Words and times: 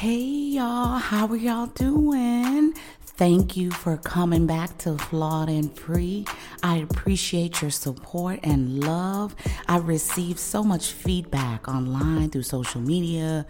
Hey 0.00 0.16
y'all, 0.56 0.96
how 0.96 1.26
are 1.26 1.36
y'all 1.36 1.66
doing? 1.66 2.72
Thank 3.02 3.54
you 3.54 3.70
for 3.70 3.98
coming 3.98 4.46
back 4.46 4.78
to 4.78 4.96
Flawed 4.96 5.50
and 5.50 5.70
Free. 5.78 6.24
I 6.62 6.78
appreciate 6.78 7.62
your 7.62 7.70
support 7.70 8.40
and 8.42 8.84
love. 8.84 9.34
I 9.68 9.78
received 9.78 10.38
so 10.38 10.62
much 10.62 10.92
feedback 10.92 11.68
online 11.68 12.30
through 12.30 12.42
social 12.42 12.80
media. 12.80 13.46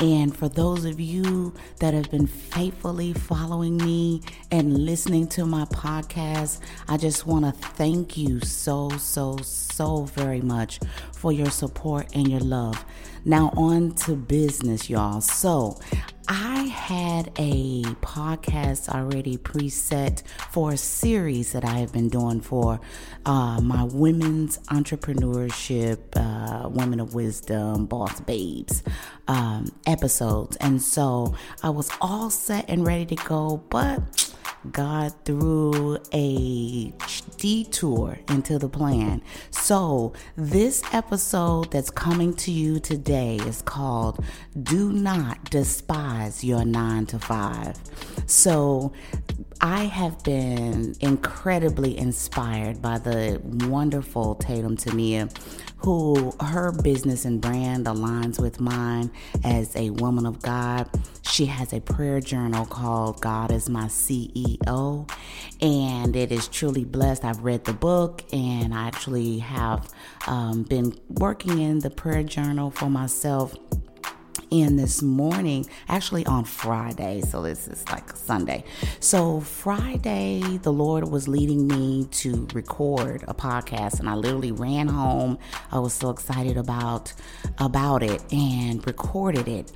And 0.00 0.34
for 0.36 0.48
those 0.48 0.84
of 0.84 0.98
you 0.98 1.54
that 1.80 1.94
have 1.94 2.10
been 2.10 2.26
faithfully 2.26 3.12
following 3.12 3.76
me 3.76 4.22
and 4.50 4.84
listening 4.86 5.26
to 5.28 5.44
my 5.44 5.64
podcast, 5.66 6.60
I 6.88 6.96
just 6.96 7.26
want 7.26 7.44
to 7.44 7.52
thank 7.52 8.16
you 8.16 8.40
so, 8.40 8.90
so, 8.90 9.36
so 9.38 10.04
very 10.04 10.40
much 10.40 10.80
for 11.12 11.32
your 11.32 11.50
support 11.50 12.08
and 12.14 12.28
your 12.28 12.40
love. 12.40 12.84
Now, 13.26 13.50
on 13.56 13.92
to 14.06 14.16
business, 14.16 14.90
y'all. 14.90 15.20
So, 15.20 15.78
I 16.28 16.63
had 16.84 17.32
a 17.38 17.82
podcast 18.02 18.90
already 18.90 19.38
preset 19.38 20.22
for 20.50 20.72
a 20.72 20.76
series 20.76 21.52
that 21.52 21.64
I 21.64 21.78
have 21.78 21.94
been 21.94 22.10
doing 22.10 22.42
for 22.42 22.78
uh, 23.24 23.58
my 23.62 23.84
women's 23.84 24.58
entrepreneurship, 24.68 25.98
uh, 26.14 26.68
women 26.68 27.00
of 27.00 27.14
wisdom, 27.14 27.86
boss 27.86 28.20
babes 28.20 28.82
um, 29.28 29.74
episodes. 29.86 30.56
And 30.56 30.82
so 30.82 31.34
I 31.62 31.70
was 31.70 31.90
all 32.02 32.28
set 32.28 32.66
and 32.68 32.86
ready 32.86 33.16
to 33.16 33.24
go, 33.24 33.64
but 33.70 34.23
God 34.70 35.12
threw 35.24 35.98
a 36.12 36.92
detour 37.36 38.18
into 38.28 38.58
the 38.58 38.68
plan. 38.68 39.22
So, 39.50 40.12
this 40.36 40.82
episode 40.92 41.70
that's 41.70 41.90
coming 41.90 42.34
to 42.36 42.50
you 42.50 42.80
today 42.80 43.36
is 43.36 43.62
called 43.62 44.24
Do 44.62 44.92
Not 44.92 45.50
Despise 45.50 46.42
Your 46.42 46.64
9 46.64 47.06
to 47.06 47.18
5. 47.18 47.76
So, 48.26 48.92
I 49.60 49.84
have 49.84 50.22
been 50.24 50.94
incredibly 51.00 51.96
inspired 51.96 52.82
by 52.82 52.98
the 52.98 53.40
wonderful 53.68 54.34
Tatum 54.34 54.76
Temia 54.76 55.30
who 55.84 56.32
her 56.40 56.72
business 56.72 57.26
and 57.26 57.42
brand 57.42 57.84
aligns 57.84 58.40
with 58.40 58.58
mine 58.58 59.10
as 59.44 59.76
a 59.76 59.90
woman 59.90 60.24
of 60.24 60.40
God. 60.40 60.88
She 61.22 61.44
has 61.46 61.74
a 61.74 61.80
prayer 61.80 62.20
journal 62.20 62.64
called 62.64 63.20
God 63.20 63.52
is 63.52 63.68
My 63.68 63.84
CEO, 63.86 65.10
and 65.60 66.16
it 66.16 66.32
is 66.32 66.48
truly 66.48 66.84
blessed. 66.84 67.24
I've 67.24 67.44
read 67.44 67.64
the 67.64 67.74
book, 67.74 68.24
and 68.32 68.72
I 68.72 68.86
actually 68.86 69.40
have 69.40 69.92
um, 70.26 70.62
been 70.62 70.98
working 71.08 71.60
in 71.60 71.80
the 71.80 71.90
prayer 71.90 72.22
journal 72.22 72.70
for 72.70 72.88
myself 72.88 73.54
in 74.60 74.76
this 74.76 75.02
morning, 75.02 75.66
actually 75.88 76.24
on 76.26 76.44
Friday. 76.44 77.20
So 77.22 77.42
this 77.42 77.66
is 77.66 77.88
like 77.88 78.16
Sunday. 78.16 78.62
So 79.00 79.40
Friday, 79.40 80.58
the 80.62 80.72
Lord 80.72 81.08
was 81.08 81.26
leading 81.26 81.66
me 81.66 82.06
to 82.22 82.46
record 82.54 83.24
a 83.26 83.34
podcast, 83.34 83.98
and 83.98 84.08
I 84.08 84.14
literally 84.14 84.52
ran 84.52 84.86
home. 84.86 85.38
I 85.72 85.80
was 85.80 85.92
so 85.92 86.10
excited 86.10 86.56
about 86.56 87.12
about 87.58 88.04
it 88.04 88.22
and 88.32 88.86
recorded 88.86 89.48
it. 89.48 89.72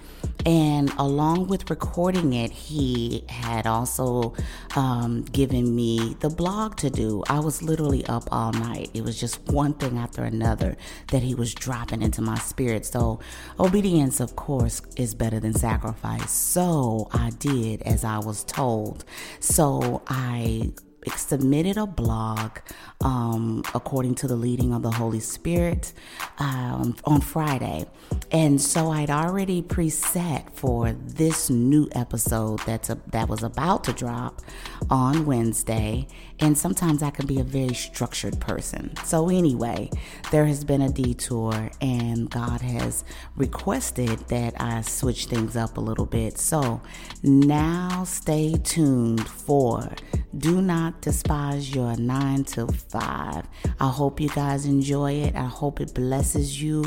And 0.46 0.92
along 0.98 1.48
with 1.48 1.68
recording 1.68 2.32
it, 2.32 2.52
he 2.52 3.24
had 3.28 3.66
also 3.66 4.34
um, 4.76 5.22
given 5.22 5.74
me 5.74 6.16
the 6.20 6.30
blog 6.30 6.76
to 6.76 6.90
do. 6.90 7.24
I 7.28 7.40
was 7.40 7.62
literally 7.62 8.06
up 8.06 8.28
all 8.30 8.52
night. 8.52 8.90
It 8.94 9.02
was 9.02 9.18
just 9.18 9.40
one 9.48 9.74
thing 9.74 9.98
after 9.98 10.22
another 10.22 10.76
that 11.08 11.22
he 11.22 11.34
was 11.34 11.52
dropping 11.52 12.02
into 12.02 12.22
my 12.22 12.38
spirit. 12.38 12.86
So 12.86 13.18
obedience, 13.58 14.20
of 14.20 14.36
course 14.36 14.67
course, 14.68 14.94
is 14.96 15.14
better 15.14 15.40
than 15.40 15.54
sacrifice. 15.54 16.30
So 16.30 17.08
I 17.12 17.30
did 17.30 17.82
as 17.82 18.04
I 18.04 18.18
was 18.18 18.44
told. 18.44 19.04
So 19.40 20.02
I 20.08 20.72
submitted 21.16 21.76
a 21.76 21.86
blog 21.86 22.58
um, 23.02 23.62
according 23.74 24.14
to 24.16 24.26
the 24.26 24.36
leading 24.36 24.74
of 24.74 24.82
the 24.82 24.90
Holy 24.90 25.20
Spirit 25.20 25.92
um, 26.38 26.96
on 27.04 27.20
Friday. 27.20 27.86
And 28.30 28.60
so 28.60 28.90
I'd 28.90 29.10
already 29.10 29.62
preset 29.62 30.52
for 30.52 30.92
this 30.92 31.48
new 31.48 31.88
episode 31.92 32.60
that's 32.66 32.90
a, 32.90 32.98
that 33.12 33.28
was 33.28 33.42
about 33.42 33.84
to 33.84 33.92
drop 33.92 34.42
on 34.90 35.24
Wednesday. 35.24 36.08
And 36.40 36.56
sometimes 36.56 37.02
I 37.02 37.10
can 37.10 37.26
be 37.26 37.40
a 37.40 37.44
very 37.44 37.74
structured 37.74 38.40
person. 38.40 38.94
So, 39.04 39.28
anyway, 39.28 39.90
there 40.30 40.46
has 40.46 40.62
been 40.64 40.80
a 40.82 40.88
detour, 40.88 41.70
and 41.80 42.30
God 42.30 42.60
has 42.60 43.02
requested 43.36 44.20
that 44.28 44.54
I 44.60 44.82
switch 44.82 45.24
things 45.26 45.56
up 45.56 45.76
a 45.76 45.80
little 45.80 46.06
bit. 46.06 46.38
So, 46.38 46.80
now 47.22 48.04
stay 48.04 48.54
tuned 48.62 49.28
for 49.28 49.90
Do 50.36 50.62
Not 50.62 51.00
Despise 51.00 51.74
Your 51.74 51.96
9 51.96 52.44
to 52.44 52.68
5. 52.68 53.48
I 53.80 53.88
hope 53.88 54.20
you 54.20 54.28
guys 54.28 54.64
enjoy 54.64 55.14
it. 55.14 55.34
I 55.34 55.46
hope 55.46 55.80
it 55.80 55.92
blesses 55.94 56.62
you. 56.62 56.84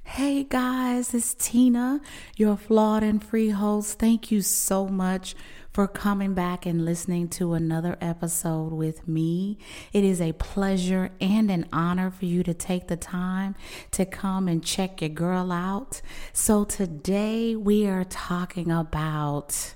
Hey 0.04 0.44
guys, 0.44 1.14
it's 1.14 1.34
Tina, 1.34 2.00
your 2.38 2.56
flawed 2.56 3.02
and 3.02 3.24
free 3.24 3.50
host. 3.50 3.98
Thank 3.98 4.32
you 4.32 4.42
so 4.42 4.88
much 4.88 5.36
for 5.74 5.88
coming 5.88 6.36
back 6.36 6.68
and 6.68 6.86
listening 6.86 7.28
to 7.28 7.54
another 7.54 7.98
episode 8.00 8.72
with 8.72 9.08
me. 9.08 9.58
It 9.92 10.04
is 10.04 10.22
a 10.22 10.34
pleasure 10.34 11.10
and 11.20 11.50
an 11.50 11.68
honor 11.74 12.12
for 12.12 12.26
you 12.26 12.44
to 12.44 12.54
take 12.54 12.88
the 12.88 12.96
time 12.96 13.56
to 13.92 14.06
come 14.06 14.48
and 14.48 14.64
check 14.64 15.02
your 15.02 15.10
girl 15.10 15.52
out. 15.52 16.02
So, 16.32 16.64
today 16.64 17.56
we 17.56 17.88
are 17.88 18.04
talking 18.04 18.72
about 18.72 19.74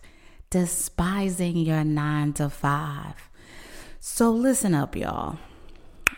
despising 0.51 1.57
your 1.57 1.83
nine 1.83 2.33
to 2.33 2.49
five. 2.49 3.15
So, 3.99 4.31
listen 4.31 4.75
up, 4.75 4.95
y'all. 4.95 5.39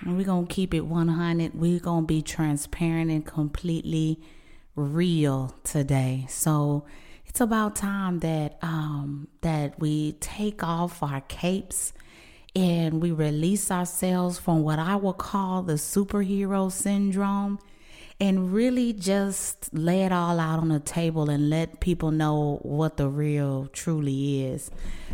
We're 0.06 0.26
going 0.26 0.48
to 0.48 0.54
keep 0.54 0.74
it 0.74 0.82
100. 0.82 1.56
We're 1.56 1.80
going 1.80 2.04
to 2.04 2.08
be 2.08 2.22
transparent 2.22 3.12
and 3.12 3.26
completely 3.26 4.20
real 4.76 5.56
today. 5.64 6.26
So, 6.28 6.86
it's 7.40 7.42
about 7.46 7.74
time 7.74 8.20
that 8.20 8.58
um, 8.62 9.30
that 9.40 9.80
we 9.80 10.12
take 10.20 10.62
off 10.62 11.02
our 11.02 11.22
capes 11.22 11.94
and 12.54 13.02
we 13.02 13.12
release 13.12 13.72
ourselves 13.72 14.38
from 14.38 14.62
what 14.62 14.78
I 14.78 14.98
will 14.98 15.14
call 15.14 15.64
the 15.64 15.76
superhero 15.76 16.70
syndrome 16.70 17.60
and 18.20 18.52
really 18.52 18.92
just 18.92 19.74
lay 19.74 20.04
it 20.04 20.12
all 20.12 20.38
out 20.38 20.60
on 20.60 20.68
the 20.68 20.82
table 20.82 21.30
and 21.30 21.50
let 21.50 21.80
people 21.80 22.12
know 22.12 22.60
what 22.64 22.98
the 22.98 23.08
real 23.08 23.70
truly 23.72 24.44
is. 24.44 24.70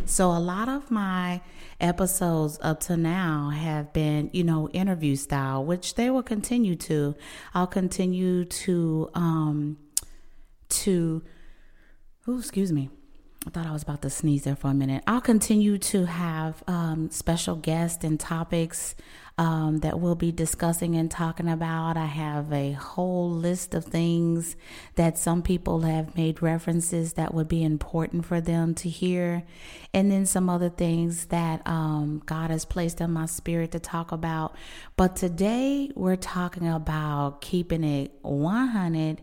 So 0.05 0.31
a 0.31 0.39
lot 0.39 0.67
of 0.67 0.89
my 0.89 1.41
episodes 1.79 2.57
up 2.63 2.79
to 2.79 2.97
now 2.97 3.49
have 3.51 3.93
been, 3.93 4.31
you 4.33 4.43
know, 4.43 4.67
interview 4.69 5.15
style, 5.15 5.63
which 5.63 5.93
they 5.93 6.09
will 6.09 6.23
continue 6.23 6.75
to. 6.75 7.13
I'll 7.53 7.67
continue 7.67 8.45
to 8.45 9.11
um 9.13 9.77
to 10.67 11.21
Oh, 12.27 12.39
excuse 12.39 12.71
me. 12.71 12.89
I 13.45 13.51
thought 13.51 13.67
I 13.67 13.71
was 13.71 13.83
about 13.83 14.01
to 14.01 14.09
sneeze 14.09 14.45
there 14.45 14.55
for 14.55 14.69
a 14.69 14.73
minute. 14.73 15.03
I'll 15.05 15.21
continue 15.21 15.77
to 15.77 16.05
have 16.05 16.63
um, 16.65 17.11
special 17.11 17.55
guests 17.55 18.03
and 18.03 18.19
topics 18.19 18.95
um, 19.37 19.77
that 19.81 19.99
we'll 19.99 20.15
be 20.15 20.31
discussing 20.31 20.95
and 20.95 21.11
talking 21.11 21.47
about. 21.47 21.97
I 21.97 22.05
have 22.05 22.51
a 22.51 22.71
whole 22.71 23.29
list 23.29 23.75
of 23.75 23.85
things 23.85 24.55
that 24.95 25.19
some 25.19 25.43
people 25.43 25.81
have 25.81 26.17
made 26.17 26.41
references 26.41 27.13
that 27.13 27.35
would 27.35 27.47
be 27.47 27.63
important 27.63 28.25
for 28.25 28.41
them 28.41 28.73
to 28.75 28.89
hear. 28.89 29.43
And 29.93 30.09
then 30.09 30.25
some 30.25 30.49
other 30.49 30.69
things 30.69 31.27
that 31.27 31.61
um, 31.67 32.23
God 32.25 32.49
has 32.49 32.65
placed 32.65 33.01
in 33.01 33.11
my 33.11 33.27
spirit 33.27 33.71
to 33.73 33.79
talk 33.79 34.11
about. 34.11 34.55
But 34.97 35.15
today 35.15 35.91
we're 35.93 36.15
talking 36.15 36.67
about 36.67 37.41
keeping 37.41 37.83
it 37.83 38.13
100 38.23 39.21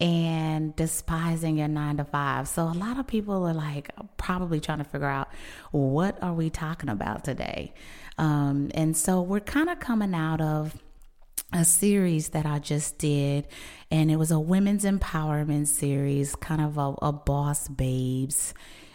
and 0.00 0.76
despising 0.76 1.58
your 1.58 1.68
nine 1.68 1.96
to 1.96 2.04
five. 2.04 2.46
So 2.48 2.64
a 2.64 2.74
lot 2.74 2.98
of 2.98 3.06
people 3.06 3.46
are 3.48 3.54
like 3.54 3.90
probably 4.16 4.60
trying 4.60 4.78
to 4.78 4.84
figure 4.84 5.08
out 5.08 5.28
what 5.72 6.22
are 6.22 6.34
we 6.34 6.50
talking 6.50 6.88
about 6.88 7.24
today. 7.24 7.74
Um, 8.16 8.70
and 8.74 8.96
so 8.96 9.22
we're 9.22 9.40
kind 9.40 9.68
of 9.68 9.80
coming 9.80 10.14
out 10.14 10.40
of 10.40 10.76
a 11.52 11.64
series 11.64 12.30
that 12.30 12.44
I 12.46 12.58
just 12.58 12.98
did, 12.98 13.46
and 13.90 14.10
it 14.10 14.16
was 14.16 14.30
a 14.30 14.38
women's 14.38 14.84
empowerment 14.84 15.66
series, 15.66 16.36
kind 16.36 16.60
of 16.60 16.76
a, 16.76 16.94
a 17.00 17.12
boss 17.12 17.68
babes 17.68 18.52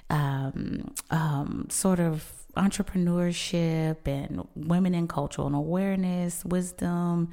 um, 0.10 0.94
um, 1.10 1.68
sort 1.70 2.00
of 2.00 2.30
entrepreneurship 2.56 4.08
and 4.08 4.48
women 4.56 4.94
in 4.94 5.08
cultural 5.08 5.48
and 5.48 5.56
awareness, 5.56 6.44
wisdom, 6.46 7.30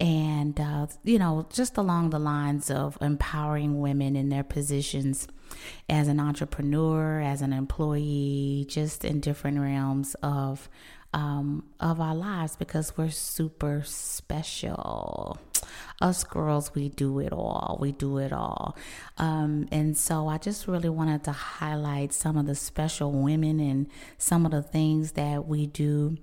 and 0.00 0.58
uh, 0.58 0.86
you 1.04 1.18
know, 1.18 1.46
just 1.52 1.76
along 1.76 2.10
the 2.10 2.18
lines 2.18 2.70
of 2.70 2.98
empowering 3.00 3.80
women 3.80 4.16
in 4.16 4.28
their 4.28 4.44
positions 4.44 5.28
as 5.88 6.08
an 6.08 6.20
entrepreneur, 6.20 7.20
as 7.20 7.42
an 7.42 7.52
employee, 7.52 8.66
just 8.68 9.04
in 9.04 9.20
different 9.20 9.58
realms 9.60 10.14
of 10.22 10.68
um, 11.14 11.64
of 11.78 12.00
our 12.00 12.14
lives 12.14 12.56
because 12.56 12.96
we're 12.96 13.10
super 13.10 13.82
special. 13.84 15.38
Us 16.00 16.24
girls, 16.24 16.74
we 16.74 16.88
do 16.88 17.18
it 17.18 17.32
all. 17.32 17.78
We 17.80 17.92
do 17.92 18.18
it 18.18 18.32
all. 18.32 18.76
Um, 19.18 19.68
and 19.70 19.96
so 19.96 20.28
I 20.28 20.38
just 20.38 20.66
really 20.66 20.88
wanted 20.88 21.24
to 21.24 21.32
highlight 21.32 22.12
some 22.12 22.36
of 22.36 22.46
the 22.46 22.54
special 22.54 23.12
women 23.12 23.60
and 23.60 23.88
some 24.18 24.44
of 24.44 24.52
the 24.52 24.62
things 24.62 25.12
that 25.12 25.46
we 25.46 25.66
do 25.66 26.18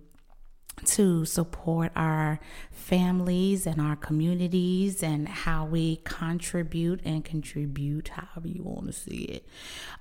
to 0.86 1.26
support 1.26 1.92
our 1.96 2.40
families 2.72 3.68
and 3.68 3.80
our 3.80 3.96
communities 3.96 5.04
and 5.04 5.28
how 5.28 5.66
we 5.66 5.98
contribute 5.98 7.02
and 7.06 7.24
contribute, 7.24 8.10
however 8.10 8.48
you 8.48 8.64
want 8.64 8.88
to 8.88 8.94
see 8.94 9.24
it, 9.24 9.46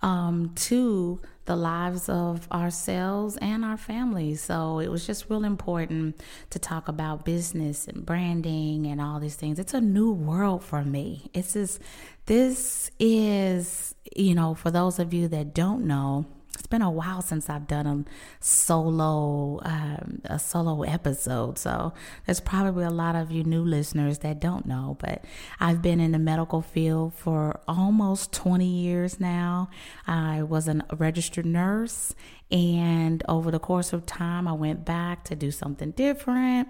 um, 0.02 0.52
to 0.54 1.20
the 1.44 1.56
lives 1.56 2.08
of 2.08 2.50
ourselves 2.52 3.36
and 3.38 3.64
our 3.64 3.76
families. 3.76 4.40
So 4.42 4.78
it 4.78 4.88
was 4.88 5.06
just 5.06 5.30
real 5.30 5.44
important 5.44 6.20
to 6.50 6.58
talk 6.58 6.88
about 6.88 7.24
business 7.24 7.88
and 7.88 8.04
branding 8.04 8.86
and 8.86 9.00
all 9.00 9.18
these 9.20 9.36
things. 9.36 9.58
It's 9.58 9.74
a 9.74 9.80
new 9.80 10.12
world 10.12 10.62
for 10.62 10.84
me. 10.84 11.30
It's 11.34 11.54
just, 11.54 11.80
this 12.26 12.90
is, 12.98 13.94
you 14.14 14.34
know, 14.34 14.54
for 14.54 14.70
those 14.70 14.98
of 14.98 15.14
you 15.14 15.28
that 15.28 15.54
don't 15.54 15.86
know, 15.86 16.26
it's 16.58 16.66
been 16.66 16.82
a 16.82 16.90
while 16.90 17.22
since 17.22 17.48
I've 17.48 17.66
done 17.66 17.86
a 17.86 18.04
solo 18.44 19.60
um, 19.62 20.20
a 20.24 20.38
solo 20.38 20.82
episode, 20.82 21.58
so 21.58 21.92
there's 22.26 22.40
probably 22.40 22.84
a 22.84 22.90
lot 22.90 23.14
of 23.14 23.30
you 23.30 23.44
new 23.44 23.62
listeners 23.62 24.18
that 24.18 24.40
don't 24.40 24.66
know. 24.66 24.96
But 25.00 25.24
I've 25.60 25.82
been 25.82 26.00
in 26.00 26.12
the 26.12 26.18
medical 26.18 26.60
field 26.60 27.14
for 27.14 27.60
almost 27.68 28.32
20 28.32 28.66
years 28.66 29.20
now. 29.20 29.70
I 30.06 30.42
was 30.42 30.68
a 30.68 30.84
registered 30.96 31.46
nurse, 31.46 32.14
and 32.50 33.22
over 33.28 33.50
the 33.50 33.60
course 33.60 33.92
of 33.92 34.04
time, 34.04 34.48
I 34.48 34.52
went 34.52 34.84
back 34.84 35.24
to 35.24 35.36
do 35.36 35.50
something 35.50 35.92
different 35.92 36.68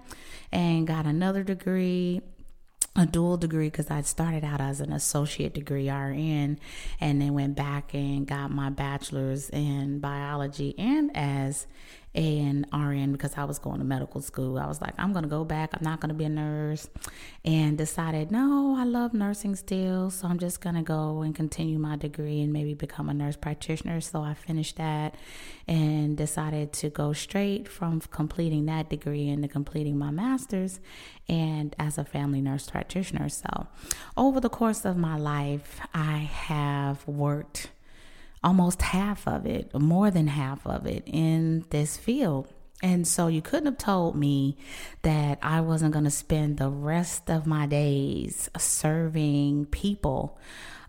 and 0.52 0.86
got 0.86 1.06
another 1.06 1.42
degree 1.42 2.20
a 2.98 3.06
dual 3.06 3.36
degree 3.36 3.68
because 3.68 3.90
I 3.90 4.02
started 4.02 4.44
out 4.44 4.60
as 4.60 4.80
an 4.80 4.92
associate 4.92 5.54
degree 5.54 5.88
RN 5.88 6.58
and 7.00 7.22
then 7.22 7.32
went 7.32 7.54
back 7.54 7.94
and 7.94 8.26
got 8.26 8.50
my 8.50 8.70
bachelor's 8.70 9.48
in 9.50 10.00
biology 10.00 10.74
and 10.78 11.16
as 11.16 11.66
an 12.18 12.66
RN 12.72 13.12
because 13.12 13.34
I 13.36 13.44
was 13.44 13.60
going 13.60 13.78
to 13.78 13.84
medical 13.84 14.20
school. 14.20 14.58
I 14.58 14.66
was 14.66 14.80
like, 14.80 14.92
I'm 14.98 15.12
going 15.12 15.22
to 15.22 15.28
go 15.28 15.44
back. 15.44 15.70
I'm 15.72 15.84
not 15.84 16.00
going 16.00 16.08
to 16.08 16.14
be 16.14 16.24
a 16.24 16.28
nurse. 16.28 16.88
And 17.44 17.78
decided, 17.78 18.32
no, 18.32 18.74
I 18.76 18.82
love 18.82 19.14
nursing 19.14 19.54
still. 19.54 20.10
So 20.10 20.26
I'm 20.26 20.40
just 20.40 20.60
going 20.60 20.74
to 20.74 20.82
go 20.82 21.22
and 21.22 21.32
continue 21.32 21.78
my 21.78 21.94
degree 21.96 22.40
and 22.40 22.52
maybe 22.52 22.74
become 22.74 23.08
a 23.08 23.14
nurse 23.14 23.36
practitioner. 23.36 24.00
So 24.00 24.22
I 24.22 24.34
finished 24.34 24.76
that 24.78 25.14
and 25.68 26.16
decided 26.16 26.72
to 26.74 26.90
go 26.90 27.12
straight 27.12 27.68
from 27.68 28.00
completing 28.00 28.66
that 28.66 28.90
degree 28.90 29.28
into 29.28 29.46
completing 29.46 29.96
my 29.96 30.10
master's 30.10 30.80
and 31.28 31.76
as 31.78 31.98
a 31.98 32.04
family 32.04 32.40
nurse 32.40 32.68
practitioner. 32.68 33.28
So 33.28 33.68
over 34.16 34.40
the 34.40 34.50
course 34.50 34.84
of 34.84 34.96
my 34.96 35.16
life, 35.16 35.80
I 35.94 36.18
have 36.18 37.06
worked 37.06 37.70
almost 38.42 38.82
half 38.82 39.26
of 39.26 39.46
it, 39.46 39.74
more 39.74 40.10
than 40.10 40.28
half 40.28 40.66
of 40.66 40.86
it 40.86 41.02
in 41.06 41.64
this 41.70 41.96
field. 41.96 42.48
And 42.82 43.08
so 43.08 43.26
you 43.26 43.42
couldn't 43.42 43.66
have 43.66 43.78
told 43.78 44.14
me 44.14 44.56
that 45.02 45.38
I 45.42 45.60
wasn't 45.60 45.92
going 45.92 46.04
to 46.04 46.10
spend 46.10 46.58
the 46.58 46.70
rest 46.70 47.28
of 47.28 47.46
my 47.46 47.66
days 47.66 48.48
serving 48.56 49.66
people 49.66 50.38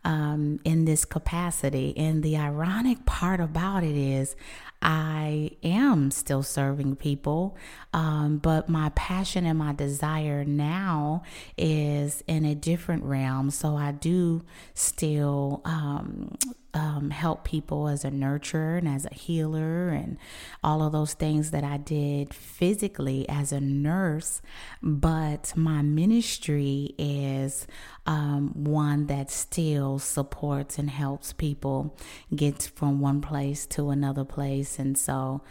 um, 0.04 0.60
in 0.64 0.86
this 0.86 1.04
capacity. 1.04 1.98
And 1.98 2.22
the 2.22 2.38
ironic 2.38 3.06
part 3.06 3.40
about 3.40 3.84
it 3.84 3.96
is, 3.96 4.36
I 4.82 5.52
am 5.62 6.10
still 6.12 6.42
serving 6.42 6.96
people, 6.96 7.58
um, 7.92 8.38
but 8.38 8.70
my 8.70 8.90
passion 8.96 9.46
and 9.46 9.60
my 9.60 9.74
desire 9.74 10.46
now 10.46 11.24
is 11.58 12.24
in 12.28 12.46
a 12.46 12.56
different 12.56 13.04
realm. 13.04 13.50
So 13.50 13.76
I 13.76 13.92
do 13.92 14.46
still 14.74 15.62
um, 15.66 16.38
um, 16.74 17.10
help 17.10 17.44
people 17.44 17.88
as 17.88 18.06
a 18.06 18.10
nurturer 18.12 18.78
and 18.78 18.88
as 18.88 19.06
a 19.06 19.14
healer 19.14 19.90
and 19.90 20.18
all 20.64 20.84
of 20.84 20.92
those 20.92 21.14
things 21.14 21.52
that 21.52 21.64
I 21.64 21.78
did 21.78 22.34
physically 22.34 23.28
as 23.28 23.52
a 23.52 23.60
nurse. 23.60 24.42
But 24.82 25.54
my 25.56 25.82
ministry 25.82 26.94
is 26.98 27.66
um, 28.06 28.52
one 28.54 29.08
that 29.08 29.32
still 29.32 30.00
supports 30.00 30.78
and 30.78 30.90
helps 30.90 31.34
people 31.34 31.98
get 32.36 32.72
from 32.76 33.00
one 33.00 33.22
place 33.22 33.66
to 33.68 33.90
another 33.90 34.24
place. 34.24 34.80
And 34.80 34.98
so, 34.98 35.42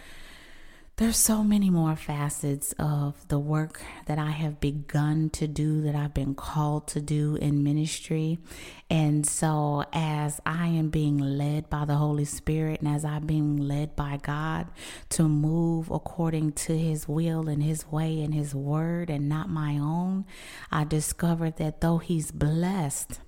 there's 0.99 1.17
so 1.17 1.45
many 1.45 1.71
more 1.71 1.95
facets 1.95 2.75
of 2.77 3.29
the 3.29 3.39
work 3.39 3.81
that 4.06 4.19
I 4.19 4.33
have 4.33 4.59
begun 4.59 5.31
to 5.31 5.47
do, 5.47 5.81
that 5.83 5.95
I've 5.95 6.12
been 6.12 6.35
called 6.35 6.89
to 6.89 7.00
do 7.00 7.37
in 7.37 7.62
ministry. 7.62 8.41
And 8.91 9.25
so, 9.25 9.85
as 9.93 10.41
I 10.45 10.67
am 10.67 10.91
being 10.91 11.19
led 11.19 11.71
by 11.71 11.85
the 11.85 11.95
Holy 11.95 12.25
Spirit 12.25 12.81
and 12.81 12.89
as 12.89 13.05
I'm 13.05 13.27
being 13.27 13.56
led 13.59 13.95
by 13.95 14.19
God 14.21 14.67
to 15.11 15.29
move 15.29 15.89
according 15.89 16.53
to 16.53 16.77
His 16.77 17.06
will 17.06 17.49
and 17.49 17.62
His 17.62 17.87
way 17.87 18.21
and 18.21 18.35
His 18.35 18.53
word 18.53 19.09
and 19.09 19.29
not 19.29 19.49
my 19.49 19.79
own, 19.79 20.27
I 20.73 20.83
discovered 20.83 21.59
that 21.59 21.81
though 21.81 21.99
He's 21.99 22.33
blessed, 22.33 23.21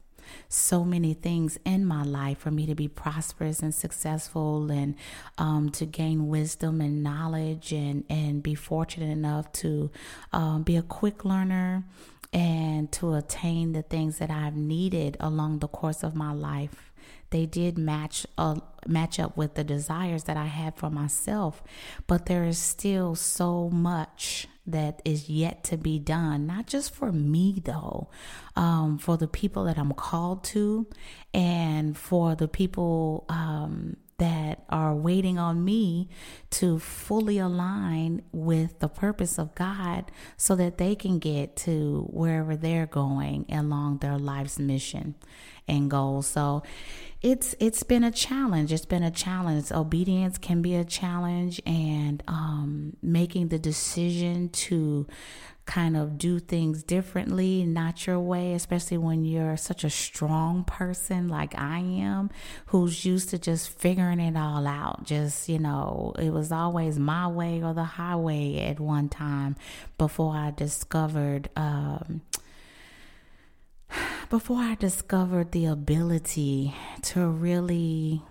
so 0.49 0.85
many 0.85 1.15
things 1.15 1.59
in 1.65 1.85
my 1.85 2.03
life 2.03 2.39
for 2.39 2.51
me 2.51 2.67
to 2.67 2.75
be 2.75 2.89
prosperous 2.89 3.61
and 3.61 3.75
successful 3.75 4.71
and 4.71 4.95
um, 5.39 5.71
to 5.71 5.87
gain 5.87 6.29
wisdom 6.29 6.81
and 6.81 7.03
knowledge 7.03 7.73
and, 7.73 8.05
and 8.09 8.43
be 8.43 8.55
fortunate 8.55 9.11
enough 9.11 9.51
to 9.53 9.91
um, 10.33 10.63
be 10.63 10.77
a 10.77 10.83
quick 10.83 11.25
learner 11.25 11.85
and 12.33 12.93
to 12.93 13.15
attain 13.15 13.73
the 13.73 13.83
things 13.83 14.19
that 14.19 14.31
I've 14.31 14.57
needed 14.57 15.17
along 15.19 15.59
the 15.59 15.69
course 15.69 16.03
of 16.03 16.15
my 16.15 16.33
life. 16.33 16.90
They 17.31 17.47
did 17.47 17.79
match 17.79 18.27
uh, 18.37 18.57
match 18.87 19.21
up 19.21 19.37
with 19.37 19.55
the 19.55 19.65
desires 19.65 20.25
that 20.25 20.37
I 20.37 20.47
had 20.47 20.77
for 20.77 20.91
myself, 20.91 21.63
but 22.07 22.27
there 22.27 22.45
is 22.45 22.59
still 22.59 23.15
so 23.15 23.71
much 23.71 24.49
that 24.67 25.01
is 25.05 25.29
yet 25.29 25.65
to 25.65 25.77
be 25.77 25.99
done, 25.99 26.47
not 26.47 26.67
just 26.67 26.95
for 26.95 27.13
me 27.13 27.61
though, 27.65 28.09
um, 28.57 28.99
for 28.99 29.17
the 29.17 29.29
people 29.29 29.65
that 29.65 29.79
I'm 29.79 29.93
called 29.93 30.45
to, 30.45 30.87
and 31.33 31.97
for 31.97 32.35
the 32.35 32.49
people 32.49 33.25
um, 33.29 33.97
that 34.19 34.65
are 34.69 34.95
waiting 34.95 35.39
on 35.39 35.65
me 35.65 36.07
to 36.51 36.79
fully 36.79 37.39
align 37.39 38.23
with 38.33 38.79
the 38.81 38.89
purpose 38.89 39.39
of 39.39 39.55
God 39.55 40.11
so 40.37 40.55
that 40.57 40.77
they 40.77 40.95
can 40.95 41.19
get 41.19 41.57
to 41.57 42.07
wherever 42.11 42.55
they're 42.55 42.87
going 42.87 43.47
along 43.49 43.99
their 43.99 44.19
life's 44.19 44.59
mission 44.59 45.15
and 45.71 45.91
goals. 45.91 46.27
So 46.27 46.63
it's 47.23 47.55
it's 47.61 47.83
been 47.83 48.05
a 48.05 48.11
challenge. 48.11 48.73
It's 48.73 48.87
been 48.87 49.03
a 49.03 49.11
challenge. 49.11 49.71
Obedience 49.73 50.39
can 50.39 50.63
be 50.63 50.75
a 50.75 50.85
challenge 50.85 51.61
and 51.67 52.23
um, 52.27 52.97
making 53.03 53.49
the 53.49 53.59
decision 53.59 54.49
to 54.51 55.07
kind 55.67 55.97
of 55.97 56.19
do 56.19 56.41
things 56.41 56.83
differently, 56.83 57.65
not 57.65 58.07
your 58.07 58.19
way, 58.19 58.55
especially 58.55 58.99
when 58.99 59.25
you're 59.25 59.57
such 59.57 59.85
a 59.85 59.91
strong 59.91 60.65
person 60.65 61.29
like 61.29 61.57
I 61.57 61.79
am, 61.79 62.31
who's 62.67 63.05
used 63.05 63.29
to 63.31 63.39
just 63.39 63.69
figuring 63.69 64.19
it 64.19 64.37
all 64.37 64.67
out. 64.67 65.05
Just, 65.05 65.49
you 65.49 65.61
know, 65.61 66.13
it 66.19 66.31
was 66.31 66.51
always 66.51 66.99
my 66.99 67.29
way 67.29 67.63
or 67.63 67.73
the 67.73 67.85
highway 67.85 68.59
at 68.61 68.81
one 68.81 69.09
time 69.09 69.55
before 69.97 70.35
I 70.35 70.51
discovered. 70.51 71.51
Um, 71.55 72.23
before 74.31 74.59
I 74.59 74.75
discovered 74.75 75.53
the 75.53 75.67
ability 75.67 76.75
to 77.03 77.29
really 77.29 78.23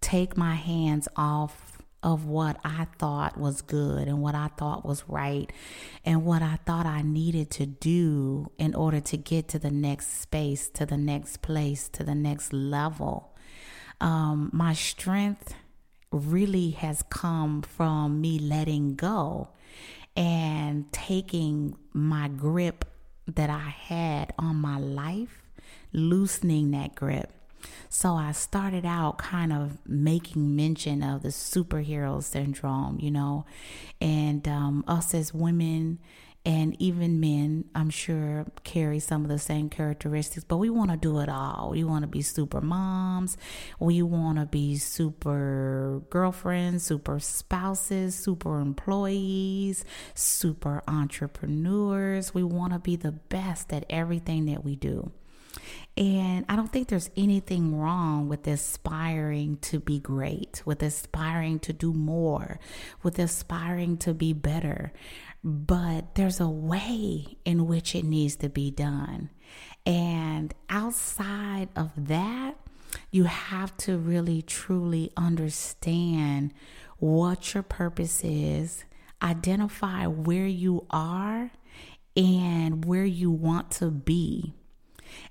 take 0.00 0.36
my 0.36 0.54
hands 0.54 1.08
off 1.16 1.80
of 2.02 2.24
what 2.24 2.58
I 2.64 2.86
thought 2.98 3.38
was 3.38 3.60
good 3.60 4.08
and 4.08 4.22
what 4.22 4.34
I 4.34 4.48
thought 4.56 4.86
was 4.86 5.04
right 5.06 5.50
and 6.04 6.24
what 6.24 6.42
I 6.42 6.58
thought 6.64 6.86
I 6.86 7.02
needed 7.02 7.50
to 7.52 7.66
do 7.66 8.50
in 8.58 8.74
order 8.74 9.00
to 9.00 9.16
get 9.16 9.48
to 9.48 9.58
the 9.58 9.70
next 9.70 10.20
space, 10.20 10.70
to 10.70 10.86
the 10.86 10.96
next 10.96 11.42
place, 11.42 11.88
to 11.90 12.04
the 12.04 12.14
next 12.14 12.52
level. 12.52 13.36
Um, 14.00 14.50
my 14.52 14.72
strength 14.72 15.54
really 16.10 16.70
has 16.70 17.02
come 17.10 17.62
from 17.62 18.20
me 18.20 18.38
letting 18.38 18.96
go 18.96 19.48
and 20.16 20.90
taking 20.92 21.76
my 21.92 22.28
grip 22.28 22.84
that 23.36 23.50
I 23.50 23.58
had 23.58 24.32
on 24.38 24.56
my 24.56 24.78
life, 24.78 25.42
loosening 25.92 26.70
that 26.72 26.94
grip. 26.94 27.32
So 27.88 28.14
I 28.14 28.32
started 28.32 28.86
out 28.86 29.18
kind 29.18 29.52
of 29.52 29.78
making 29.86 30.56
mention 30.56 31.02
of 31.02 31.22
the 31.22 31.28
superhero 31.28 32.22
syndrome, 32.22 32.98
you 33.00 33.10
know, 33.10 33.44
and 34.00 34.46
um, 34.48 34.84
us 34.88 35.12
as 35.14 35.34
women 35.34 35.98
and 36.44 36.74
even 36.80 37.20
men, 37.20 37.66
I'm 37.74 37.90
sure, 37.90 38.46
carry 38.64 38.98
some 38.98 39.24
of 39.24 39.28
the 39.28 39.38
same 39.38 39.68
characteristics, 39.68 40.42
but 40.42 40.56
we 40.56 40.70
want 40.70 40.90
to 40.90 40.96
do 40.96 41.18
it 41.18 41.28
all. 41.28 41.68
We 41.72 41.84
want 41.84 42.02
to 42.02 42.08
be 42.08 42.22
super 42.22 42.62
moms. 42.62 43.36
We 43.78 44.00
want 44.00 44.38
to 44.38 44.46
be 44.46 44.76
super 44.76 46.00
girlfriends, 46.08 46.84
super 46.84 47.20
spouses, 47.20 48.14
super 48.14 48.58
employees, 48.58 49.84
super 50.14 50.82
entrepreneurs. 50.88 52.32
We 52.32 52.42
want 52.42 52.72
to 52.72 52.78
be 52.78 52.96
the 52.96 53.12
best 53.12 53.70
at 53.72 53.84
everything 53.90 54.46
that 54.46 54.64
we 54.64 54.76
do. 54.76 55.12
And 55.96 56.46
I 56.48 56.56
don't 56.56 56.72
think 56.72 56.88
there's 56.88 57.10
anything 57.16 57.76
wrong 57.76 58.28
with 58.28 58.46
aspiring 58.46 59.58
to 59.62 59.80
be 59.80 59.98
great, 59.98 60.62
with 60.64 60.82
aspiring 60.82 61.58
to 61.60 61.74
do 61.74 61.92
more, 61.92 62.58
with 63.02 63.18
aspiring 63.18 63.98
to 63.98 64.14
be 64.14 64.32
better 64.32 64.92
but 65.42 66.14
there's 66.14 66.40
a 66.40 66.48
way 66.48 67.38
in 67.44 67.66
which 67.66 67.94
it 67.94 68.04
needs 68.04 68.36
to 68.36 68.48
be 68.48 68.70
done. 68.70 69.30
And 69.86 70.54
outside 70.68 71.68
of 71.74 71.92
that, 71.96 72.56
you 73.10 73.24
have 73.24 73.76
to 73.78 73.96
really 73.96 74.42
truly 74.42 75.10
understand 75.16 76.52
what 76.98 77.54
your 77.54 77.62
purpose 77.62 78.22
is, 78.22 78.84
identify 79.22 80.06
where 80.06 80.46
you 80.46 80.86
are 80.90 81.50
and 82.16 82.84
where 82.84 83.04
you 83.04 83.30
want 83.30 83.70
to 83.70 83.90
be. 83.90 84.52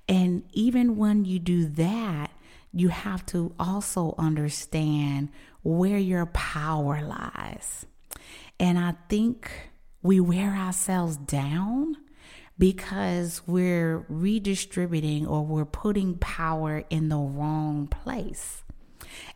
And 0.08 0.42
even 0.52 0.96
when 0.96 1.24
you 1.24 1.38
do 1.38 1.66
that, 1.66 2.30
you 2.72 2.88
have 2.88 3.24
to 3.26 3.54
also 3.58 4.14
understand 4.18 5.30
where 5.62 5.98
your 5.98 6.26
power 6.26 7.02
lies. 7.02 7.86
And 8.58 8.78
I 8.78 8.94
think 9.08 9.69
we 10.02 10.20
wear 10.20 10.50
ourselves 10.54 11.16
down 11.16 11.96
because 12.58 13.42
we're 13.46 14.04
redistributing 14.08 15.26
or 15.26 15.44
we're 15.44 15.64
putting 15.64 16.18
power 16.18 16.84
in 16.90 17.08
the 17.08 17.16
wrong 17.16 17.86
place. 17.86 18.62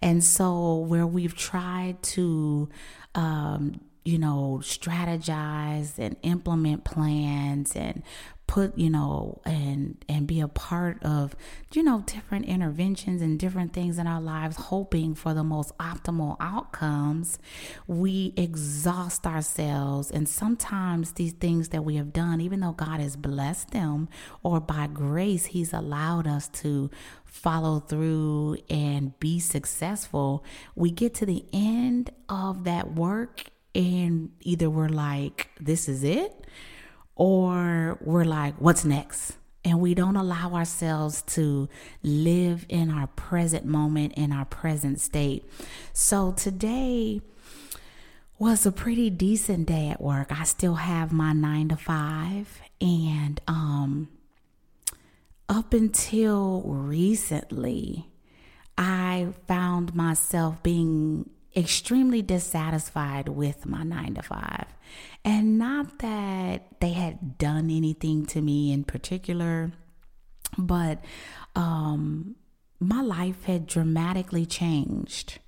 And 0.03 0.23
so, 0.23 0.77
where 0.77 1.07
we've 1.07 1.35
tried 1.35 2.03
to 2.03 2.69
um, 3.15 3.81
you 4.05 4.19
know, 4.19 4.61
strategize 4.63 5.99
and 5.99 6.17
implement 6.23 6.85
plans 6.85 7.75
and 7.75 8.03
put, 8.47 8.77
you 8.77 8.91
know, 8.91 9.41
and 9.45 10.05
and 10.09 10.27
be 10.27 10.41
a 10.41 10.49
part 10.49 11.03
of, 11.03 11.35
you 11.73 11.83
know, 11.83 12.03
different 12.07 12.47
interventions 12.47 13.23
and 13.23 13.39
different 13.39 13.73
things 13.73 13.99
in 13.99 14.07
our 14.07 14.21
lives 14.21 14.57
hoping 14.57 15.15
for 15.15 15.35
the 15.35 15.43
most 15.43 15.77
optimal 15.79 16.37
outcomes, 16.41 17.39
we 17.87 18.33
exhaust 18.37 19.27
ourselves. 19.27 20.11
And 20.11 20.29
sometimes 20.29 21.13
these 21.13 21.33
things 21.33 21.71
that 21.71 21.85
we 21.85 21.97
have 21.97 22.13
done 22.13 22.41
even 22.41 22.61
though 22.61 22.73
God 22.73 23.01
has 23.01 23.17
blessed 23.17 23.71
them 23.71 24.09
or 24.43 24.61
by 24.61 24.87
grace 24.87 25.47
he's 25.47 25.73
allowed 25.73 26.27
us 26.27 26.49
to 26.49 26.91
follow 27.25 27.81
through 27.81 28.59
and 28.71 29.19
be 29.19 29.41
successful, 29.41 30.45
we 30.75 30.91
get 30.91 31.15
to 31.15 31.27
the 31.27 31.45
end 31.53 32.11
of 32.29 32.65
that 32.65 32.93
work 32.95 33.45
and 33.75 34.31
either 34.43 34.71
we're 34.71 34.89
like, 34.89 35.51
this 35.61 35.89
is 35.89 36.05
it, 36.05 36.47
or 37.17 37.99
we're 38.01 38.25
like, 38.25 38.55
what's 38.59 38.85
next? 38.85 39.37
And 39.65 39.81
we 39.81 39.95
don't 39.95 40.17
allow 40.17 40.53
ourselves 40.53 41.23
to 41.29 41.69
live 42.03 42.67
in 42.69 42.91
our 42.91 43.07
present 43.07 43.65
moment, 43.65 44.13
in 44.15 44.33
our 44.33 44.45
present 44.45 45.01
state. 45.01 45.49
So 45.93 46.33
today 46.33 47.23
was 48.39 48.67
a 48.67 48.73
pretty 48.73 49.11
decent 49.11 49.67
day 49.67 49.89
at 49.89 50.01
work. 50.01 50.39
I 50.39 50.45
still 50.45 50.75
have 50.75 51.13
my 51.13 51.33
nine 51.33 51.69
to 51.69 51.77
five. 51.77 52.61
And 52.81 53.41
um, 53.47 54.09
up 55.49 55.73
until 55.73 56.63
recently, 56.63 58.11
I 58.77 59.29
found 59.47 59.95
myself 59.95 60.63
being 60.63 61.31
extremely 61.57 62.21
dissatisfied 62.21 63.29
with 63.29 63.65
my 63.65 63.85
nine 63.85 64.15
to 64.15 64.23
five. 64.23 64.67
And 65.25 65.59
not 65.59 65.99
that 66.01 66.81
they 66.81 66.93
had 66.93 67.39
done 67.39 67.71
anything 67.71 68.27
to 68.27 68.41
me 68.41 68.73
in 68.73 68.85
particular, 68.85 69.73
but 70.59 71.03
um, 71.55 72.37
my 72.81 73.01
life 73.01 73.45
had 73.45 73.67
dramatically 73.67 74.47
changed 74.47 75.39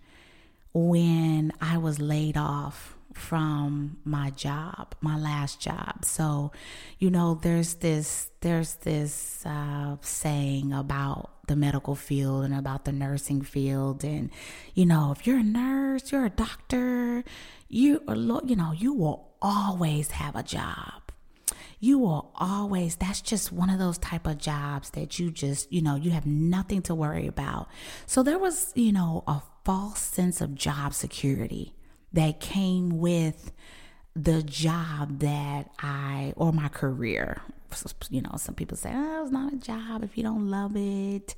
when 0.73 1.53
I 1.61 1.79
was 1.79 1.99
laid 1.99 2.37
off 2.37 2.97
from 3.17 3.97
my 4.05 4.31
job, 4.31 4.95
my 5.00 5.19
last 5.19 5.61
job. 5.61 6.05
So, 6.05 6.53
you 6.99 7.11
know, 7.11 7.35
there's 7.35 7.75
this 7.75 8.31
there's 8.41 8.75
this 8.76 9.45
uh, 9.47 9.97
saying 10.03 10.73
about 10.73 11.31
the 11.49 11.57
medical 11.57 11.95
field 11.95 12.45
and 12.45 12.55
about 12.55 12.85
the 12.85 12.93
nursing 12.93 13.41
field, 13.41 14.05
and 14.05 14.31
you 14.75 14.85
know, 14.85 15.12
if 15.12 15.26
you're 15.26 15.38
a 15.38 15.43
nurse, 15.43 16.12
you're 16.12 16.26
a 16.26 16.31
doctor, 16.31 17.25
you 17.69 18.03
you 18.47 18.57
know, 18.57 18.73
you 18.76 18.93
will 18.93 19.25
always 19.40 20.11
have 20.12 20.35
a 20.37 20.43
job 20.43 21.02
you 21.78 21.99
will 21.99 22.33
always 22.37 22.97
that's 22.97 23.21
just 23.21 23.52
one 23.52 23.71
of 23.71 23.78
those 23.78 23.99
type 23.99 24.26
of 24.26 24.38
jobs 24.38 24.90
that 24.90 25.19
you 25.19 25.31
just 25.31 25.71
you 25.73 25.83
know 25.83 25.95
you 25.95 26.11
have 26.11 26.26
nothing 26.26 26.81
to 26.83 26.95
worry 26.95 27.26
about 27.26 27.69
so 28.07 28.23
there 28.23 28.38
was 28.38 28.73
you 28.75 28.93
know 28.93 29.23
a 29.26 29.43
false 29.64 30.00
sense 30.00 30.40
of 30.40 30.55
job 30.55 30.95
security 30.95 31.75
that 32.12 32.40
came 32.40 32.99
with 32.99 33.52
the 34.16 34.43
job 34.43 35.19
that 35.21 35.71
I 35.78 36.33
or 36.37 36.52
my 36.52 36.69
career. 36.69 37.43
You 38.11 38.23
know, 38.23 38.33
some 38.37 38.55
people 38.55 38.77
say, 38.77 38.93
oh, 38.95 39.23
it's 39.23 39.33
not 39.33 39.53
a 39.53 39.57
job 39.57 40.03
if 40.03 40.17
you 40.17 40.23
don't 40.23 40.49
love 40.51 40.77
it. 40.77 41.35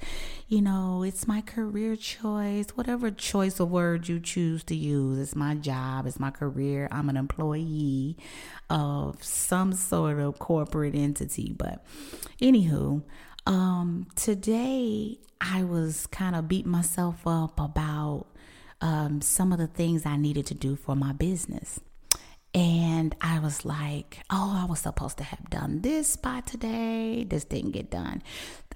You 0.49 0.63
know, 0.63 1.03
it's 1.03 1.27
my 1.27 1.41
career 1.41 1.97
choice. 1.97 2.69
Whatever 2.75 3.11
choice 3.11 3.61
of 3.61 3.71
word 3.71 4.09
you 4.09 4.21
choose 4.21 4.63
to 4.65 4.75
use, 4.75 5.19
it's 5.19 5.35
my 5.35 5.55
job, 5.55 6.07
it's 6.07 6.21
my 6.21 6.31
career. 6.31 6.89
I'm 6.91 7.09
an 7.09 7.17
employee 7.17 8.17
of 8.71 9.23
some 9.23 9.73
sort 9.73 10.19
of 10.19 10.39
corporate 10.39 10.95
entity. 10.95 11.55
But, 11.57 11.85
anywho, 12.41 13.03
um, 13.47 14.07
today 14.15 15.19
I 15.41 15.65
was 15.65 16.07
kind 16.09 16.37
of 16.37 16.49
beating 16.49 16.71
myself 16.71 17.27
up 17.27 17.59
about 17.59 18.27
um, 18.81 19.21
some 19.21 19.53
of 19.53 19.59
the 19.59 19.67
things 19.67 20.07
I 20.07 20.17
needed 20.17 20.47
to 20.47 20.55
do 20.55 20.77
for 20.77 20.95
my 20.95 21.13
business. 21.13 21.81
And 22.59 23.15
I 23.21 23.39
was 23.39 23.65
like, 23.65 24.19
oh, 24.31 24.59
I 24.61 24.65
was 24.65 24.81
supposed 24.81 25.19
to 25.19 25.23
have 25.23 25.49
done 25.49 25.81
this 25.83 26.17
by 26.17 26.41
today. 26.41 27.23
This 27.23 27.45
didn't 27.45 27.71
get 27.71 27.89
done. 27.89 28.21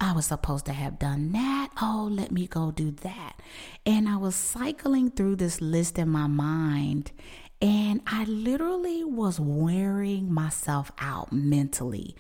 I 0.00 0.12
was 0.12 0.26
supposed 0.26 0.66
to 0.66 0.72
have 0.72 1.00
done 1.00 1.32
that. 1.32 1.70
Oh, 1.82 2.08
let 2.08 2.30
me 2.30 2.46
go 2.46 2.70
do 2.70 2.92
that. 2.92 3.40
And 3.84 4.08
I 4.08 4.18
was 4.18 4.36
cycling 4.36 5.10
through 5.10 5.34
this 5.34 5.60
list 5.60 5.98
in 5.98 6.10
my 6.10 6.28
mind. 6.28 7.10
And 7.60 8.02
I 8.06 8.22
literally 8.22 9.02
was 9.02 9.40
wearing 9.40 10.32
myself 10.32 10.92
out 11.00 11.32
mentally. 11.32 12.14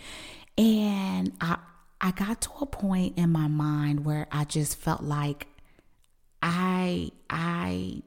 And 0.58 1.32
I, 1.40 1.58
I 2.00 2.10
got 2.10 2.40
to 2.40 2.50
a 2.60 2.66
point 2.66 3.16
in 3.16 3.30
my 3.30 3.46
mind 3.46 4.04
where 4.04 4.26
I 4.32 4.46
just 4.46 4.78
felt 4.78 5.04
like 5.04 5.46
I 6.42 7.12
I 7.30 8.02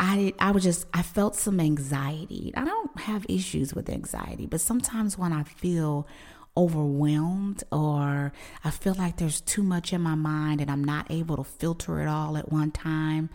I 0.00 0.32
I 0.38 0.50
was 0.50 0.64
just 0.64 0.86
I 0.94 1.02
felt 1.02 1.36
some 1.36 1.60
anxiety. 1.60 2.52
I 2.56 2.64
don't 2.64 2.98
have 3.00 3.26
issues 3.28 3.74
with 3.74 3.90
anxiety, 3.90 4.46
but 4.46 4.62
sometimes 4.62 5.18
when 5.18 5.32
I 5.32 5.42
feel 5.44 6.08
overwhelmed 6.56 7.62
or 7.70 8.32
I 8.64 8.70
feel 8.70 8.94
like 8.94 9.18
there's 9.18 9.40
too 9.42 9.62
much 9.62 9.92
in 9.92 10.00
my 10.00 10.14
mind 10.14 10.60
and 10.60 10.70
I'm 10.70 10.82
not 10.82 11.06
able 11.10 11.36
to 11.36 11.44
filter 11.44 12.00
it 12.00 12.08
all 12.08 12.36
at 12.36 12.50
one 12.50 12.72
time, 12.72 13.28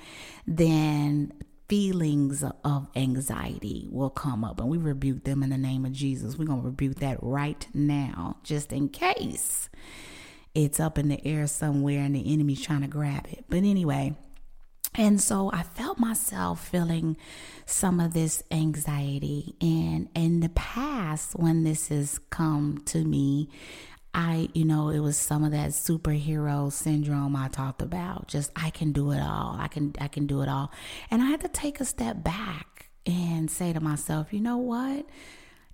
then 0.45 1.31
feelings 1.69 2.43
of 2.63 2.87
anxiety 2.95 3.87
will 3.91 4.09
come 4.09 4.43
up 4.43 4.59
and 4.59 4.69
we 4.69 4.77
rebuke 4.77 5.23
them 5.23 5.43
in 5.43 5.51
the 5.51 5.57
name 5.57 5.85
of 5.85 5.91
Jesus. 5.91 6.37
We're 6.37 6.45
going 6.45 6.61
to 6.61 6.65
rebuke 6.65 6.95
that 6.95 7.17
right 7.21 7.65
now 7.73 8.37
just 8.43 8.73
in 8.73 8.89
case 8.89 9.69
it's 10.53 10.79
up 10.79 10.97
in 10.97 11.09
the 11.09 11.25
air 11.25 11.47
somewhere 11.47 12.01
and 12.01 12.15
the 12.15 12.33
enemy's 12.33 12.61
trying 12.61 12.81
to 12.81 12.87
grab 12.87 13.27
it. 13.27 13.45
But 13.49 13.57
anyway, 13.57 14.15
and 14.97 15.19
so 15.21 15.51
I 15.53 15.63
felt 15.63 15.99
myself 15.99 16.67
feeling 16.67 17.17
some 17.65 17.99
of 17.99 18.13
this 18.13 18.43
anxiety. 18.51 19.55
And 19.59 20.09
in 20.15 20.39
the 20.39 20.49
past, 20.49 21.33
when 21.33 21.63
this 21.63 21.89
has 21.89 22.19
come 22.29 22.81
to 22.85 23.03
me, 23.03 23.49
I, 24.13 24.47
you 24.53 24.63
know, 24.63 24.89
it 24.89 24.99
was 24.99 25.17
some 25.17 25.43
of 25.43 25.51
that 25.51 25.71
superhero 25.71 26.71
syndrome 26.71 27.35
I 27.35 27.49
talked 27.49 27.81
about. 27.81 28.29
Just 28.29 28.49
I 28.55 28.69
can 28.69 28.93
do 28.93 29.11
it 29.11 29.19
all. 29.19 29.57
I 29.59 29.67
can 29.67 29.93
I 29.99 30.07
can 30.07 30.25
do 30.25 30.41
it 30.41 30.47
all. 30.47 30.71
And 31.11 31.21
I 31.21 31.25
had 31.25 31.41
to 31.41 31.49
take 31.49 31.81
a 31.81 31.85
step 31.85 32.23
back 32.23 32.89
and 33.05 33.51
say 33.51 33.73
to 33.73 33.81
myself, 33.81 34.31
you 34.31 34.39
know 34.39 34.57
what? 34.57 35.05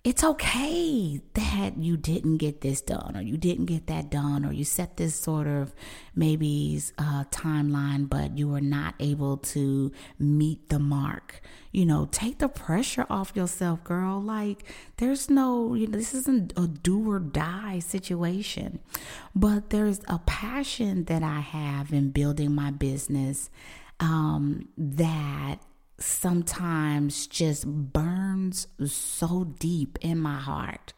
It's 0.04 0.24
okay 0.24 1.22
that 1.36 1.78
you 1.78 1.96
didn't 1.96 2.38
get 2.38 2.62
this 2.62 2.82
done 2.82 3.16
or 3.16 3.22
you 3.22 3.38
didn't 3.38 3.66
get 3.66 3.86
that 3.86 4.10
done 4.10 4.44
or 4.44 4.52
you 4.52 4.66
set 4.66 4.98
this 4.98 5.14
sort 5.14 5.46
of 5.46 5.76
maybe 6.16 6.82
uh, 6.98 7.24
timeline 7.26 8.10
but 8.10 8.36
you 8.36 8.48
were 8.48 8.62
not 8.62 8.96
able 9.00 9.38
to 9.38 9.92
meet 10.18 10.70
the 10.70 10.80
mark. 10.80 11.42
You 11.72 11.86
know 11.86 12.08
take 12.12 12.40
the 12.40 12.50
pressure 12.50 13.06
off 13.12 13.36
yourself 13.36 13.84
girl. 13.84 14.20
Like 14.20 14.66
there's 14.98 15.30
no 15.30 15.76
you 15.76 15.86
know 15.86 15.98
this 16.00 16.16
isn't 16.16 16.54
a 16.58 16.68
do 16.68 17.12
or 17.12 17.20
die 17.20 17.80
situation 17.80 18.80
but 19.36 19.70
there's 19.70 20.02
a 20.08 20.20
passion 20.20 21.06
that 21.06 21.24
i 21.24 21.40
have 21.40 21.94
in 21.94 22.12
building 22.12 22.54
my 22.54 22.72
business 22.72 23.50
um, 24.00 24.68
that 24.78 25.58
sometimes 26.02 27.28
just 27.28 27.66
burns 27.68 28.68
so 28.86 29.46
deep 29.60 29.98
in 30.02 30.18
my 30.20 30.40
heart 30.40 30.94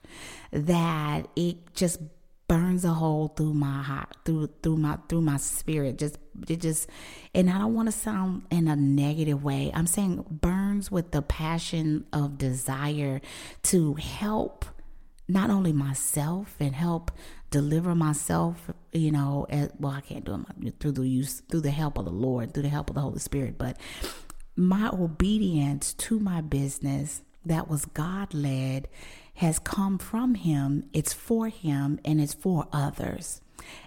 that 0.51 1.27
it 1.35 1.73
just 1.73 1.99
burns 2.47 2.85
a 2.85 2.93
hole 2.93 3.29
through 3.29 3.53
my 3.53 3.81
heart 3.81 4.15
through 4.25 4.47
through 4.61 4.77
my 4.77 4.97
through 5.09 5.21
my 5.21 5.37
spirit. 5.37 5.97
Just 5.97 6.17
it 6.47 6.61
just 6.61 6.89
and 7.33 7.49
I 7.49 7.57
don't 7.57 7.73
want 7.73 7.87
to 7.87 7.91
sound 7.91 8.43
in 8.51 8.67
a 8.67 8.75
negative 8.75 9.43
way. 9.43 9.71
I'm 9.73 9.87
saying 9.87 10.23
burns 10.29 10.91
with 10.91 11.11
the 11.11 11.21
passion 11.21 12.05
of 12.13 12.37
desire 12.37 13.21
to 13.63 13.95
help 13.95 14.65
not 15.27 15.49
only 15.49 15.71
myself 15.71 16.55
and 16.59 16.75
help 16.75 17.11
deliver 17.49 17.93
myself 17.95 18.71
you 18.91 19.11
know 19.11 19.45
well 19.79 19.91
I 19.91 20.01
can't 20.01 20.25
do 20.25 20.43
it 20.63 20.75
through 20.79 20.93
the 20.93 21.07
use 21.07 21.41
through 21.49 21.61
the 21.61 21.71
help 21.71 21.97
of 21.97 22.05
the 22.05 22.11
Lord 22.11 22.53
through 22.53 22.63
the 22.63 22.69
help 22.69 22.89
of 22.89 22.95
the 22.95 23.01
Holy 23.01 23.19
Spirit 23.19 23.57
but 23.57 23.77
my 24.55 24.89
obedience 24.89 25.93
to 25.93 26.19
my 26.19 26.41
business 26.41 27.21
that 27.45 27.69
was 27.69 27.85
God 27.85 28.33
led 28.33 28.87
has 29.35 29.59
come 29.59 29.97
from 29.97 30.35
Him, 30.35 30.89
it's 30.93 31.13
for 31.13 31.47
Him, 31.47 31.99
and 32.05 32.21
it's 32.21 32.33
for 32.33 32.67
others. 32.71 33.41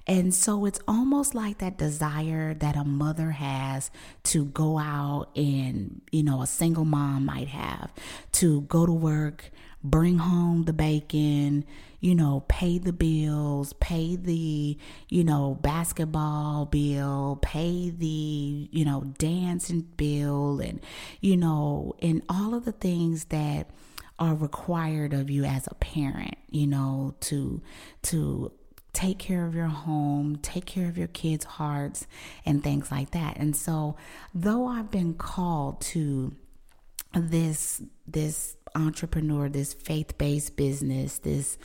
And 0.06 0.34
so 0.34 0.64
it's 0.64 0.80
almost 0.88 1.34
like 1.34 1.58
that 1.58 1.76
desire 1.78 2.54
that 2.54 2.76
a 2.76 2.84
mother 2.84 3.32
has 3.32 3.90
to 4.24 4.46
go 4.46 4.78
out 4.78 5.28
and, 5.36 6.00
you 6.10 6.22
know, 6.22 6.42
a 6.42 6.46
single 6.46 6.84
mom 6.84 7.26
might 7.26 7.48
have 7.48 7.92
to 8.32 8.62
go 8.62 8.86
to 8.86 8.92
work, 8.92 9.50
bring 9.84 10.18
home 10.18 10.64
the 10.64 10.72
bacon, 10.72 11.64
you 12.00 12.14
know, 12.14 12.44
pay 12.48 12.78
the 12.78 12.92
bills, 12.92 13.72
pay 13.74 14.16
the, 14.16 14.78
you 15.08 15.24
know, 15.24 15.58
basketball 15.60 16.66
bill, 16.66 17.38
pay 17.42 17.90
the, 17.90 18.68
you 18.70 18.84
know, 18.84 19.02
dancing 19.18 19.82
bill, 19.96 20.60
and, 20.60 20.80
you 21.20 21.36
know, 21.36 21.94
and 22.00 22.22
all 22.28 22.54
of 22.54 22.64
the 22.64 22.72
things 22.72 23.24
that 23.26 23.70
are 24.18 24.34
required 24.34 25.12
of 25.12 25.30
you 25.30 25.44
as 25.44 25.66
a 25.66 25.74
parent, 25.74 26.36
you 26.50 26.66
know, 26.66 27.14
to, 27.20 27.60
to, 28.02 28.52
take 28.92 29.18
care 29.18 29.44
of 29.44 29.54
your 29.54 29.66
home, 29.66 30.36
take 30.36 30.64
care 30.64 30.88
of 30.88 30.96
your 30.96 31.08
kids' 31.08 31.44
hearts, 31.44 32.06
and 32.46 32.64
things 32.64 32.90
like 32.90 33.10
that. 33.10 33.36
And 33.36 33.54
so, 33.54 33.94
though 34.34 34.66
I've 34.66 34.90
been 34.90 35.12
called 35.12 35.82
to 35.92 36.34
this 37.12 37.82
this 38.06 38.55
entrepreneur, 38.76 39.48
this 39.48 39.74
faith 39.74 40.16
based 40.18 40.56
business, 40.56 41.18
this 41.18 41.58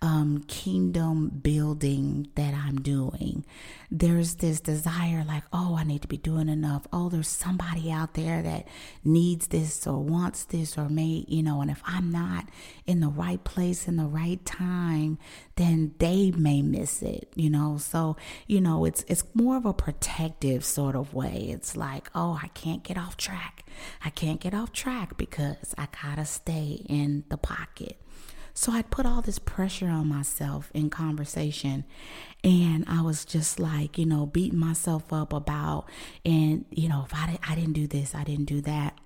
um, 0.00 0.44
kingdom 0.46 1.28
building 1.28 2.28
that 2.36 2.54
I'm 2.54 2.80
doing, 2.80 3.44
there's 3.90 4.36
this 4.36 4.60
desire 4.60 5.24
like, 5.26 5.42
oh, 5.52 5.76
I 5.76 5.82
need 5.82 6.02
to 6.02 6.08
be 6.08 6.16
doing 6.16 6.48
enough. 6.48 6.86
Oh, 6.92 7.08
there's 7.08 7.28
somebody 7.28 7.90
out 7.90 8.14
there 8.14 8.40
that 8.42 8.68
needs 9.02 9.48
this 9.48 9.86
or 9.86 9.98
wants 9.98 10.44
this 10.44 10.78
or 10.78 10.88
may, 10.88 11.24
you 11.26 11.42
know, 11.42 11.60
and 11.62 11.70
if 11.70 11.82
I'm 11.84 12.12
not 12.12 12.48
in 12.86 13.00
the 13.00 13.08
right 13.08 13.42
place 13.42 13.88
in 13.88 13.96
the 13.96 14.06
right 14.06 14.44
time, 14.44 15.18
then 15.56 15.94
they 15.98 16.30
may 16.30 16.62
miss 16.62 17.02
it, 17.02 17.32
you 17.34 17.50
know. 17.50 17.76
So, 17.78 18.16
you 18.46 18.60
know, 18.60 18.84
it's 18.84 19.04
it's 19.08 19.24
more 19.34 19.56
of 19.56 19.66
a 19.66 19.74
protective 19.74 20.64
sort 20.64 20.94
of 20.94 21.12
way. 21.12 21.48
It's 21.50 21.76
like, 21.76 22.08
oh, 22.14 22.38
I 22.40 22.48
can't 22.48 22.84
get 22.84 22.96
off 22.96 23.16
track. 23.16 23.64
I 24.04 24.10
can't 24.10 24.40
get 24.40 24.54
off 24.54 24.72
track 24.72 25.16
because 25.16 25.74
I 25.76 25.88
gotta 26.02 26.24
stay 26.24 26.84
in 26.88 27.24
the 27.30 27.36
pocket. 27.36 28.00
So 28.58 28.72
I'd 28.72 28.90
put 28.90 29.06
all 29.06 29.22
this 29.22 29.38
pressure 29.38 29.86
on 29.86 30.08
myself 30.08 30.72
in 30.74 30.90
conversation. 30.90 31.84
And 32.42 32.84
I 32.88 33.02
was 33.02 33.24
just 33.24 33.60
like, 33.60 33.96
you 33.96 34.04
know, 34.04 34.26
beating 34.26 34.58
myself 34.58 35.12
up 35.12 35.32
about, 35.32 35.88
and, 36.24 36.64
you 36.68 36.88
know, 36.88 37.04
if 37.06 37.14
I, 37.14 37.38
I 37.48 37.54
didn't 37.54 37.74
do 37.74 37.86
this, 37.86 38.16
I 38.16 38.24
didn't 38.24 38.46
do 38.46 38.60
that. 38.62 38.98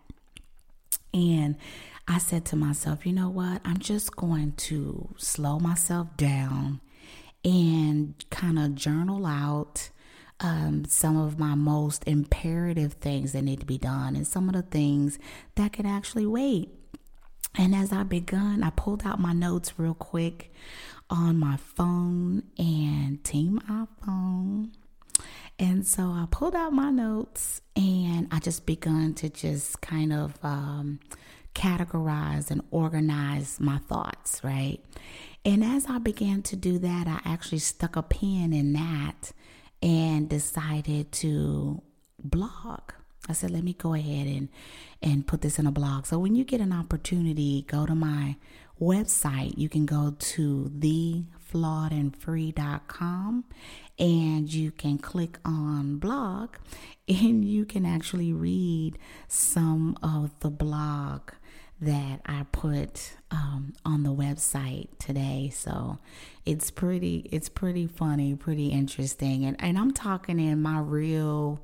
And 1.12 1.56
I 2.08 2.16
said 2.16 2.46
to 2.46 2.56
myself, 2.56 3.04
you 3.04 3.12
know 3.12 3.28
what? 3.28 3.60
I'm 3.62 3.76
just 3.76 4.16
going 4.16 4.52
to 4.52 5.14
slow 5.18 5.58
myself 5.58 6.16
down 6.16 6.80
and 7.44 8.14
kind 8.30 8.58
of 8.58 8.74
journal 8.74 9.26
out 9.26 9.90
um, 10.40 10.86
some 10.86 11.18
of 11.18 11.38
my 11.38 11.54
most 11.54 12.04
imperative 12.08 12.94
things 12.94 13.32
that 13.32 13.42
need 13.42 13.60
to 13.60 13.66
be 13.66 13.76
done 13.76 14.16
and 14.16 14.26
some 14.26 14.48
of 14.48 14.54
the 14.54 14.62
things 14.62 15.18
that 15.56 15.74
can 15.74 15.84
actually 15.84 16.24
wait. 16.24 16.70
And 17.56 17.74
as 17.74 17.92
I 17.92 18.02
begun, 18.02 18.62
I 18.62 18.70
pulled 18.70 19.04
out 19.04 19.20
my 19.20 19.32
notes 19.32 19.78
real 19.78 19.94
quick 19.94 20.52
on 21.10 21.38
my 21.38 21.56
phone 21.56 22.44
and 22.58 23.22
Team 23.24 23.60
iPhone. 23.68 24.70
And 25.58 25.86
so 25.86 26.04
I 26.04 26.26
pulled 26.30 26.54
out 26.54 26.72
my 26.72 26.90
notes 26.90 27.60
and 27.76 28.26
I 28.30 28.38
just 28.38 28.64
begun 28.66 29.14
to 29.14 29.28
just 29.28 29.80
kind 29.80 30.12
of 30.12 30.38
um, 30.42 30.98
categorize 31.54 32.50
and 32.50 32.62
organize 32.70 33.60
my 33.60 33.78
thoughts, 33.78 34.42
right? 34.42 34.78
And 35.44 35.62
as 35.62 35.86
I 35.86 35.98
began 35.98 36.42
to 36.42 36.56
do 36.56 36.78
that, 36.78 37.06
I 37.06 37.20
actually 37.24 37.58
stuck 37.58 37.96
a 37.96 38.02
pin 38.02 38.52
in 38.52 38.72
that 38.72 39.32
and 39.82 40.28
decided 40.28 41.12
to 41.12 41.82
blog. 42.18 42.92
I 43.28 43.34
said, 43.34 43.50
let 43.50 43.62
me 43.62 43.74
go 43.74 43.92
ahead 43.94 44.26
and 44.26 44.48
and 45.00 45.26
put 45.26 45.40
this 45.40 45.58
in 45.58 45.66
a 45.66 45.72
blog. 45.72 46.04
So 46.06 46.18
when 46.18 46.34
you 46.34 46.44
get 46.44 46.60
an 46.60 46.72
opportunity, 46.72 47.64
go 47.68 47.86
to 47.86 47.94
my 47.94 48.36
website. 48.80 49.56
You 49.56 49.68
can 49.68 49.86
go 49.86 50.14
to 50.18 50.72
theflawedandfree.com 50.78 53.44
and 53.98 54.52
you 54.52 54.70
can 54.70 54.98
click 54.98 55.38
on 55.44 55.98
blog 55.98 56.56
and 57.08 57.44
you 57.44 57.64
can 57.64 57.84
actually 57.84 58.32
read 58.32 58.96
some 59.28 59.96
of 60.02 60.30
the 60.40 60.50
blog 60.50 61.30
that 61.80 62.20
I 62.24 62.46
put 62.52 63.14
um, 63.32 63.72
on 63.84 64.04
the 64.04 64.14
website 64.14 64.86
today. 65.00 65.50
So 65.52 65.98
it's 66.46 66.70
pretty, 66.70 67.28
it's 67.32 67.48
pretty 67.48 67.88
funny, 67.88 68.36
pretty 68.36 68.68
interesting, 68.68 69.44
and 69.44 69.56
and 69.60 69.76
I'm 69.76 69.92
talking 69.92 70.38
in 70.38 70.62
my 70.62 70.78
real 70.78 71.60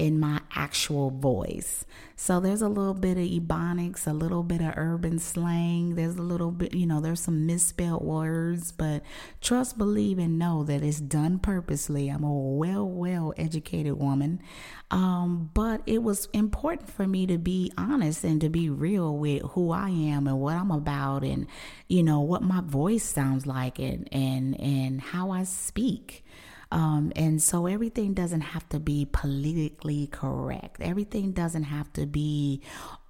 in 0.00 0.18
my 0.18 0.40
actual 0.54 1.10
voice. 1.10 1.84
So 2.16 2.40
there's 2.40 2.62
a 2.62 2.68
little 2.68 2.94
bit 2.94 3.18
of 3.18 3.24
ebonics, 3.24 4.06
a 4.06 4.14
little 4.14 4.42
bit 4.42 4.62
of 4.62 4.72
urban 4.78 5.18
slang. 5.18 5.94
There's 5.94 6.16
a 6.16 6.22
little 6.22 6.50
bit, 6.50 6.72
you 6.72 6.86
know, 6.86 7.02
there's 7.02 7.20
some 7.20 7.44
misspelled 7.44 8.02
words, 8.02 8.72
but 8.72 9.02
trust, 9.42 9.76
believe, 9.76 10.18
and 10.18 10.38
know 10.38 10.64
that 10.64 10.82
it's 10.82 11.00
done 11.00 11.38
purposely. 11.38 12.08
I'm 12.08 12.24
a 12.24 12.32
well, 12.32 12.88
well 12.88 13.34
educated 13.36 13.98
woman. 13.98 14.40
Um, 14.90 15.50
but 15.52 15.82
it 15.84 16.02
was 16.02 16.28
important 16.32 16.88
for 16.88 17.06
me 17.06 17.26
to 17.26 17.36
be 17.36 17.70
honest 17.76 18.24
and 18.24 18.40
to 18.40 18.48
be 18.48 18.70
real 18.70 19.18
with 19.18 19.42
who 19.52 19.70
I 19.70 19.90
am 19.90 20.26
and 20.26 20.40
what 20.40 20.56
I'm 20.56 20.70
about 20.70 21.24
and, 21.24 21.46
you 21.88 22.02
know, 22.02 22.20
what 22.20 22.42
my 22.42 22.62
voice 22.62 23.04
sounds 23.04 23.46
like 23.46 23.78
and, 23.78 24.08
and, 24.12 24.58
and 24.58 25.00
how 25.02 25.30
I 25.30 25.44
speak. 25.44 26.24
Um, 26.72 27.12
and 27.16 27.42
so 27.42 27.66
everything 27.66 28.14
doesn't 28.14 28.42
have 28.42 28.68
to 28.68 28.78
be 28.78 29.06
politically 29.10 30.06
correct. 30.06 30.80
Everything 30.80 31.32
doesn't 31.32 31.64
have 31.64 31.92
to 31.94 32.06
be 32.06 32.62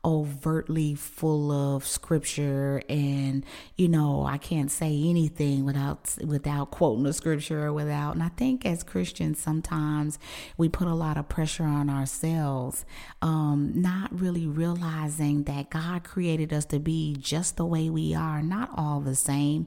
overtly 0.04 0.94
full 0.94 1.52
of 1.52 1.86
scripture 1.86 2.82
and 2.88 3.44
you 3.76 3.86
know 3.86 4.24
I 4.24 4.38
can't 4.38 4.70
say 4.70 4.86
anything 4.86 5.66
without 5.66 6.16
without 6.24 6.70
quoting 6.70 7.02
the 7.02 7.12
scripture 7.12 7.66
or 7.66 7.72
without 7.74 8.14
and 8.14 8.22
I 8.22 8.30
think 8.30 8.64
as 8.64 8.82
Christians 8.82 9.38
sometimes 9.38 10.18
we 10.56 10.70
put 10.70 10.88
a 10.88 10.94
lot 10.94 11.18
of 11.18 11.28
pressure 11.28 11.64
on 11.64 11.90
ourselves 11.90 12.86
um, 13.20 13.72
not 13.74 14.18
really 14.18 14.46
realizing 14.46 15.44
that 15.44 15.68
God 15.68 16.02
created 16.02 16.50
us 16.50 16.64
to 16.66 16.78
be 16.78 17.14
just 17.20 17.58
the 17.58 17.66
way 17.66 17.90
we 17.90 18.14
are 18.14 18.40
not 18.40 18.70
all 18.74 19.00
the 19.00 19.14
same 19.14 19.66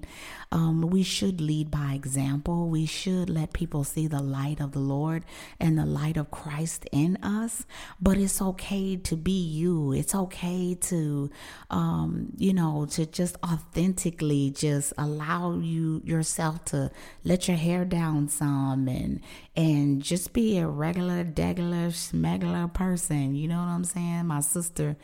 um, 0.53 0.81
we 0.81 1.03
should 1.03 1.41
lead 1.41 1.69
by 1.69 1.93
example 1.93 2.69
we 2.69 2.85
should 2.85 3.29
let 3.29 3.53
people 3.53 3.83
see 3.83 4.07
the 4.07 4.21
light 4.21 4.61
of 4.61 4.71
the 4.71 4.79
Lord 4.79 5.25
and 5.59 5.77
the 5.77 5.85
light 5.85 6.17
of 6.17 6.31
Christ 6.31 6.87
in 6.91 7.17
us 7.17 7.65
but 8.01 8.17
it's 8.17 8.41
okay 8.41 8.95
to 8.95 9.17
be 9.17 9.41
you 9.43 9.93
it's 9.93 10.15
okay 10.15 10.75
to, 10.75 11.29
um, 11.69 12.27
you 12.37 12.53
know, 12.53 12.85
to 12.91 13.05
just 13.05 13.35
authentically 13.43 14.51
just 14.51 14.93
allow 14.97 15.53
you 15.55 16.01
yourself 16.03 16.63
to 16.65 16.91
let 17.23 17.47
your 17.47 17.57
hair 17.57 17.85
down 17.85 18.27
some 18.27 18.87
and 18.87 19.21
and 19.55 20.01
just 20.01 20.33
be 20.33 20.57
a 20.57 20.67
regular, 20.67 21.23
degular, 21.23 21.87
smegular 21.89 22.71
person. 22.73 23.35
You 23.35 23.47
know 23.47 23.59
what 23.59 23.67
I'm 23.67 23.83
saying? 23.83 24.25
My 24.25 24.41
sister 24.41 24.97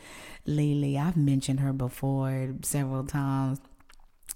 Lily, 0.46 0.98
I've 0.98 1.16
mentioned 1.16 1.60
her 1.60 1.72
before 1.72 2.54
several 2.62 3.04
times 3.04 3.60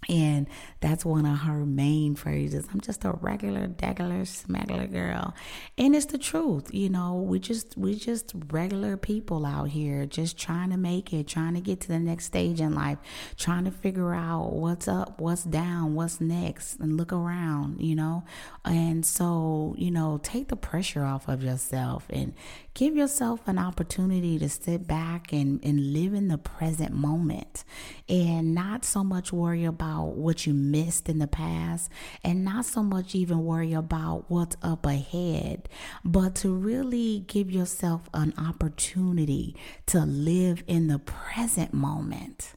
And 0.08 0.46
that's 0.80 1.04
one 1.04 1.26
of 1.26 1.38
her 1.40 1.64
main 1.64 2.14
phrases. 2.14 2.66
I'm 2.72 2.80
just 2.80 3.04
a 3.04 3.12
regular, 3.12 3.68
degular, 3.68 4.26
smuggler 4.26 4.86
girl. 4.86 5.34
And 5.78 5.94
it's 5.94 6.06
the 6.06 6.18
truth. 6.18 6.72
You 6.74 6.90
know, 6.90 7.14
we 7.14 7.38
just 7.38 7.76
we 7.76 7.94
just 7.94 8.32
regular 8.50 8.96
people 8.96 9.46
out 9.46 9.68
here 9.68 10.06
just 10.06 10.36
trying 10.36 10.70
to 10.70 10.76
make 10.76 11.12
it, 11.12 11.26
trying 11.26 11.54
to 11.54 11.60
get 11.60 11.80
to 11.82 11.88
the 11.88 11.98
next 11.98 12.26
stage 12.26 12.60
in 12.60 12.74
life, 12.74 12.98
trying 13.36 13.64
to 13.64 13.70
figure 13.70 14.14
out 14.14 14.52
what's 14.52 14.88
up, 14.88 15.20
what's 15.20 15.44
down, 15.44 15.94
what's 15.94 16.20
next, 16.20 16.80
and 16.80 16.96
look 16.96 17.12
around, 17.12 17.80
you 17.80 17.94
know. 17.94 18.24
And 18.64 19.04
so, 19.06 19.74
you 19.78 19.90
know, 19.90 20.20
take 20.22 20.48
the 20.48 20.56
pressure 20.56 21.04
off 21.04 21.28
of 21.28 21.42
yourself 21.42 22.06
and 22.10 22.34
give 22.74 22.96
yourself 22.96 23.46
an 23.46 23.58
opportunity 23.58 24.38
to 24.38 24.48
sit 24.48 24.86
back 24.86 25.32
and, 25.32 25.64
and 25.64 25.92
live 25.92 26.12
in 26.12 26.28
the 26.28 26.38
present 26.38 26.92
moment 26.92 27.64
and 28.08 28.54
not 28.54 28.84
so 28.84 29.04
much 29.04 29.32
worry 29.32 29.64
about 29.64 29.93
what 30.02 30.46
you 30.46 30.54
missed 30.54 31.08
in 31.08 31.18
the 31.18 31.26
past 31.26 31.90
and 32.22 32.44
not 32.44 32.64
so 32.64 32.82
much 32.82 33.14
even 33.14 33.44
worry 33.44 33.72
about 33.72 34.24
what's 34.28 34.56
up 34.62 34.86
ahead, 34.86 35.68
but 36.04 36.34
to 36.36 36.52
really 36.54 37.20
give 37.26 37.50
yourself 37.50 38.08
an 38.12 38.32
opportunity 38.38 39.56
to 39.86 40.00
live 40.00 40.62
in 40.66 40.88
the 40.88 40.98
present 40.98 41.72
moment 41.72 42.54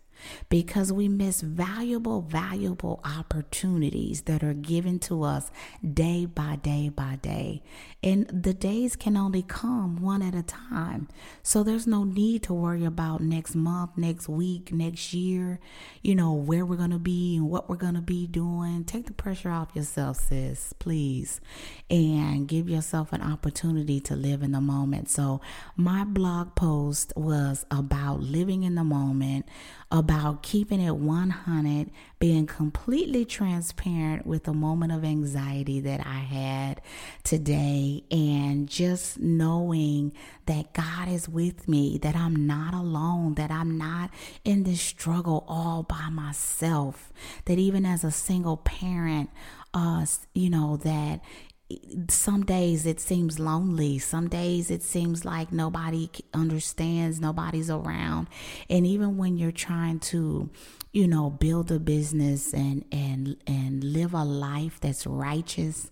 because 0.50 0.92
we 0.92 1.08
miss 1.08 1.42
valuable, 1.42 2.22
valuable 2.22 3.02
opportunities 3.04 4.22
that 4.24 4.44
are 4.44 4.54
given 4.54 5.00
to 5.00 5.24
us 5.24 5.52
day 5.94 6.26
by 6.26 6.56
day 6.58 6.90
by 6.90 7.18
day. 7.22 7.62
And 8.04 8.28
the 8.28 8.54
days 8.54 8.96
can 8.96 9.18
only 9.18 9.42
come 9.42 10.02
one 10.02 10.22
at 10.22 10.36
a 10.36 10.44
time. 10.44 11.08
So 11.44 11.64
there's 11.64 11.88
no 11.88 12.04
need 12.04 12.44
to 12.44 12.54
worry 12.54 12.86
about 12.86 13.22
next 13.22 13.56
month, 13.56 13.98
next 13.98 14.30
week, 14.30 14.72
next 14.72 15.14
year, 15.14 15.60
you 16.02 16.16
know, 16.16 16.34
where 16.34 16.66
we're 16.66 16.76
going 16.76 16.92
to 16.92 17.00
be 17.00 17.38
and 17.38 17.50
what 17.50 17.70
we're 17.70 17.76
going 17.76 17.96
to 17.96 18.02
be 18.02 18.28
doing. 18.28 18.84
Take 18.84 19.08
the 19.08 19.14
pressure 19.14 19.50
off 19.50 19.76
yourself, 19.76 20.18
sis, 20.18 20.74
please, 20.80 21.42
and 21.90 22.48
give 22.48 22.70
yourself 22.70 23.14
an 23.14 23.22
opportunity 23.22 24.00
to 24.02 24.16
live 24.16 24.44
in 24.44 24.52
the 24.52 24.62
moment. 24.62 25.10
So 25.10 25.42
my 25.76 26.04
blog 26.04 26.56
post 26.56 27.14
was 27.16 27.66
about 27.72 28.22
living 28.22 28.64
in 28.64 28.76
the 28.76 28.84
moment 28.84 29.46
about 29.90 30.44
keeping 30.44 30.82
it 30.82 30.96
100, 30.96 31.90
being 32.20 32.46
completely 32.46 33.24
transparent 33.24 34.26
with 34.26 34.44
the 34.44 34.54
moment 34.54 34.92
of 34.92 35.06
anxiety 35.06 35.80
that 35.80 36.06
I 36.06 36.20
had 36.20 36.82
today, 37.24 38.04
and 38.12 38.68
just 38.68 39.20
knowing 39.20 40.12
that 40.46 40.74
God 40.74 41.08
is 41.08 41.30
with 41.30 41.70
me, 41.70 41.98
that 42.00 42.16
I'm 42.16 42.48
not 42.48 42.74
alone, 42.74 43.36
that 43.36 43.50
I'm 43.50 43.78
not 43.78 44.12
in 44.44 44.64
this 44.64 44.82
struggle 44.82 45.46
all 45.48 45.84
by 45.84 46.10
myself, 46.10 47.14
that 47.46 47.58
even 47.58 47.86
as 47.86 48.04
a 48.04 48.12
single 48.12 48.58
parent, 48.58 49.30
uh, 49.74 50.06
you 50.34 50.50
know, 50.50 50.78
that 50.78 51.22
some 52.10 52.46
days 52.46 52.86
it 52.86 53.00
seems 53.00 53.40
lonely. 53.40 54.00
Some 54.00 54.30
days 54.30 54.72
it 54.72 54.84
seems 54.84 55.26
like 55.26 55.52
nobody 55.52 56.10
understands, 56.34 57.20
nobody's 57.20 57.70
around. 57.70 58.28
And 58.70 58.86
even 58.86 59.18
when 59.18 59.38
you're 59.38 59.52
trying 59.52 60.00
to, 60.00 60.50
you 60.94 61.08
know, 61.08 61.30
build 61.30 61.72
a 61.72 61.80
business 61.80 62.54
and 62.54 62.86
and 62.92 63.36
and 63.46 63.84
live 63.84 64.14
a 64.14 64.24
life 64.24 64.80
that's 64.80 65.06
righteous 65.06 65.92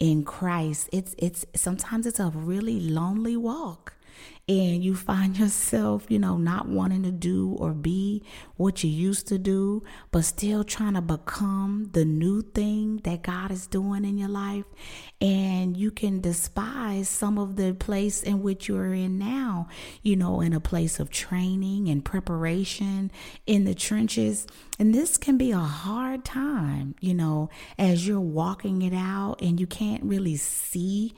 in 0.00 0.24
Christ, 0.24 0.88
it's 0.92 1.14
it's 1.18 1.46
sometimes 1.54 2.06
it's 2.06 2.20
a 2.20 2.30
really 2.30 2.80
lonely 2.80 3.36
walk 3.36 3.94
and 4.48 4.84
you 4.84 4.94
find 4.94 5.38
yourself, 5.38 6.06
you 6.08 6.18
know, 6.18 6.36
not 6.36 6.68
wanting 6.68 7.02
to 7.04 7.10
do 7.10 7.56
or 7.58 7.72
be 7.72 8.22
what 8.56 8.82
you 8.82 8.90
used 8.90 9.26
to 9.28 9.38
do, 9.38 9.82
but 10.10 10.24
still 10.24 10.64
trying 10.64 10.94
to 10.94 11.00
become 11.00 11.90
the 11.92 12.04
new 12.04 12.42
thing 12.42 12.98
that 13.04 13.22
God 13.22 13.50
is 13.50 13.66
doing 13.66 14.04
in 14.04 14.18
your 14.18 14.28
life. 14.28 14.64
And 15.20 15.76
you 15.76 15.90
can 15.90 16.20
despise 16.20 17.08
some 17.08 17.38
of 17.38 17.56
the 17.56 17.74
place 17.74 18.22
in 18.22 18.42
which 18.42 18.68
you're 18.68 18.92
in 18.92 19.18
now, 19.18 19.68
you 20.02 20.16
know, 20.16 20.40
in 20.40 20.52
a 20.52 20.60
place 20.60 20.98
of 20.98 21.10
training 21.10 21.88
and 21.88 22.04
preparation 22.04 23.10
in 23.46 23.64
the 23.64 23.74
trenches. 23.74 24.46
And 24.78 24.94
this 24.94 25.16
can 25.16 25.38
be 25.38 25.52
a 25.52 25.58
hard 25.58 26.24
time, 26.24 26.96
you 27.00 27.14
know, 27.14 27.50
as 27.78 28.06
you're 28.06 28.20
walking 28.20 28.82
it 28.82 28.94
out 28.94 29.36
and 29.40 29.60
you 29.60 29.66
can't 29.66 30.02
really 30.02 30.36
see 30.36 31.14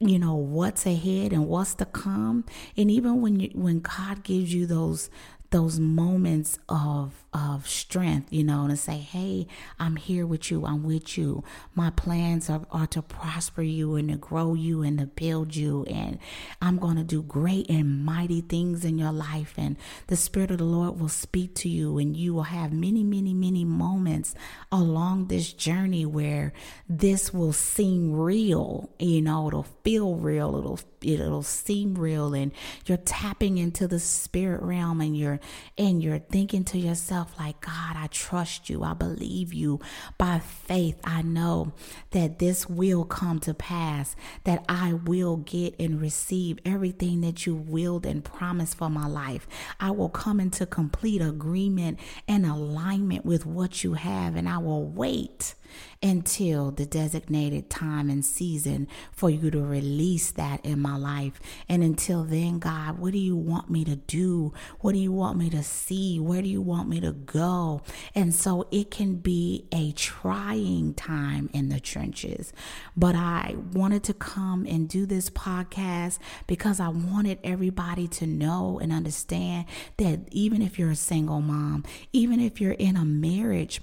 you 0.00 0.18
know 0.18 0.34
what's 0.34 0.86
ahead 0.86 1.32
and 1.32 1.46
what's 1.46 1.74
to 1.76 1.84
come. 1.86 2.44
And 2.76 2.90
even 2.90 3.20
when 3.20 3.40
you 3.40 3.50
when 3.54 3.80
god 3.80 4.22
gives 4.22 4.52
you 4.52 4.66
those 4.66 5.08
those 5.50 5.78
moments 5.78 6.58
of 6.68 7.24
of 7.34 7.66
strength, 7.66 8.32
you 8.32 8.44
know, 8.44 8.68
to 8.68 8.76
say, 8.76 8.96
Hey, 8.98 9.48
I'm 9.78 9.96
here 9.96 10.24
with 10.24 10.50
you, 10.50 10.64
I'm 10.64 10.84
with 10.84 11.18
you. 11.18 11.42
My 11.74 11.90
plans 11.90 12.48
are, 12.48 12.62
are 12.70 12.86
to 12.88 13.02
prosper 13.02 13.62
you 13.62 13.96
and 13.96 14.08
to 14.08 14.16
grow 14.16 14.54
you 14.54 14.82
and 14.82 14.98
to 15.00 15.06
build 15.06 15.56
you. 15.56 15.84
And 15.90 16.20
I'm 16.62 16.78
going 16.78 16.96
to 16.96 17.02
do 17.02 17.22
great 17.22 17.68
and 17.68 18.04
mighty 18.04 18.40
things 18.40 18.84
in 18.84 18.98
your 18.98 19.10
life. 19.10 19.54
And 19.56 19.76
the 20.06 20.16
Spirit 20.16 20.52
of 20.52 20.58
the 20.58 20.64
Lord 20.64 21.00
will 21.00 21.08
speak 21.08 21.54
to 21.56 21.68
you, 21.68 21.98
and 21.98 22.16
you 22.16 22.34
will 22.34 22.44
have 22.44 22.72
many, 22.72 23.02
many, 23.02 23.34
many 23.34 23.64
moments 23.64 24.34
along 24.70 25.26
this 25.26 25.52
journey 25.52 26.06
where 26.06 26.52
this 26.88 27.34
will 27.34 27.52
seem 27.52 28.12
real, 28.12 28.90
you 29.00 29.22
know, 29.22 29.48
it'll 29.48 29.66
feel 29.82 30.14
real, 30.14 30.56
it'll 30.56 30.80
it'll 31.04 31.42
seem 31.42 31.94
real 31.94 32.32
and 32.32 32.50
you're 32.86 32.96
tapping 32.96 33.58
into 33.58 33.86
the 33.86 33.98
spirit 33.98 34.62
realm 34.62 35.02
and 35.02 35.16
you're 35.16 35.38
and 35.76 36.02
you're 36.02 36.18
thinking 36.18 36.64
to 36.64 36.78
yourself 36.78 37.34
like, 37.38 37.60
God, 37.60 37.96
I 37.96 38.08
trust 38.10 38.70
you. 38.70 38.82
I 38.82 38.94
believe 38.94 39.52
you. 39.52 39.80
By 40.18 40.38
faith, 40.38 41.00
I 41.04 41.22
know 41.22 41.72
that 42.10 42.38
this 42.38 42.68
will 42.68 43.04
come 43.04 43.38
to 43.40 43.54
pass, 43.54 44.16
that 44.44 44.64
I 44.68 44.92
will 44.92 45.38
get 45.38 45.74
and 45.78 46.00
receive 46.00 46.58
everything 46.64 47.20
that 47.22 47.46
you 47.46 47.54
willed 47.54 48.06
and 48.06 48.24
promised 48.24 48.76
for 48.76 48.90
my 48.90 49.06
life. 49.06 49.46
I 49.80 49.90
will 49.90 50.08
come 50.08 50.40
into 50.40 50.66
complete 50.66 51.20
agreement 51.20 51.98
and 52.28 52.46
alignment 52.46 53.24
with 53.24 53.46
what 53.46 53.84
you 53.84 53.94
have, 53.94 54.36
and 54.36 54.48
I 54.48 54.58
will 54.58 54.84
wait 54.86 55.54
until 56.02 56.70
the 56.70 56.86
designated 56.86 57.70
time 57.70 58.10
and 58.10 58.24
season 58.24 58.88
for 59.12 59.30
you 59.30 59.50
to 59.50 59.60
release 59.60 60.30
that 60.32 60.64
in 60.64 60.80
my 60.80 60.96
life. 60.96 61.40
And 61.68 61.82
until 61.82 62.24
then, 62.24 62.58
God, 62.58 62.98
what 62.98 63.12
do 63.12 63.18
you 63.18 63.36
want 63.36 63.70
me 63.70 63.84
to 63.84 63.96
do? 63.96 64.52
What 64.80 64.92
do 64.92 64.98
you 64.98 65.12
want 65.12 65.38
me 65.38 65.50
to 65.50 65.62
see? 65.62 66.18
Where 66.20 66.42
do 66.42 66.48
you 66.48 66.62
want 66.62 66.88
me 66.88 67.00
to 67.00 67.12
go? 67.12 67.82
And 68.14 68.34
so 68.34 68.66
it 68.70 68.90
can 68.90 69.16
be 69.16 69.66
a 69.72 69.92
trying 69.92 70.94
time 70.94 71.50
in 71.52 71.68
the 71.68 71.80
trenches. 71.80 72.52
But 72.96 73.14
I 73.14 73.56
wanted 73.72 74.02
to 74.04 74.14
come 74.14 74.66
and 74.66 74.88
do 74.88 75.06
this 75.06 75.30
podcast 75.30 76.18
because 76.46 76.80
I 76.80 76.88
wanted 76.88 77.38
everybody 77.44 78.08
to 78.08 78.26
know 78.26 78.78
and 78.80 78.92
understand 78.92 79.66
that 79.96 80.20
even 80.30 80.62
if 80.62 80.78
you're 80.78 80.90
a 80.90 80.96
single 80.96 81.40
mom, 81.40 81.84
even 82.12 82.40
if 82.40 82.60
you're 82.60 82.72
in 82.72 82.96
a 82.96 83.04
marriage, 83.04 83.80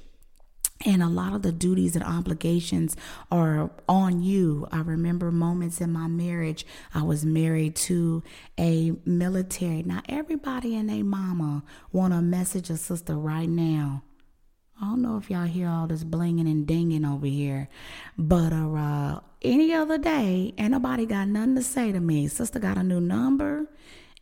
and 0.86 1.04
a 1.04 1.08
lot 1.08 1.34
of 1.34 1.42
the 1.42 1.52
duties 1.52 1.96
and 1.96 2.04
obligations 2.04 2.96
are 3.32 3.72
on 3.88 4.22
you. 4.22 4.68
I 4.72 4.82
remember 4.82 5.32
moments 5.32 5.82
in 5.82 5.92
my 5.92 6.08
marriage. 6.08 6.66
I 6.94 7.04
was 7.04 7.26
married 7.26 7.76
to 7.78 8.24
a 8.60 8.94
military. 9.06 9.84
Now 9.84 10.02
everybody 10.10 10.76
and 10.76 10.90
their 10.90 11.04
mama 11.04 11.64
want 11.92 12.14
to 12.14 12.22
message 12.22 12.70
a 12.70 12.78
sister 12.78 13.16
right 13.16 13.50
now. 13.50 14.04
I 14.82 14.86
don't 14.86 15.04
know 15.04 15.18
if 15.18 15.30
y'all 15.30 15.46
hear 15.46 15.70
all 15.70 15.86
this 15.86 16.04
blinging 16.04 16.50
and 16.50 16.66
dinging 16.66 17.06
over 17.06 17.28
here, 17.28 17.70
but 18.18 18.52
uh, 18.52 19.20
any 19.44 19.74
other 19.74 20.00
day, 20.00 20.56
ain't 20.58 20.72
nobody 20.72 21.06
got 21.06 21.28
nothing 21.28 21.54
to 21.56 21.62
say 21.62 21.92
to 21.92 22.00
me. 22.00 22.28
Sister 22.28 22.58
got 22.58 22.80
a 22.80 22.84
new 22.84 23.00
number, 23.00 23.68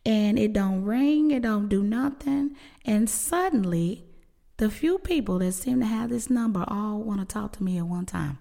and 0.04 0.38
it 0.38 0.52
don't 0.52 0.84
ring, 0.84 1.30
it 1.30 1.40
don't 1.42 1.68
do 1.68 1.82
nothing, 1.82 2.56
and 2.84 3.08
suddenly 3.08 4.04
the 4.60 4.70
few 4.70 4.98
people 4.98 5.38
that 5.38 5.52
seem 5.52 5.80
to 5.80 5.86
have 5.86 6.10
this 6.10 6.28
number 6.28 6.66
all 6.68 6.98
want 6.98 7.18
to 7.18 7.24
talk 7.24 7.50
to 7.52 7.64
me 7.64 7.78
at 7.78 7.86
one 7.86 8.04
time. 8.04 8.38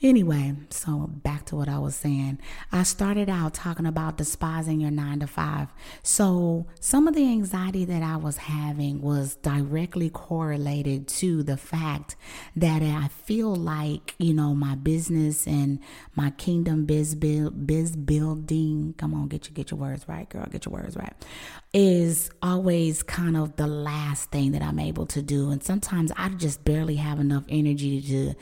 Anyway, 0.00 0.54
so 0.70 1.10
back 1.12 1.44
to 1.46 1.56
what 1.56 1.68
I 1.68 1.80
was 1.80 1.96
saying. 1.96 2.38
I 2.70 2.84
started 2.84 3.28
out 3.28 3.52
talking 3.52 3.84
about 3.84 4.16
despising 4.16 4.80
your 4.80 4.92
nine 4.92 5.18
to 5.20 5.26
five. 5.26 5.68
So, 6.04 6.66
some 6.78 7.08
of 7.08 7.16
the 7.16 7.24
anxiety 7.24 7.84
that 7.84 8.02
I 8.02 8.16
was 8.16 8.36
having 8.36 9.02
was 9.02 9.34
directly 9.36 10.08
correlated 10.08 11.08
to 11.08 11.42
the 11.42 11.56
fact 11.56 12.14
that 12.54 12.80
I 12.80 13.08
feel 13.08 13.54
like, 13.54 14.14
you 14.18 14.32
know, 14.32 14.54
my 14.54 14.76
business 14.76 15.48
and 15.48 15.80
my 16.14 16.30
kingdom 16.30 16.86
biz, 16.86 17.16
build, 17.16 17.66
biz 17.66 17.96
building, 17.96 18.94
come 18.96 19.14
on, 19.14 19.26
get 19.26 19.48
your, 19.48 19.54
get 19.54 19.72
your 19.72 19.80
words 19.80 20.06
right, 20.06 20.28
girl, 20.28 20.46
get 20.48 20.64
your 20.64 20.74
words 20.74 20.96
right, 20.96 21.14
is 21.74 22.30
always 22.40 23.02
kind 23.02 23.36
of 23.36 23.56
the 23.56 23.66
last 23.66 24.30
thing 24.30 24.52
that 24.52 24.62
I'm 24.62 24.78
able 24.78 25.04
to 25.06 25.20
do. 25.20 25.50
And 25.50 25.62
sometimes 25.62 26.10
I 26.16 26.30
just 26.30 26.64
barely 26.64 26.96
have 26.96 27.20
enough 27.20 27.44
energy 27.48 28.00
to, 28.00 28.34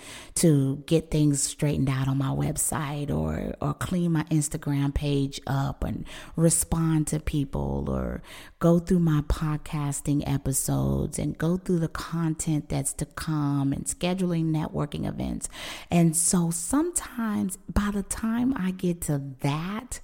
to 0.43 0.77
get 0.87 1.11
things 1.11 1.43
straightened 1.43 1.89
out 1.89 2.07
on 2.07 2.19
my 2.19 2.29
website 2.29 3.11
or 3.11 3.55
or 3.61 3.75
clean 3.75 4.13
my 4.13 4.23
Instagram 4.25 4.95
page 4.95 5.41
up 5.47 5.83
and 5.83 6.05
respond 6.37 7.09
to 7.09 7.19
people 7.19 7.87
or 7.89 8.23
go 8.61 8.79
through 8.79 9.01
my 9.01 9.23
podcasting 9.23 10.23
episodes 10.27 11.19
and 11.19 11.37
go 11.37 11.57
through 11.57 11.81
the 11.81 11.89
content 11.89 12.69
that's 12.69 12.93
to 12.93 13.07
come 13.07 13.73
and 13.73 13.87
scheduling 13.87 14.53
networking 14.53 15.07
events. 15.07 15.49
And 15.91 16.17
so 16.17 16.51
sometimes 16.51 17.59
by 17.69 17.91
the 17.93 18.05
time 18.05 18.55
I 18.57 18.71
get 18.71 19.01
to 19.03 19.21
that, 19.41 20.01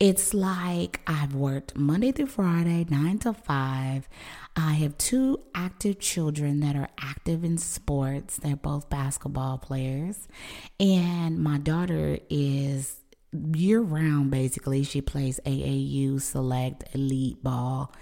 it's 0.00 0.34
like 0.34 1.00
I've 1.06 1.34
worked 1.34 1.76
Monday 1.76 2.12
through 2.12 2.26
Friday, 2.26 2.86
nine 2.88 3.18
to 3.20 3.32
five. 3.32 4.08
I 4.56 4.72
have 4.74 4.98
two 4.98 5.38
active 5.54 5.98
children 6.00 6.60
that 6.60 6.76
are 6.76 6.88
active 6.98 7.44
in 7.44 7.56
sports. 7.58 8.36
They're 8.36 8.56
both 8.56 8.90
basketball 8.90 9.58
players. 9.58 10.28
And 10.78 11.38
my 11.38 11.58
daughter 11.58 12.18
is 12.28 12.96
year 13.32 13.80
round, 13.80 14.30
basically. 14.30 14.82
She 14.82 15.00
plays 15.00 15.40
AAU 15.46 16.20
Select 16.20 16.84
Elite 16.94 17.42
Ball 17.42 17.92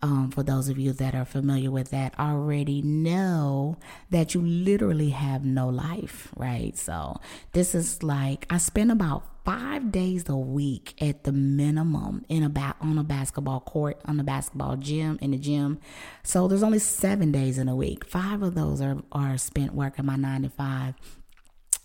um, 0.00 0.30
for 0.30 0.42
those 0.42 0.68
of 0.68 0.78
you 0.78 0.92
that 0.92 1.14
are 1.14 1.24
familiar 1.24 1.70
with 1.70 1.90
that, 1.90 2.18
already 2.18 2.82
know 2.82 3.76
that 4.10 4.34
you 4.34 4.40
literally 4.40 5.10
have 5.10 5.44
no 5.44 5.68
life, 5.68 6.28
right? 6.36 6.76
So 6.76 7.20
this 7.52 7.74
is 7.74 8.02
like 8.02 8.46
I 8.48 8.58
spend 8.58 8.92
about 8.92 9.24
five 9.44 9.90
days 9.90 10.28
a 10.28 10.36
week 10.36 10.94
at 11.00 11.24
the 11.24 11.32
minimum 11.32 12.24
in 12.28 12.42
a 12.42 12.48
ba- 12.48 12.76
on 12.80 12.98
a 12.98 13.02
basketball 13.02 13.60
court, 13.60 14.00
on 14.04 14.18
the 14.18 14.22
basketball 14.22 14.76
gym, 14.76 15.18
in 15.20 15.32
the 15.32 15.38
gym. 15.38 15.80
So 16.22 16.46
there's 16.46 16.62
only 16.62 16.78
seven 16.78 17.32
days 17.32 17.58
in 17.58 17.68
a 17.68 17.74
week. 17.74 18.04
Five 18.04 18.42
of 18.42 18.54
those 18.54 18.80
are, 18.80 18.98
are 19.10 19.36
spent 19.36 19.74
working 19.74 20.06
my 20.06 20.16
nine 20.16 20.42
to 20.42 20.48
five. 20.48 20.94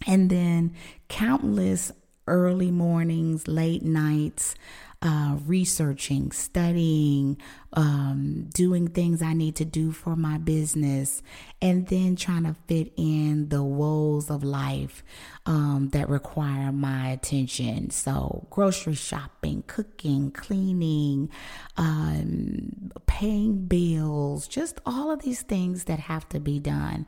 And 0.05 0.29
then 0.29 0.75
countless 1.07 1.91
early 2.27 2.71
mornings, 2.71 3.47
late 3.47 3.83
nights, 3.83 4.55
uh, 5.03 5.35
researching, 5.45 6.31
studying, 6.31 7.37
um, 7.73 8.47
doing 8.53 8.87
things 8.87 9.21
I 9.21 9.33
need 9.33 9.57
to 9.57 9.65
do 9.65 9.91
for 9.91 10.15
my 10.15 10.37
business, 10.37 11.21
and 11.61 11.85
then 11.87 12.15
trying 12.15 12.43
to 12.43 12.55
fit 12.67 12.93
in 12.95 13.49
the 13.49 13.61
woes 13.61 14.29
of 14.29 14.45
life 14.45 15.03
um, 15.45 15.89
that 15.91 16.07
require 16.07 16.71
my 16.71 17.09
attention. 17.09 17.89
So, 17.89 18.47
grocery 18.49 18.95
shopping, 18.95 19.65
cooking, 19.67 20.31
cleaning, 20.31 21.29
um, 21.75 22.93
paying 23.05 23.65
bills, 23.65 24.47
just 24.47 24.79
all 24.85 25.11
of 25.11 25.21
these 25.21 25.41
things 25.41 25.83
that 25.85 25.99
have 25.99 26.29
to 26.29 26.39
be 26.39 26.59
done. 26.59 27.07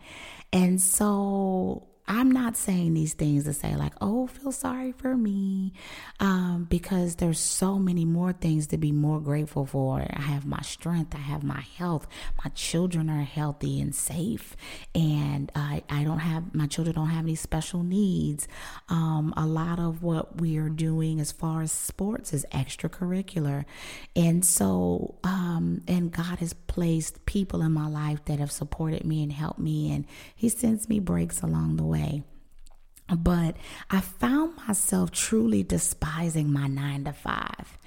And 0.51 0.81
so, 0.81 1.87
I'm 2.07 2.29
not 2.31 2.55
saying 2.55 2.93
these 2.93 3.13
things 3.13 3.45
to 3.45 3.53
say 3.53 3.75
like, 3.75 3.93
oh, 3.99 4.27
feel 4.27 4.51
sorry 4.51 4.91
for 4.91 5.15
me, 5.17 5.73
um, 6.19 6.67
because 6.69 7.15
there's 7.15 7.39
so 7.39 7.79
many 7.79 8.05
more 8.05 8.31
things 8.31 8.67
to 8.67 8.77
be 8.77 8.91
more 8.91 9.19
grateful 9.19 9.65
for. 9.65 10.05
I 10.07 10.21
have 10.21 10.45
my 10.45 10.61
strength, 10.61 11.15
I 11.15 11.19
have 11.19 11.43
my 11.43 11.61
health, 11.77 12.07
my 12.43 12.51
children 12.51 13.09
are 13.09 13.23
healthy 13.23 13.81
and 13.81 13.95
safe, 13.95 14.55
and 14.93 15.51
I, 15.55 15.83
I 15.89 16.03
don't 16.03 16.19
have 16.19 16.53
my 16.53 16.67
children 16.67 16.95
don't 16.95 17.07
have 17.07 17.25
any 17.25 17.35
special 17.35 17.81
needs. 17.81 18.47
Um, 18.87 19.33
a 19.35 19.47
lot 19.47 19.79
of 19.79 20.03
what 20.03 20.39
we 20.39 20.57
are 20.57 20.69
doing 20.69 21.19
as 21.19 21.31
far 21.31 21.63
as 21.63 21.71
sports 21.71 22.33
is 22.33 22.45
extracurricular, 22.51 23.65
and 24.15 24.45
so 24.45 25.15
um, 25.23 25.81
and 25.87 26.11
God 26.11 26.39
has 26.39 26.53
placed 26.53 27.25
people 27.25 27.63
in 27.63 27.71
my 27.71 27.87
life 27.87 28.23
that 28.25 28.37
have 28.39 28.51
supported 28.51 29.05
me 29.05 29.23
and 29.23 29.31
helped 29.31 29.59
me, 29.59 29.91
and 29.91 30.05
He 30.35 30.49
sends 30.49 30.87
me 30.87 30.99
breaks 30.99 31.41
along 31.41 31.77
the 31.77 31.83
way 31.83 31.94
way. 31.95 32.23
But 33.07 33.55
I 33.91 34.01
found 34.01 34.57
myself 34.67 35.11
truly 35.11 35.61
despising 35.61 36.51
my 36.51 36.67
nine 36.67 37.03
to 37.05 37.13
five. 37.13 37.77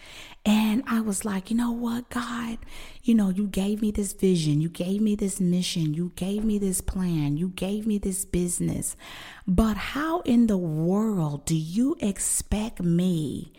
And 0.46 0.84
I 0.86 1.00
was 1.00 1.24
like, 1.24 1.50
you 1.50 1.56
know 1.56 1.72
what, 1.72 2.08
God, 2.08 2.58
you 3.02 3.14
know, 3.14 3.28
you 3.28 3.48
gave 3.48 3.82
me 3.82 3.90
this 3.90 4.12
vision, 4.12 4.60
you 4.60 4.68
gave 4.68 5.02
me 5.02 5.16
this 5.16 5.40
mission, 5.40 5.92
you 5.92 6.12
gave 6.14 6.44
me 6.44 6.58
this 6.58 6.80
plan, 6.80 7.36
you 7.36 7.48
gave 7.48 7.86
me 7.86 7.98
this 7.98 8.24
business. 8.24 8.96
But 9.46 9.76
how 9.76 10.20
in 10.20 10.46
the 10.46 10.56
world 10.56 11.44
do 11.44 11.56
you 11.56 11.96
expect 12.00 12.80
me 12.80 13.52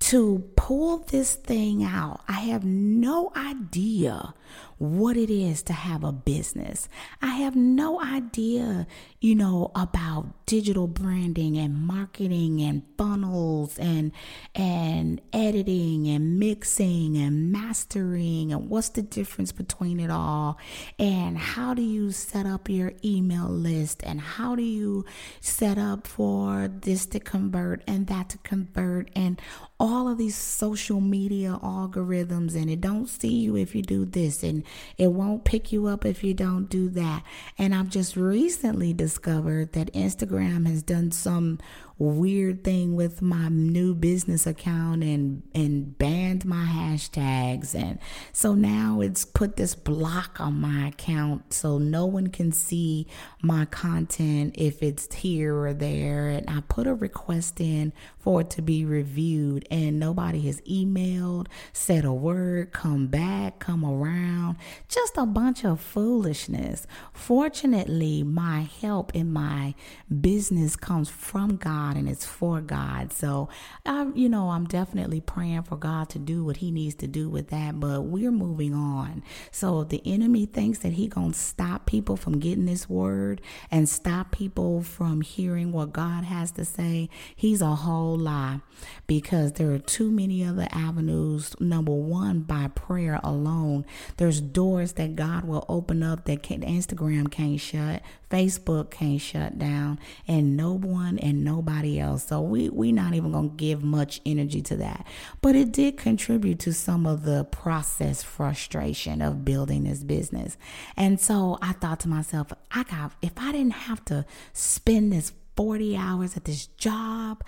to 0.00 0.50
pull 0.56 0.98
this 0.98 1.34
thing 1.34 1.84
out? 1.84 2.20
I 2.28 2.40
have 2.50 2.64
no 2.64 3.32
idea 3.36 4.34
what 4.78 5.16
it 5.16 5.30
is 5.30 5.62
to 5.64 5.72
have 5.72 6.04
a 6.04 6.12
business. 6.12 6.88
I 7.22 7.34
have 7.36 7.56
no 7.56 8.00
idea, 8.02 8.86
you 9.20 9.34
know, 9.34 9.70
about 9.74 10.46
digital 10.46 10.86
branding 10.86 11.56
and 11.56 11.74
marketing 11.74 12.60
and 12.60 12.82
funnels 12.98 13.78
and 13.78 14.12
and 14.54 15.20
editing 15.32 16.06
and 16.08 16.38
mixing 16.38 17.16
and 17.16 17.50
mastering 17.50 18.52
and 18.52 18.68
what's 18.68 18.90
the 18.90 19.02
difference 19.02 19.52
between 19.52 20.00
it 20.00 20.10
all? 20.10 20.58
And 20.98 21.38
how 21.38 21.74
do 21.74 21.82
you 21.82 22.12
set 22.12 22.46
up 22.46 22.68
your 22.68 22.92
email 23.04 23.48
list? 23.48 24.02
And 24.04 24.20
how 24.20 24.54
do 24.54 24.62
you 24.62 25.04
set 25.40 25.78
up 25.78 26.06
for 26.06 26.68
this 26.68 27.06
to 27.06 27.20
convert 27.20 27.82
and 27.86 28.06
that 28.08 28.28
to 28.30 28.38
convert? 28.38 29.10
And 29.16 29.40
all 29.80 30.08
of 30.08 30.18
these 30.18 30.36
social 30.36 31.00
media 31.00 31.58
algorithms 31.62 32.54
and 32.54 32.70
it 32.70 32.80
don't 32.80 33.08
see 33.08 33.40
you 33.40 33.56
if 33.56 33.74
you 33.74 33.82
do 33.82 34.04
this 34.04 34.43
and 34.44 34.62
it 34.98 35.08
won't 35.08 35.44
pick 35.44 35.72
you 35.72 35.86
up 35.86 36.04
if 36.04 36.22
you 36.22 36.34
don't 36.34 36.68
do 36.68 36.88
that. 36.90 37.24
And 37.58 37.74
I've 37.74 37.88
just 37.88 38.16
recently 38.16 38.92
discovered 38.92 39.72
that 39.72 39.92
Instagram 39.92 40.66
has 40.68 40.82
done 40.82 41.10
some 41.10 41.58
weird 41.98 42.64
thing 42.64 42.96
with 42.96 43.22
my 43.22 43.48
new 43.48 43.94
business 43.94 44.46
account 44.46 45.04
and 45.04 45.42
and 45.54 45.96
banned 45.96 46.44
my 46.44 46.64
hashtags. 46.64 47.74
And 47.74 47.98
so 48.32 48.54
now 48.54 49.00
it's 49.00 49.24
put 49.24 49.56
this 49.56 49.74
block 49.74 50.40
on 50.40 50.60
my 50.60 50.88
account 50.88 51.52
so 51.52 51.78
no 51.78 52.06
one 52.06 52.28
can 52.28 52.50
see 52.50 53.06
my 53.42 53.64
content 53.66 54.54
if 54.58 54.82
it's 54.82 55.12
here 55.14 55.56
or 55.56 55.72
there. 55.72 56.28
And 56.28 56.50
I 56.50 56.62
put 56.68 56.86
a 56.86 56.94
request 56.94 57.60
in 57.60 57.92
for 58.18 58.40
it 58.40 58.50
to 58.50 58.62
be 58.62 58.84
reviewed 58.84 59.66
and 59.70 60.00
nobody 60.00 60.40
has 60.42 60.60
emailed 60.62 61.46
said 61.72 62.04
a 62.04 62.12
word 62.12 62.72
come 62.72 63.06
back 63.06 63.60
come 63.60 63.84
around. 63.84 64.56
Just 64.88 65.16
a 65.16 65.26
bunch 65.26 65.64
of 65.64 65.80
foolishness. 65.80 66.86
Fortunately 67.12 68.22
my 68.24 68.62
help 68.80 69.14
in 69.14 69.32
my 69.32 69.74
business 70.20 70.74
comes 70.74 71.08
from 71.08 71.56
God 71.56 71.83
God 71.84 71.96
and 71.96 72.08
it's 72.08 72.24
for 72.24 72.60
God. 72.60 73.12
So, 73.12 73.48
I, 73.84 74.06
you 74.14 74.28
know, 74.28 74.50
I'm 74.50 74.64
definitely 74.64 75.20
praying 75.20 75.64
for 75.64 75.76
God 75.76 76.08
to 76.10 76.18
do 76.18 76.44
what 76.44 76.58
He 76.58 76.70
needs 76.70 76.94
to 76.96 77.06
do 77.06 77.28
with 77.28 77.48
that. 77.48 77.78
But 77.78 78.02
we're 78.02 78.30
moving 78.30 78.74
on. 78.74 79.22
So, 79.50 79.84
the 79.84 80.00
enemy 80.04 80.46
thinks 80.46 80.78
that 80.78 80.94
He 80.94 81.08
gonna 81.08 81.34
stop 81.34 81.86
people 81.86 82.16
from 82.16 82.38
getting 82.38 82.66
this 82.66 82.88
word 82.88 83.40
and 83.70 83.88
stop 83.88 84.32
people 84.32 84.82
from 84.82 85.20
hearing 85.20 85.72
what 85.72 85.92
God 85.92 86.24
has 86.24 86.50
to 86.52 86.64
say, 86.64 87.08
he's 87.34 87.60
a 87.60 87.74
whole 87.74 88.16
lie. 88.16 88.60
Because 89.06 89.52
there 89.52 89.72
are 89.72 89.78
too 89.78 90.10
many 90.10 90.44
other 90.44 90.66
avenues. 90.70 91.54
Number 91.60 91.92
one, 91.92 92.40
by 92.40 92.68
prayer 92.68 93.20
alone, 93.22 93.84
there's 94.16 94.40
doors 94.40 94.94
that 94.94 95.16
God 95.16 95.44
will 95.44 95.64
open 95.68 96.02
up 96.02 96.24
that 96.24 96.42
can, 96.42 96.62
Instagram 96.62 97.30
can't 97.30 97.60
shut. 97.60 98.02
Facebook 98.34 98.90
can't 98.90 99.20
shut 99.20 99.60
down, 99.60 100.00
and 100.26 100.56
no 100.56 100.72
one 100.72 101.20
and 101.20 101.44
nobody 101.44 102.00
else. 102.00 102.26
So 102.26 102.40
we 102.40 102.68
we're 102.68 102.92
not 102.92 103.14
even 103.14 103.30
gonna 103.30 103.48
give 103.50 103.84
much 103.84 104.20
energy 104.26 104.60
to 104.62 104.76
that. 104.78 105.06
But 105.40 105.54
it 105.54 105.70
did 105.70 105.96
contribute 105.96 106.58
to 106.60 106.72
some 106.72 107.06
of 107.06 107.22
the 107.22 107.44
process 107.44 108.24
frustration 108.24 109.22
of 109.22 109.44
building 109.44 109.84
this 109.84 110.02
business. 110.02 110.56
And 110.96 111.20
so 111.20 111.58
I 111.62 111.74
thought 111.74 112.00
to 112.00 112.08
myself, 112.08 112.52
I 112.72 112.82
got 112.82 113.12
if 113.22 113.34
I 113.36 113.52
didn't 113.52 113.74
have 113.74 114.04
to 114.06 114.26
spend 114.52 115.12
this 115.12 115.32
40 115.56 115.96
hours 115.96 116.36
at 116.36 116.44
this 116.44 116.66
job, 116.66 117.44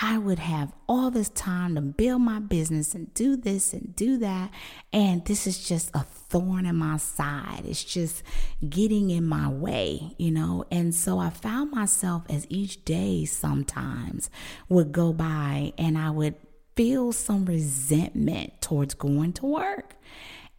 I 0.00 0.16
would 0.16 0.38
have 0.38 0.72
all 0.88 1.10
this 1.10 1.28
time 1.28 1.74
to 1.74 1.80
build 1.80 2.22
my 2.22 2.38
business 2.38 2.94
and 2.94 3.12
do 3.14 3.36
this 3.36 3.72
and 3.72 3.96
do 3.96 4.16
that. 4.18 4.52
And 4.92 5.24
this 5.24 5.44
is 5.48 5.66
just 5.66 5.90
a 5.92 6.04
thorn 6.04 6.66
in 6.66 6.76
my 6.76 6.98
side. 6.98 7.62
It's 7.64 7.82
just 7.82 8.22
getting 8.68 9.10
in 9.10 9.26
my 9.26 9.48
way, 9.48 10.14
you 10.16 10.30
know? 10.30 10.64
And 10.70 10.94
so 10.94 11.18
I 11.18 11.30
found 11.30 11.72
myself 11.72 12.22
as 12.28 12.46
each 12.48 12.84
day 12.84 13.24
sometimes 13.24 14.30
would 14.68 14.92
go 14.92 15.12
by 15.12 15.72
and 15.76 15.98
I 15.98 16.10
would 16.10 16.36
feel 16.76 17.10
some 17.10 17.44
resentment 17.44 18.60
towards 18.60 18.94
going 18.94 19.32
to 19.34 19.46
work. 19.46 19.96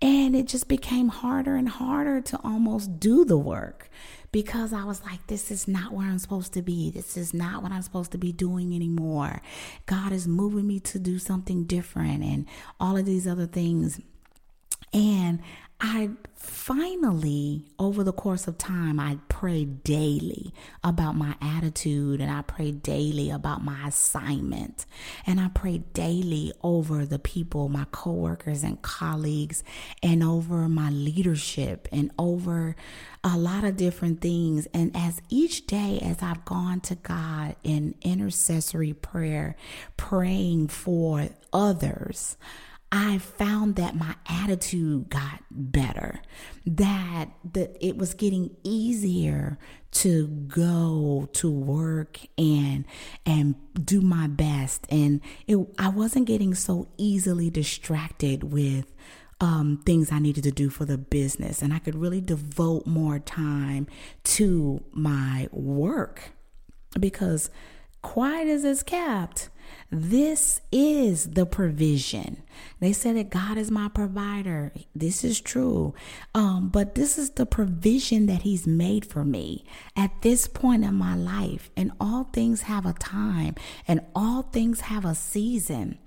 And 0.02 0.36
it 0.36 0.48
just 0.48 0.68
became 0.68 1.08
harder 1.08 1.56
and 1.56 1.70
harder 1.70 2.20
to 2.22 2.40
almost 2.44 3.00
do 3.00 3.24
the 3.24 3.38
work 3.38 3.90
because 4.32 4.74
I 4.74 4.84
was 4.84 5.04
like, 5.04 5.26
this 5.28 5.52
is 5.52 5.68
not 5.68 5.92
where 5.92 6.08
I'm 6.08 6.20
supposed 6.20 6.54
to 6.54 6.62
be. 6.62 6.92
This 6.92 7.18
is 7.18 7.34
not 7.34 7.64
what 7.64 7.72
I'm 7.72 7.82
supposed 7.82 8.12
to 8.12 8.18
be 8.18 8.32
doing 8.32 8.76
anymore. 8.76 9.42
God 9.86 10.12
is 10.12 10.28
moving 10.28 10.68
me 10.68 10.80
to 10.82 11.00
do 11.00 11.20
something 11.20 11.64
different 11.64 12.24
and 12.24 12.46
all 12.80 12.96
of 12.98 13.06
these 13.06 13.28
other 13.28 13.48
things. 13.48 14.00
And 14.94 15.40
I 15.82 16.10
finally, 16.36 17.64
over 17.80 18.04
the 18.04 18.12
course 18.12 18.48
of 18.48 18.58
time, 18.58 19.00
I 19.00 19.18
prayed 19.30 19.82
daily 19.84 20.54
about 20.84 21.16
my 21.16 21.36
attitude 21.42 22.20
and 22.20 22.30
I 22.30 22.42
prayed 22.42 22.84
daily 22.84 23.30
about 23.30 23.64
my 23.64 23.88
assignment. 23.88 24.86
And 25.26 25.40
I 25.40 25.48
prayed 25.48 25.94
daily 25.94 26.52
over 26.64 27.06
the 27.06 27.20
people, 27.20 27.70
my 27.70 27.86
coworkers 27.92 28.64
and 28.64 28.82
colleagues, 28.82 29.64
and 30.04 30.22
over 30.22 30.68
my 30.68 30.90
leadership 30.90 31.88
and 31.94 32.12
over 32.20 32.76
a 33.24 33.38
lot 33.38 33.64
of 33.64 33.78
different 33.78 34.20
things. 34.20 34.68
And 34.74 34.92
as 34.96 35.22
each 35.30 35.66
day, 35.66 36.00
as 36.02 36.22
I've 36.22 36.44
gone 36.44 36.82
to 36.82 36.96
God 36.96 37.56
in 37.64 37.96
intercessory 38.02 38.94
prayer, 38.94 39.56
praying 39.96 40.68
for 40.68 41.30
others, 41.54 42.36
I 42.92 43.20
found 43.20 43.76
that 43.76 43.96
my 43.96 44.16
attitude 44.28 45.10
got 45.10 45.44
better, 45.52 46.22
that 46.66 47.30
that 47.54 47.78
it 47.80 47.98
was 47.98 48.16
getting 48.16 48.56
easier 48.64 49.60
to 49.92 50.28
go 50.28 51.30
to 51.34 51.52
work 51.52 52.20
and 52.38 52.86
and 53.26 53.56
do 53.74 54.02
my 54.02 54.28
best. 54.28 54.88
And 54.90 55.22
it 55.46 55.58
I 55.78 55.90
wasn't 55.90 56.26
getting 56.26 56.56
so 56.56 56.88
easily 56.98 57.52
distracted 57.52 58.52
with 58.52 58.92
um, 59.40 59.82
things 59.86 60.12
I 60.12 60.20
needed 60.20 60.44
to 60.46 60.52
do 60.52 60.70
for 60.70 60.86
the 60.86 60.98
business. 60.98 61.62
And 61.62 61.74
I 61.74 61.80
could 61.80 61.96
really 61.96 62.22
devote 62.22 62.86
more 62.86 63.20
time 63.20 63.88
to 64.24 64.84
my 64.92 65.48
work 65.52 66.32
because 67.00 67.50
quiet 68.02 68.48
as 68.48 68.64
it's 68.64 68.84
kept 68.84 69.50
this 69.92 70.62
is 70.72 71.32
the 71.32 71.46
provision. 71.46 72.44
They 72.80 72.94
said 72.94 73.16
that 73.16 73.30
God 73.30 73.58
is 73.58 73.72
my 73.72 73.90
provider. 73.90 74.72
This 74.96 75.24
is 75.24 75.42
true. 75.42 75.94
Um, 76.36 76.70
but 76.70 76.96
this 76.96 77.18
is 77.18 77.32
the 77.32 77.46
provision 77.46 78.26
that 78.28 78.44
He's 78.44 78.68
made 78.68 79.06
for 79.06 79.26
me 79.26 79.66
at 79.96 80.22
this 80.22 80.48
point 80.48 80.84
in 80.84 80.96
my 80.96 81.16
life. 81.16 81.70
And 81.76 81.92
all 82.00 82.26
things 82.26 82.62
have 82.62 82.86
a 82.86 82.94
time, 82.94 83.56
and 83.88 84.02
all 84.16 84.44
things 84.44 84.82
have 84.82 85.06
a 85.06 85.16
season. 85.16 85.98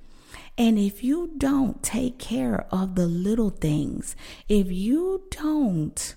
And 0.57 0.79
if 0.79 1.03
you 1.03 1.33
don't 1.39 1.83
take 1.83 2.19
care 2.19 2.67
of 2.71 2.95
the 2.95 3.07
little 3.07 3.51
things, 3.51 4.15
if 4.49 4.71
you 4.71 5.25
don't 5.31 6.15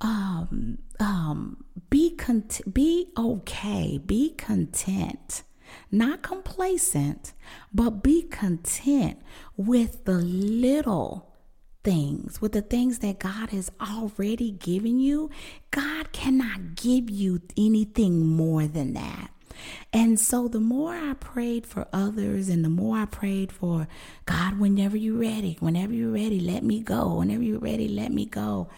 um, 0.00 0.78
um, 1.00 1.64
be 1.90 2.10
cont- 2.10 2.60
be 2.72 3.08
okay, 3.16 3.98
be 3.98 4.30
content 4.30 5.42
not 5.94 6.22
complacent, 6.22 7.32
but 7.72 8.02
be 8.02 8.22
content 8.22 9.18
with 9.56 10.04
the 10.04 10.18
little 10.18 11.32
things, 11.82 12.40
with 12.40 12.52
the 12.52 12.62
things 12.62 12.98
that 13.00 13.18
God 13.18 13.50
has 13.50 13.70
already 13.80 14.50
given 14.50 14.98
you. 14.98 15.30
God 15.70 16.12
cannot 16.12 16.74
give 16.74 17.10
you 17.10 17.42
anything 17.56 18.26
more 18.26 18.66
than 18.66 18.94
that. 18.94 19.30
And 19.92 20.18
so 20.18 20.48
the 20.48 20.60
more 20.60 20.94
I 20.94 21.14
prayed 21.14 21.66
for 21.66 21.86
others 21.92 22.48
and 22.48 22.64
the 22.64 22.68
more 22.68 22.98
I 22.98 23.04
prayed 23.04 23.52
for 23.52 23.86
God, 24.26 24.58
whenever 24.58 24.96
you're 24.96 25.20
ready, 25.20 25.56
whenever 25.60 25.92
you're 25.92 26.10
ready, 26.10 26.40
let 26.40 26.64
me 26.64 26.80
go. 26.80 27.14
Whenever 27.14 27.42
you're 27.42 27.60
ready, 27.60 27.88
let 27.88 28.12
me 28.12 28.26
go. 28.26 28.68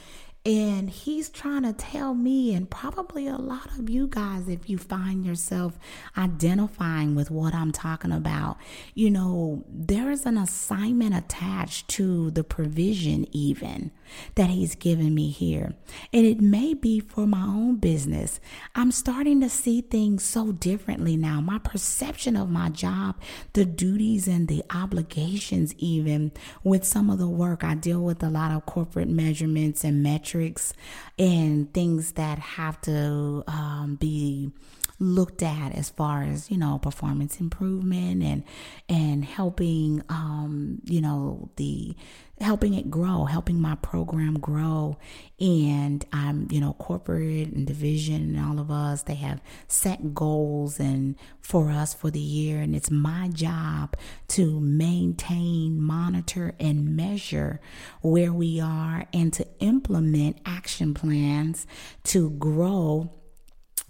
And 0.46 0.88
he's 0.88 1.28
trying 1.28 1.64
to 1.64 1.72
tell 1.72 2.14
me, 2.14 2.54
and 2.54 2.70
probably 2.70 3.26
a 3.26 3.34
lot 3.34 3.76
of 3.80 3.90
you 3.90 4.06
guys, 4.06 4.46
if 4.48 4.70
you 4.70 4.78
find 4.78 5.26
yourself 5.26 5.76
identifying 6.16 7.16
with 7.16 7.32
what 7.32 7.52
I'm 7.52 7.72
talking 7.72 8.12
about, 8.12 8.56
you 8.94 9.10
know, 9.10 9.64
there 9.68 10.08
is 10.08 10.24
an 10.24 10.38
assignment 10.38 11.16
attached 11.16 11.88
to 11.88 12.30
the 12.30 12.44
provision, 12.44 13.26
even 13.32 13.90
that 14.36 14.48
he's 14.50 14.76
given 14.76 15.16
me 15.16 15.30
here. 15.30 15.74
And 16.12 16.24
it 16.24 16.40
may 16.40 16.74
be 16.74 17.00
for 17.00 17.26
my 17.26 17.42
own 17.42 17.78
business. 17.78 18.38
I'm 18.76 18.92
starting 18.92 19.40
to 19.40 19.48
see 19.48 19.80
things 19.80 20.22
so 20.22 20.52
differently 20.52 21.16
now. 21.16 21.40
My 21.40 21.58
perception 21.58 22.36
of 22.36 22.48
my 22.48 22.68
job, 22.68 23.16
the 23.54 23.64
duties 23.64 24.28
and 24.28 24.46
the 24.46 24.62
obligations, 24.72 25.74
even 25.78 26.30
with 26.62 26.84
some 26.84 27.10
of 27.10 27.18
the 27.18 27.28
work, 27.28 27.64
I 27.64 27.74
deal 27.74 28.00
with 28.00 28.22
a 28.22 28.30
lot 28.30 28.52
of 28.52 28.64
corporate 28.64 29.08
measurements 29.08 29.82
and 29.82 30.04
metrics 30.04 30.35
metrics 30.36 30.74
and 31.18 31.72
things 31.72 32.12
that 32.12 32.38
have 32.38 32.80
to 32.82 33.42
um, 33.46 33.96
be 33.98 34.50
looked 34.98 35.42
at 35.42 35.74
as 35.74 35.90
far 35.90 36.22
as 36.22 36.50
you 36.50 36.56
know 36.56 36.78
performance 36.78 37.40
improvement 37.40 38.22
and 38.22 38.42
and 38.88 39.24
helping 39.24 40.02
um 40.08 40.80
you 40.84 41.00
know 41.00 41.50
the 41.56 41.94
helping 42.40 42.74
it 42.74 42.90
grow, 42.90 43.24
helping 43.24 43.60
my 43.60 43.74
program 43.76 44.38
grow. 44.38 44.98
And 45.40 46.04
I'm, 46.12 46.48
you 46.50 46.60
know, 46.60 46.74
corporate 46.74 47.48
and 47.48 47.66
division 47.66 48.36
and 48.36 48.40
all 48.40 48.60
of 48.60 48.70
us, 48.70 49.02
they 49.02 49.14
have 49.14 49.40
set 49.68 50.14
goals 50.14 50.78
and 50.78 51.16
for 51.40 51.70
us 51.70 51.94
for 51.94 52.10
the 52.10 52.20
year. 52.20 52.60
And 52.60 52.74
it's 52.74 52.90
my 52.90 53.28
job 53.28 53.96
to 54.28 54.60
maintain, 54.60 55.80
monitor, 55.80 56.54
and 56.60 56.96
measure 56.96 57.60
where 58.02 58.32
we 58.32 58.60
are 58.60 59.06
and 59.12 59.32
to 59.34 59.46
implement 59.60 60.38
action 60.44 60.94
plans 60.94 61.66
to 62.04 62.30
grow 62.30 63.12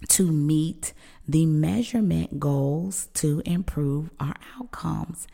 to 0.09 0.31
meet 0.31 0.93
the 1.27 1.45
measurement 1.45 2.39
goals 2.39 3.07
to 3.15 3.41
improve 3.45 4.09
our 4.19 4.35
outcomes. 4.59 5.27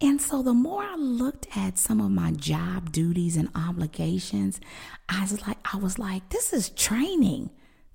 And 0.00 0.20
so 0.20 0.42
the 0.42 0.54
more 0.54 0.82
I 0.82 0.96
looked 0.96 1.46
at 1.56 1.78
some 1.78 2.00
of 2.00 2.10
my 2.10 2.32
job 2.32 2.92
duties 2.92 3.36
and 3.36 3.48
obligations, 3.54 4.60
I 5.08 5.22
was 5.22 5.46
like, 5.46 5.58
I 5.72 5.76
was 5.76 5.98
like, 5.98 6.28
this 6.30 6.52
is 6.52 6.70
training. 6.70 7.50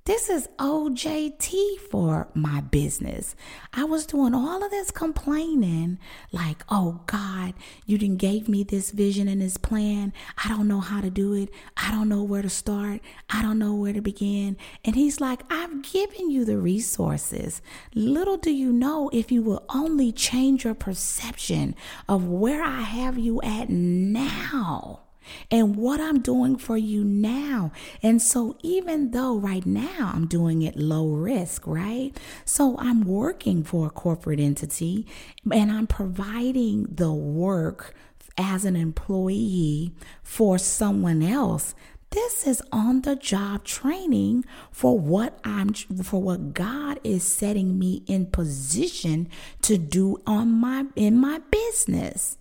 This 0.06 0.32
is 0.32 0.50
OJT 0.58 1.78
for 1.92 2.28
my 2.34 2.62
business. 2.62 3.36
I 3.72 3.84
was 3.84 4.08
doing 4.08 4.34
all 4.34 4.64
of 4.64 4.72
this 4.72 4.90
complaining, 4.90 6.00
like, 6.32 6.64
oh 6.70 7.02
God, 7.06 7.54
you 7.86 8.00
didn't 8.00 8.18
gave 8.18 8.50
me 8.50 8.64
this 8.64 8.90
vision 8.90 9.28
and 9.28 9.40
this 9.40 9.58
plan. 9.58 10.12
I 10.44 10.50
don't 10.50 10.68
know 10.68 10.80
how 10.80 11.02
to 11.02 11.12
do 11.12 11.36
it. 11.36 11.50
I 11.78 11.92
don't 11.92 12.10
know 12.10 12.24
where 12.24 12.42
to 12.42 12.50
start. 12.50 13.02
I 13.30 13.44
don't 13.44 13.60
know 13.60 13.76
where 13.76 13.94
to 13.94 14.02
begin. 14.02 14.58
And 14.84 14.96
he's 14.96 15.22
like, 15.22 15.44
I've 15.52 15.84
given 15.84 16.32
you 16.32 16.46
the 16.46 16.58
resources. 16.58 17.62
Little 17.94 18.38
do 18.38 18.50
you 18.50 18.74
know 18.74 19.12
if 19.14 19.32
you 19.32 19.44
will 19.44 19.64
only 19.70 20.12
change 20.12 20.64
your 20.66 20.74
perception 20.74 21.76
of 22.10 22.28
where 22.28 22.64
I 22.64 22.82
have 22.82 23.20
you 23.20 23.40
at 23.44 23.70
now 23.70 25.02
and 25.50 25.76
what 25.76 26.00
I'm 26.00 26.22
doing 26.22 26.58
for 26.58 26.78
you 26.78 27.04
now. 27.04 27.72
And 28.02 28.22
so, 28.22 28.58
even 28.62 29.12
though 29.12 29.38
right 29.38 29.66
now 29.66 30.12
I'm 30.14 30.28
doing 30.28 30.62
it 30.62 30.76
low 30.76 31.08
risk, 31.10 31.66
right? 31.68 32.18
So, 32.46 32.78
I'm 32.78 33.02
working 33.02 33.64
for 33.64 33.88
a 33.88 33.92
corporate 33.92 34.40
entity 34.40 35.06
and 35.52 35.72
I'm 35.72 35.88
providing 35.88 36.88
the 36.90 37.12
work 37.12 37.94
as 38.38 38.66
an 38.66 38.76
employee 38.76 39.92
for 40.24 40.58
someone 40.58 41.22
else 41.22 41.76
this 42.12 42.46
is 42.46 42.62
on 42.74 43.02
the 43.02 43.16
job 43.16 43.64
training 43.64 44.44
for 44.70 45.00
what 45.00 45.40
I'm 45.46 45.74
for 45.74 46.22
what 46.22 46.54
God 46.54 47.00
is 47.06 47.24
setting 47.24 47.80
me 47.80 48.04
in 48.06 48.26
position 48.26 49.30
to 49.62 49.78
do 49.78 50.22
on 50.28 50.52
my 50.52 50.88
in 50.98 51.18
my 51.18 51.40
business. 51.50 52.38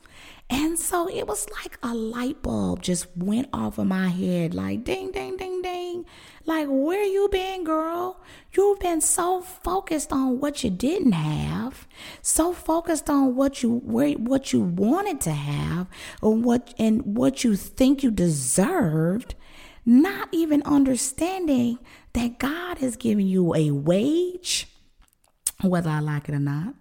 And 0.52 0.76
so 0.76 1.08
it 1.08 1.28
was 1.28 1.46
like 1.50 1.78
a 1.80 1.94
light 1.94 2.42
bulb 2.42 2.82
just 2.82 3.06
went 3.16 3.48
off 3.52 3.78
of 3.78 3.86
my 3.86 4.08
head, 4.08 4.52
like 4.52 4.82
ding, 4.82 5.12
ding, 5.12 5.36
ding, 5.36 5.62
ding. 5.62 6.04
Like, 6.44 6.66
where 6.68 7.04
you 7.04 7.28
been, 7.30 7.62
girl? 7.62 8.20
You've 8.52 8.80
been 8.80 9.00
so 9.00 9.42
focused 9.42 10.12
on 10.12 10.40
what 10.40 10.64
you 10.64 10.70
didn't 10.70 11.12
have, 11.12 11.86
so 12.20 12.52
focused 12.52 13.08
on 13.08 13.36
what 13.36 13.62
you 13.62 13.70
where 13.84 14.10
what 14.14 14.52
you 14.52 14.60
wanted 14.60 15.20
to 15.22 15.30
have, 15.30 15.86
or 16.20 16.34
what 16.34 16.74
and 16.78 17.16
what 17.16 17.44
you 17.44 17.54
think 17.54 18.02
you 18.02 18.10
deserved, 18.10 19.36
not 19.86 20.28
even 20.32 20.62
understanding 20.64 21.78
that 22.14 22.40
God 22.40 22.78
has 22.78 22.96
given 22.96 23.28
you 23.28 23.55
a 23.55 23.70
wage, 23.70 24.66
whether 25.61 25.90
I 25.90 26.01
like 26.01 26.28
it 26.28 26.34
or 26.34 26.40
not, 26.40 26.74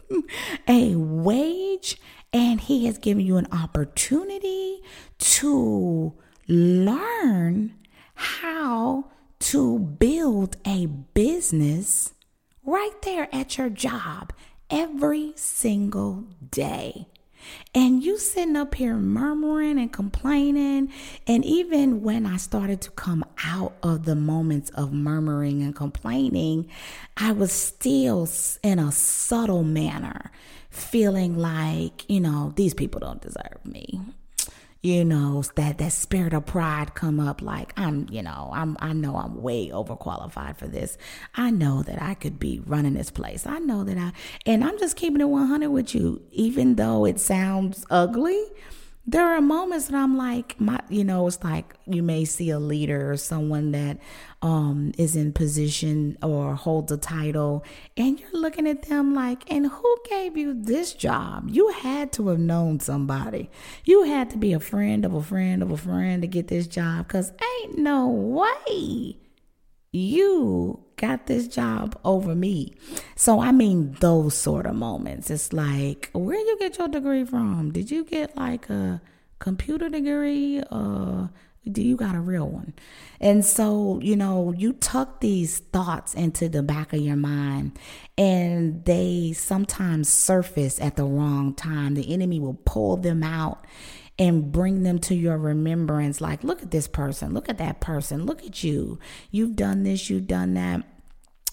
a 0.68 0.94
wage 0.94 1.98
and 2.32 2.60
He 2.60 2.86
has 2.86 2.98
given 2.98 3.24
you 3.24 3.36
an 3.36 3.48
opportunity 3.52 4.80
to 5.18 6.14
learn 6.48 7.74
how 8.14 9.10
to 9.38 9.78
build 9.78 10.56
a 10.66 10.86
business 10.86 12.12
right 12.64 13.00
there 13.02 13.28
at 13.34 13.58
your 13.58 13.68
job 13.68 14.32
every 14.70 15.32
single 15.36 16.24
day. 16.50 17.06
And 17.74 18.04
you 18.04 18.18
sitting 18.18 18.56
up 18.56 18.76
here 18.76 18.94
murmuring 18.96 19.78
and 19.78 19.92
complaining. 19.92 20.92
And 21.26 21.44
even 21.44 22.02
when 22.02 22.24
I 22.24 22.36
started 22.36 22.80
to 22.82 22.90
come 22.92 23.24
out 23.44 23.74
of 23.82 24.04
the 24.04 24.14
moments 24.14 24.70
of 24.70 24.92
murmuring 24.92 25.62
and 25.62 25.74
complaining, 25.74 26.68
I 27.16 27.32
was 27.32 27.50
still 27.50 28.28
in 28.62 28.78
a 28.78 28.92
subtle 28.92 29.64
manner 29.64 30.30
feeling 30.72 31.36
like, 31.38 32.08
you 32.10 32.20
know, 32.20 32.52
these 32.56 32.74
people 32.74 32.98
don't 33.00 33.20
deserve 33.22 33.64
me. 33.64 34.00
you 34.84 35.04
know 35.04 35.42
that 35.54 35.78
that 35.78 35.92
spirit 35.92 36.32
of 36.32 36.44
pride 36.44 36.92
come 36.94 37.20
up 37.20 37.40
like 37.40 37.72
i'm 37.76 38.04
you 38.10 38.20
know 38.20 38.50
i'm 38.52 38.76
i 38.80 38.92
know 38.92 39.14
i'm 39.16 39.40
way 39.40 39.68
overqualified 39.68 40.56
for 40.56 40.66
this 40.66 40.98
i 41.36 41.50
know 41.52 41.84
that 41.84 42.02
i 42.02 42.14
could 42.14 42.36
be 42.40 42.60
running 42.66 42.94
this 42.94 43.10
place 43.10 43.46
i 43.46 43.60
know 43.60 43.84
that 43.84 43.96
i 43.96 44.10
and 44.44 44.64
i'm 44.64 44.76
just 44.80 44.96
keeping 44.96 45.20
it 45.20 45.28
100 45.28 45.70
with 45.70 45.94
you 45.94 46.20
even 46.32 46.74
though 46.74 47.04
it 47.04 47.20
sounds 47.20 47.86
ugly 47.90 48.42
there 49.04 49.26
are 49.34 49.40
moments 49.40 49.88
that 49.88 49.96
I'm 49.96 50.16
like, 50.16 50.60
my, 50.60 50.78
you 50.88 51.02
know, 51.02 51.26
it's 51.26 51.42
like 51.42 51.74
you 51.86 52.02
may 52.02 52.24
see 52.24 52.50
a 52.50 52.58
leader 52.60 53.10
or 53.10 53.16
someone 53.16 53.72
that 53.72 53.98
um, 54.42 54.92
is 54.96 55.16
in 55.16 55.32
position 55.32 56.16
or 56.22 56.54
holds 56.54 56.92
a 56.92 56.96
title, 56.96 57.64
and 57.96 58.20
you're 58.20 58.40
looking 58.40 58.68
at 58.68 58.82
them 58.82 59.12
like, 59.14 59.50
and 59.52 59.66
who 59.66 59.96
gave 60.08 60.36
you 60.36 60.54
this 60.54 60.92
job? 60.92 61.48
You 61.50 61.70
had 61.70 62.12
to 62.12 62.28
have 62.28 62.38
known 62.38 62.78
somebody. 62.78 63.50
You 63.84 64.04
had 64.04 64.30
to 64.30 64.38
be 64.38 64.52
a 64.52 64.60
friend 64.60 65.04
of 65.04 65.14
a 65.14 65.22
friend 65.22 65.62
of 65.62 65.72
a 65.72 65.76
friend 65.76 66.22
to 66.22 66.28
get 66.28 66.46
this 66.46 66.68
job, 66.68 67.08
cause 67.08 67.32
ain't 67.60 67.78
no 67.78 68.06
way 68.08 69.16
you 69.90 70.84
got 71.02 71.26
this 71.26 71.48
job 71.48 71.98
over 72.04 72.34
me. 72.34 72.74
So 73.16 73.40
I 73.40 73.52
mean 73.52 73.96
those 74.00 74.34
sort 74.34 74.66
of 74.66 74.74
moments. 74.76 75.30
It's 75.30 75.52
like, 75.52 76.08
where 76.12 76.38
you 76.38 76.56
get 76.58 76.78
your 76.78 76.88
degree 76.88 77.24
from? 77.24 77.72
Did 77.72 77.90
you 77.90 78.04
get 78.04 78.36
like 78.36 78.70
a 78.70 79.02
computer 79.38 79.88
degree? 79.88 80.62
Uh 80.70 81.26
do 81.70 81.80
you 81.80 81.96
got 81.96 82.16
a 82.16 82.20
real 82.20 82.48
one? 82.48 82.74
And 83.20 83.44
so, 83.44 84.00
you 84.02 84.16
know, 84.16 84.52
you 84.52 84.72
tuck 84.72 85.20
these 85.20 85.60
thoughts 85.60 86.12
into 86.12 86.48
the 86.48 86.60
back 86.62 86.92
of 86.92 87.00
your 87.00 87.14
mind 87.14 87.78
and 88.18 88.84
they 88.84 89.32
sometimes 89.32 90.08
surface 90.08 90.80
at 90.80 90.96
the 90.96 91.04
wrong 91.04 91.54
time. 91.54 91.94
The 91.94 92.12
enemy 92.12 92.40
will 92.40 92.58
pull 92.64 92.96
them 92.96 93.22
out 93.22 93.64
and 94.18 94.50
bring 94.50 94.82
them 94.82 94.98
to 95.00 95.14
your 95.14 95.38
remembrance. 95.38 96.20
Like, 96.20 96.42
look 96.42 96.62
at 96.62 96.72
this 96.72 96.88
person, 96.88 97.32
look 97.32 97.48
at 97.48 97.58
that 97.58 97.80
person, 97.80 98.26
look 98.26 98.44
at 98.44 98.64
you. 98.64 98.98
You've 99.30 99.54
done 99.54 99.84
this, 99.84 100.10
you've 100.10 100.26
done 100.26 100.54
that 100.54 100.82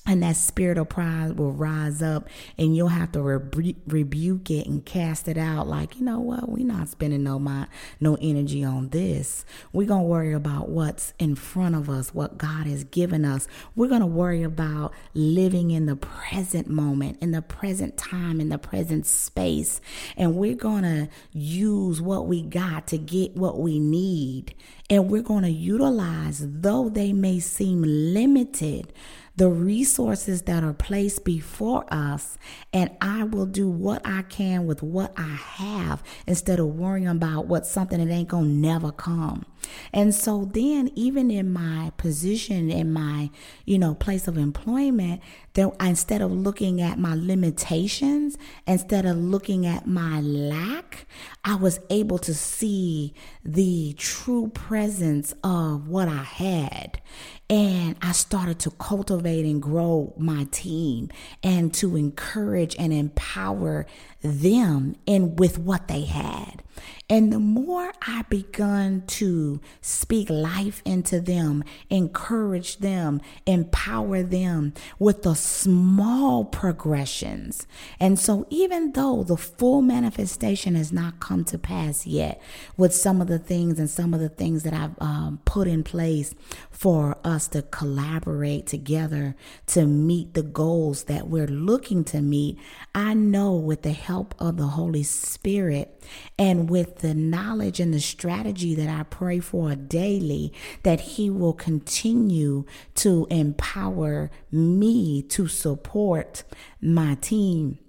and 0.06 0.24
that 0.24 0.36
spirit 0.36 0.78
of 0.78 0.90
pride 0.90 1.38
will 1.38 1.52
rise 1.52 2.02
up 2.02 2.28
and 2.58 2.76
you'll 2.76 2.88
have 2.88 3.12
to 3.12 3.22
rebu- 3.22 3.76
rebuke 3.88 4.50
it 4.50 4.66
and 4.66 4.86
cast 4.86 5.28
it 5.28 5.38
out 5.38 5.68
like 5.68 6.00
you 6.00 6.06
know 6.06 6.20
what? 6.20 6.50
We're 6.50 6.66
not 6.66 6.90
spending 6.90 7.24
no 7.24 7.40
mind 7.40 7.68
no 8.00 8.18
energy 8.22 8.64
on 8.64 8.90
this. 8.90 9.46
We're 9.72 9.88
to 10.02 10.08
worry 10.08 10.34
about 10.34 10.70
what's 10.70 11.14
in 11.20 11.36
front 11.36 11.76
of 11.76 11.90
us 11.90 12.14
what 12.14 12.38
god 12.38 12.66
has 12.66 12.84
given 12.84 13.26
us. 13.26 13.48
We're 13.76 13.88
to 14.02 14.08
worry 14.08 14.44
about 14.44 14.94
living 15.14 15.72
in 15.72 15.86
the 15.86 15.96
present 15.96 16.68
moment 16.68 17.18
in 17.22 17.32
the 17.32 17.42
present 17.42 17.98
time 17.98 18.40
in 18.42 18.50
the 18.50 18.58
present 18.58 19.06
space 19.06 19.82
and 20.18 20.36
we're 20.36 20.56
to 20.84 21.10
use 21.32 22.02
what 22.02 22.28
we 22.28 22.42
got 22.42 22.88
to 22.88 22.98
get 22.98 23.36
what 23.36 23.60
we 23.60 23.80
need 23.80 24.54
and 24.90 25.10
we're 25.10 25.22
to 25.44 25.50
utilize 25.50 26.40
though 26.42 26.90
they 26.90 27.14
may 27.14 27.40
seem 27.40 27.84
limited 27.84 28.92
the 29.40 29.48
resources 29.48 30.42
that 30.42 30.66
are 30.66 30.74
placed 30.74 31.24
before 31.24 31.86
us, 31.88 32.38
and 32.74 32.92
I 33.00 33.24
will 33.24 33.46
do 33.46 33.70
what 33.70 34.02
I 34.04 34.24
can 34.24 34.66
with 34.66 34.84
what 34.84 35.14
I 35.16 35.22
have 35.22 36.04
instead 36.28 36.60
of 36.60 36.76
worrying 36.76 37.08
about 37.08 37.48
what 37.48 37.66
something 37.66 38.06
that 38.06 38.14
ain't 38.14 38.28
gonna 38.28 38.48
never 38.48 38.92
come. 38.92 39.46
And 39.94 40.14
so 40.14 40.50
then, 40.54 40.92
even 40.96 41.32
in 41.32 41.52
my 41.52 41.92
position, 41.98 42.70
in 42.70 42.92
my 42.94 43.30
you 43.66 43.78
know 43.78 43.96
place 43.96 44.28
of 44.28 44.38
employment, 44.38 45.22
that 45.54 45.72
instead 45.82 46.22
of 46.22 46.32
looking 46.32 46.82
at 46.82 47.00
my 47.00 47.16
limitations, 47.16 48.38
instead 48.68 49.06
of 49.06 49.18
looking 49.18 49.66
at 49.66 49.88
my 49.88 50.22
lack, 50.22 51.06
I 51.44 51.56
was 51.56 51.80
able 51.90 52.20
to 52.20 52.34
see 52.34 53.14
the 53.44 53.94
true 53.98 54.50
presence 54.50 55.34
of 55.44 55.88
what 55.88 56.08
I 56.08 56.24
had. 56.24 57.02
And 57.50 57.96
I 58.02 58.12
started 58.12 58.60
to 58.60 58.72
cultivate 58.72 59.44
and 59.44 59.60
grow 59.60 60.14
my 60.18 60.48
team 60.52 61.10
and 61.44 61.74
to 61.76 61.96
encourage 61.96 62.76
and 62.78 62.94
empower 62.94 63.88
them 64.22 64.96
and 65.08 65.40
with 65.40 65.58
what 65.58 65.88
they 65.88 66.02
had. 66.02 66.64
And 67.12 67.34
the 67.34 67.40
more 67.40 67.92
I 68.04 68.24
begun 68.30 69.04
to 69.08 69.60
speak 69.82 70.30
life 70.30 70.82
into 70.86 71.20
them, 71.20 71.64
encourage 71.90 72.78
them, 72.78 73.20
empower 73.48 74.22
them 74.22 74.74
with 75.00 75.24
the 75.24 75.34
small 75.34 76.46
progressions. 76.46 77.66
And 78.00 78.20
so, 78.20 78.46
even 78.52 78.94
though 78.94 79.24
the 79.24 79.38
full 79.38 79.82
manifestation 79.82 80.76
has 80.76 80.92
not 80.92 81.20
come 81.20 81.44
to 81.46 81.58
pass 81.58 82.06
yet, 82.06 82.40
with 82.78 82.94
some 82.94 83.22
of 83.22 83.28
the 83.28 83.40
things 83.40 83.80
and 83.80 83.90
some 83.90 84.14
of 84.14 84.20
the 84.20 84.30
things 84.30 84.62
that 84.64 84.74
I've 84.74 85.02
um, 85.02 85.40
put 85.46 85.68
in 85.68 85.84
place 85.84 86.36
for 86.70 87.18
us 87.24 87.48
to 87.50 87.64
collaborate 87.64 88.68
together 88.68 89.36
to 89.68 89.86
meet 89.86 90.34
the 90.34 90.44
goals 90.44 91.06
that 91.06 91.28
we're 91.28 91.48
looking 91.48 92.04
to 92.06 92.22
meet, 92.22 92.60
I 92.94 93.16
know 93.16 93.54
with 93.56 93.82
the 93.82 93.92
help 93.94 94.09
of 94.10 94.58
the 94.58 94.68
Holy 94.68 95.04
Spirit. 95.04 96.04
And 96.38 96.70
with 96.70 97.00
the 97.00 97.14
knowledge 97.14 97.80
and 97.80 97.94
the 97.94 98.00
strategy 98.00 98.76
that 98.76 98.90
I 98.90 99.04
pray 99.04 99.40
for 99.40 99.76
daily, 99.76 100.54
that 100.84 101.00
He 101.02 101.30
will 101.30 101.54
continue 101.54 102.66
to 102.96 103.28
empower 103.30 104.32
me 104.52 105.22
to 105.24 105.48
support 105.48 106.44
my 106.82 107.16
team 107.16 107.80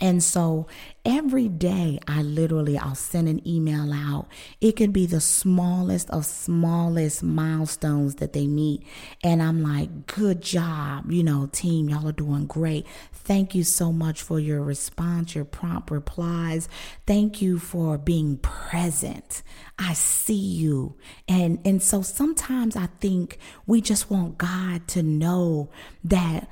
and 0.00 0.22
so 0.22 0.66
every 1.04 1.48
day 1.48 1.98
I 2.08 2.22
literally 2.22 2.78
I'll 2.78 2.94
send 2.94 3.28
an 3.28 3.46
email 3.46 3.92
out. 3.92 4.28
It 4.60 4.72
could 4.72 4.92
be 4.92 5.06
the 5.06 5.20
smallest 5.20 6.08
of 6.10 6.24
smallest 6.24 7.22
milestones 7.22 8.16
that 8.16 8.32
they 8.32 8.46
meet 8.46 8.82
and 9.22 9.42
I'm 9.42 9.62
like, 9.62 10.06
"Good 10.06 10.40
job, 10.40 11.10
you 11.10 11.22
know, 11.22 11.48
team, 11.52 11.88
y'all 11.88 12.08
are 12.08 12.12
doing 12.12 12.46
great. 12.46 12.86
Thank 13.12 13.54
you 13.54 13.64
so 13.64 13.92
much 13.92 14.22
for 14.22 14.40
your 14.40 14.62
response, 14.62 15.34
your 15.34 15.44
prompt 15.44 15.90
replies. 15.90 16.68
Thank 17.06 17.42
you 17.42 17.58
for 17.58 17.98
being 17.98 18.38
present. 18.38 19.42
I 19.78 19.92
see 19.92 20.34
you." 20.34 20.96
And 21.28 21.58
and 21.64 21.82
so 21.82 22.02
sometimes 22.02 22.76
I 22.76 22.88
think 23.00 23.38
we 23.66 23.80
just 23.80 24.10
want 24.10 24.38
God 24.38 24.88
to 24.88 25.02
know 25.02 25.70
that 26.04 26.48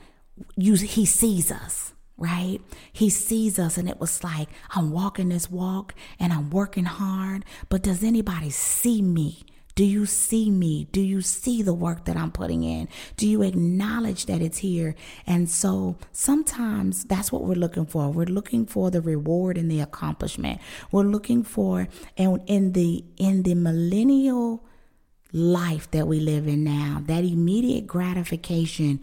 you 0.56 0.74
he 0.74 1.04
sees 1.06 1.50
us 1.50 1.92
right? 2.18 2.60
He 2.92 3.08
sees 3.08 3.58
us, 3.58 3.78
and 3.78 3.88
it 3.88 4.00
was 4.00 4.22
like, 4.22 4.48
I'm 4.70 4.90
walking 4.90 5.28
this 5.28 5.50
walk 5.50 5.94
and 6.18 6.32
I'm 6.32 6.50
working 6.50 6.84
hard, 6.84 7.44
but 7.68 7.82
does 7.82 8.02
anybody 8.02 8.50
see 8.50 9.00
me? 9.00 9.44
Do 9.76 9.84
you 9.84 10.06
see 10.06 10.50
me? 10.50 10.88
Do 10.90 11.00
you 11.00 11.20
see 11.20 11.62
the 11.62 11.72
work 11.72 12.04
that 12.06 12.16
I'm 12.16 12.32
putting 12.32 12.64
in? 12.64 12.88
Do 13.16 13.28
you 13.28 13.42
acknowledge 13.42 14.26
that 14.26 14.42
it's 14.42 14.58
here? 14.58 14.96
And 15.24 15.48
so 15.48 15.96
sometimes 16.10 17.04
that's 17.04 17.30
what 17.30 17.44
we're 17.44 17.54
looking 17.54 17.86
for. 17.86 18.10
We're 18.10 18.26
looking 18.26 18.66
for 18.66 18.90
the 18.90 19.00
reward 19.00 19.56
and 19.56 19.70
the 19.70 19.80
accomplishment. 19.80 20.60
We're 20.90 21.04
looking 21.04 21.44
for 21.44 21.86
and 22.16 22.40
in 22.46 22.72
the 22.72 23.04
in 23.18 23.44
the 23.44 23.54
millennial 23.54 24.64
life 25.32 25.88
that 25.92 26.08
we 26.08 26.18
live 26.18 26.48
in 26.48 26.64
now, 26.64 27.02
that 27.06 27.22
immediate 27.22 27.86
gratification 27.86 29.00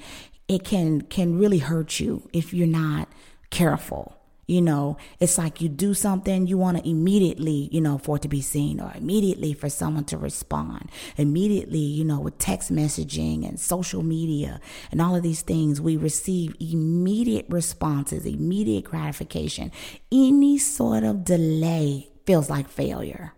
it 0.47 0.63
can 0.63 1.01
can 1.01 1.37
really 1.37 1.59
hurt 1.59 1.99
you 1.99 2.29
if 2.33 2.53
you're 2.53 2.67
not 2.67 3.09
careful. 3.49 4.17
You 4.47 4.61
know, 4.61 4.97
it's 5.19 5.39
like 5.39 5.59
you 5.59 5.69
do 5.69 5.95
something, 5.95 6.45
you 6.45 6.55
want 6.55 6.77
to 6.77 6.87
immediately, 6.87 7.67
you 7.71 7.81
know, 7.81 7.97
for 7.97 8.17
it 8.17 8.21
to 8.21 8.27
be 8.27 8.41
seen 8.41 8.79
or 8.79 8.91
immediately 8.93 9.53
for 9.53 9.69
someone 9.69 10.05
to 10.05 10.19
respond. 10.19 10.91
Immediately, 11.17 11.79
you 11.79 12.05
know, 12.05 12.19
with 12.19 12.37
text 12.37 12.71
messaging 12.71 13.47
and 13.47 13.59
social 13.59 14.03
media 14.03 14.59
and 14.91 15.01
all 15.01 15.15
of 15.15 15.23
these 15.23 15.41
things, 15.41 15.81
we 15.81 15.97
receive 15.97 16.55
immediate 16.59 17.47
responses, 17.49 18.23
immediate 18.23 18.83
gratification. 18.83 19.71
Any 20.11 20.59
sort 20.59 21.03
of 21.03 21.25
delay 21.25 22.09
feels 22.27 22.47
like 22.47 22.69
failure. 22.69 23.33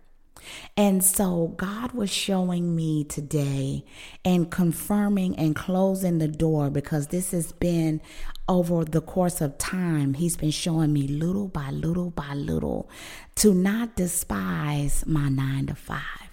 And 0.76 1.04
so 1.04 1.54
God 1.56 1.92
was 1.92 2.10
showing 2.10 2.74
me 2.74 3.04
today 3.04 3.84
and 4.24 4.50
confirming 4.50 5.36
and 5.36 5.54
closing 5.54 6.18
the 6.18 6.28
door 6.28 6.70
because 6.70 7.08
this 7.08 7.32
has 7.32 7.52
been 7.52 8.00
over 8.48 8.84
the 8.84 9.00
course 9.00 9.40
of 9.40 9.58
time. 9.58 10.14
He's 10.14 10.36
been 10.36 10.50
showing 10.50 10.92
me 10.92 11.06
little 11.06 11.48
by 11.48 11.70
little 11.70 12.10
by 12.10 12.34
little 12.34 12.88
to 13.36 13.54
not 13.54 13.96
despise 13.96 15.04
my 15.06 15.28
nine 15.28 15.66
to 15.66 15.74
five 15.74 16.27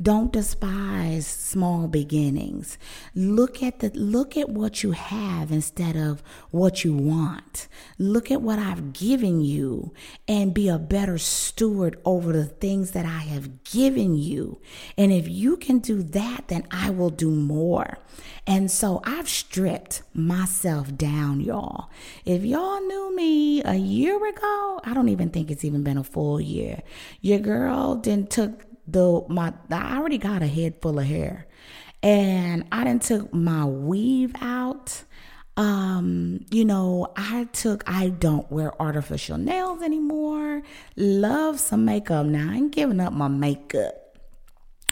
don't 0.00 0.32
despise 0.32 1.26
small 1.26 1.88
beginnings. 1.88 2.78
Look 3.14 3.62
at 3.62 3.80
the 3.80 3.90
look 3.90 4.36
at 4.36 4.48
what 4.48 4.82
you 4.82 4.92
have 4.92 5.50
instead 5.50 5.96
of 5.96 6.22
what 6.50 6.84
you 6.84 6.94
want. 6.94 7.68
Look 7.98 8.30
at 8.30 8.42
what 8.42 8.58
I've 8.58 8.92
given 8.92 9.40
you 9.40 9.92
and 10.26 10.54
be 10.54 10.68
a 10.68 10.78
better 10.78 11.18
steward 11.18 11.98
over 12.04 12.32
the 12.32 12.46
things 12.46 12.92
that 12.92 13.04
I 13.04 13.20
have 13.20 13.64
given 13.64 14.16
you. 14.16 14.60
And 14.96 15.12
if 15.12 15.28
you 15.28 15.56
can 15.56 15.78
do 15.78 16.02
that, 16.02 16.48
then 16.48 16.66
I 16.70 16.90
will 16.90 17.10
do 17.10 17.30
more. 17.30 17.98
And 18.46 18.70
so 18.70 19.00
I've 19.04 19.28
stripped 19.28 20.02
myself 20.14 20.96
down, 20.96 21.40
y'all. 21.40 21.90
If 22.24 22.44
y'all 22.44 22.80
knew 22.80 23.14
me 23.14 23.62
a 23.62 23.74
year 23.74 24.16
ago, 24.16 24.80
I 24.84 24.92
don't 24.94 25.08
even 25.08 25.30
think 25.30 25.50
it's 25.50 25.64
even 25.64 25.82
been 25.82 25.98
a 25.98 26.04
full 26.04 26.40
year. 26.40 26.82
Your 27.20 27.38
girl 27.38 27.96
didn't 27.96 28.30
took 28.30 28.69
the 28.92 29.24
my 29.28 29.52
I 29.70 29.96
already 29.98 30.18
got 30.18 30.42
a 30.42 30.46
head 30.46 30.74
full 30.80 30.98
of 30.98 31.06
hair, 31.06 31.46
and 32.02 32.64
I 32.72 32.84
didn't 32.84 33.02
took 33.02 33.32
my 33.32 33.64
weave 33.64 34.34
out. 34.40 35.04
Um, 35.56 36.46
you 36.50 36.64
know, 36.64 37.12
I 37.16 37.44
took 37.52 37.82
I 37.86 38.08
don't 38.08 38.50
wear 38.50 38.80
artificial 38.80 39.36
nails 39.36 39.82
anymore. 39.82 40.62
Love 40.96 41.60
some 41.60 41.84
makeup 41.84 42.26
now. 42.26 42.50
I 42.50 42.56
ain't 42.56 42.72
giving 42.72 43.00
up 43.00 43.12
my 43.12 43.28
makeup 43.28 44.16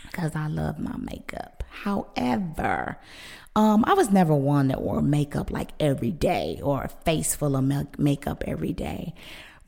because 0.05 0.35
I 0.35 0.49
love 0.49 0.79
my 0.79 0.97
makeup. 0.99 1.65
However, 1.71 2.99
um, 3.57 3.85
I 3.87 3.95
was 3.95 4.11
never 4.11 4.35
one 4.35 4.69
that 4.69 4.83
wore 4.83 5.01
makeup 5.01 5.51
like 5.51 5.71
every 5.81 6.11
day 6.11 6.61
or 6.63 6.83
a 6.83 6.89
face 6.89 7.35
full 7.35 7.57
of 7.57 7.99
makeup 7.99 8.45
every 8.47 8.73
day. 8.73 9.15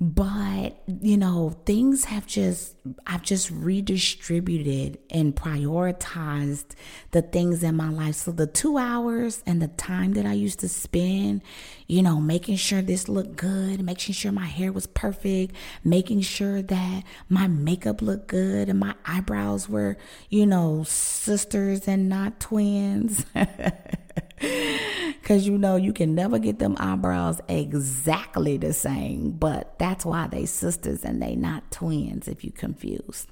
But, 0.03 0.82
you 0.86 1.18
know, 1.18 1.51
things 1.66 2.05
have 2.05 2.26
just, 2.26 2.74
I've 3.07 3.20
just 3.20 3.51
redistributed 3.51 4.98
and 5.11 5.36
prioritized 5.36 6.68
the 7.11 7.20
things 7.20 7.62
in 7.62 7.76
my 7.76 7.90
life. 7.90 8.14
So 8.14 8.32
the 8.32 8.46
two 8.46 8.78
hours 8.78 9.42
and 9.44 9.61
the 9.61 9.68
time 9.68 10.14
that 10.14 10.24
I 10.24 10.32
used 10.32 10.61
to 10.61 10.70
spend, 10.70 11.42
you 11.86 12.03
know, 12.03 12.18
making 12.18 12.57
sure 12.57 12.80
this 12.80 13.11
looked 13.11 13.36
good, 13.36 13.82
making 13.82 14.14
sure 14.14 14.32
my 14.32 14.46
hair 14.46 14.72
was 14.72 14.86
perfect, 14.86 15.55
making 15.84 16.22
sure 16.22 16.62
that 16.62 17.05
my 17.28 17.46
makeup 17.46 18.01
looked 18.01 18.28
good 18.28 18.70
and 18.70 18.80
my 18.80 18.94
eyebrows 19.05 19.68
were, 19.68 19.98
you 20.30 20.46
know, 20.46 20.82
sisters 20.84 21.86
and 21.86 22.09
not 22.09 22.40
twins. 22.40 23.26
Because 25.20 25.46
you 25.46 25.58
know, 25.58 25.76
you 25.76 25.92
can 25.92 26.16
never 26.16 26.40
get 26.40 26.58
them 26.58 26.76
eyebrows 26.80 27.40
exactly 27.46 28.56
the 28.56 28.72
same, 28.72 29.30
but 29.30 29.78
that's 29.78 30.04
why 30.04 30.26
they 30.26 30.44
sisters 30.44 31.04
and 31.04 31.22
they 31.22 31.36
not 31.36 31.70
twins 31.70 32.26
if 32.26 32.42
you 32.42 32.50
confused. 32.50 33.28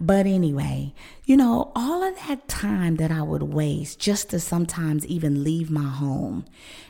But 0.00 0.24
anyway, 0.24 0.94
you 1.24 1.36
know, 1.36 1.70
all 1.74 2.02
of 2.02 2.16
that 2.28 2.48
time 2.48 2.96
that 2.96 3.10
I 3.10 3.20
would 3.20 3.42
waste 3.42 3.98
just 3.98 4.30
to 4.30 4.40
sometimes 4.40 5.06
even 5.06 5.44
leave 5.44 5.70
my 5.70 5.82
home 5.82 6.46